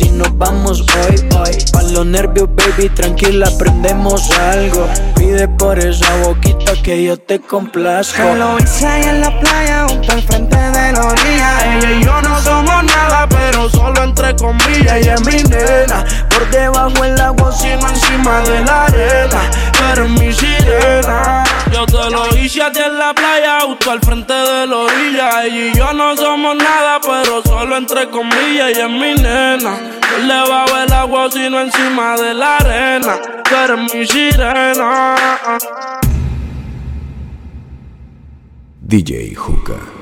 Y 0.00 0.10
nos 0.10 0.36
vamos 0.36 0.80
hoy, 0.80 1.16
hoy. 1.36 1.56
Pa' 1.72 1.82
los 1.82 2.04
nervios, 2.04 2.48
baby, 2.54 2.88
tranquila, 2.90 3.48
aprendemos 3.48 4.30
algo. 4.52 4.88
Pide 5.14 5.46
por 5.46 5.78
esa 5.78 6.06
boquita 6.24 6.72
que 6.82 7.04
yo 7.04 7.16
te 7.16 7.38
complazco. 7.40 8.16
Que 8.16 8.34
lo 8.34 8.58
hice 8.58 9.08
en 9.08 9.20
la 9.20 9.40
playa, 9.40 9.86
junto 9.88 10.12
al 10.12 10.22
frente 10.22 10.56
de 10.56 10.92
la 10.92 11.06
orilla. 11.06 11.78
Ella 11.78 11.90
y 11.92 12.04
yo 12.04 12.22
no 12.22 12.40
somos 12.40 12.84
nada, 12.84 13.28
pero 13.28 13.68
solo 13.70 14.02
entre 14.02 14.34
comillas. 14.36 14.96
Ella 14.96 15.14
es 15.14 15.24
mi 15.24 15.42
nena, 15.48 16.04
por 16.28 16.50
debajo 16.50 17.04
el 17.04 17.20
agua, 17.20 17.52
sino 17.52 17.88
encima 17.88 18.40
de 18.40 18.64
la 18.64 18.84
arena. 18.84 19.40
Pero 19.88 20.04
es 20.04 20.10
mi 20.20 20.32
sirena. 20.32 21.44
Yo 21.72 21.86
te 21.86 22.10
lo 22.10 22.36
hice 22.36 22.62
a 22.62 22.70
ti 22.70 22.80
en 22.80 22.98
la 22.98 23.14
playa, 23.14 23.60
justo 23.62 23.90
al 23.90 24.00
frente 24.00 24.32
de 24.32 24.66
la 24.66 24.76
orilla. 24.76 25.44
Ella 25.44 25.66
y 25.70 25.76
yo 25.76 25.92
no 25.94 26.14
somos 26.16 26.56
nada, 26.56 27.00
pero 27.00 27.42
solo 27.42 27.76
entre 27.76 28.08
comillas. 28.10 28.70
Ella 28.70 28.86
es 28.86 28.90
mi 28.90 29.14
nena, 29.14 29.78
por 30.00 30.22
debajo 30.22 30.76
el 30.76 30.92
agua, 30.92 31.30
sino 31.30 31.60
encima 31.60 32.16
de 32.16 32.34
la 32.34 32.56
arena. 32.56 33.18
Pero 33.48 33.74
es 33.76 33.94
mi 33.94 34.06
sirena. 34.06 35.14
DJ 38.80 39.34
Juca. 39.34 39.97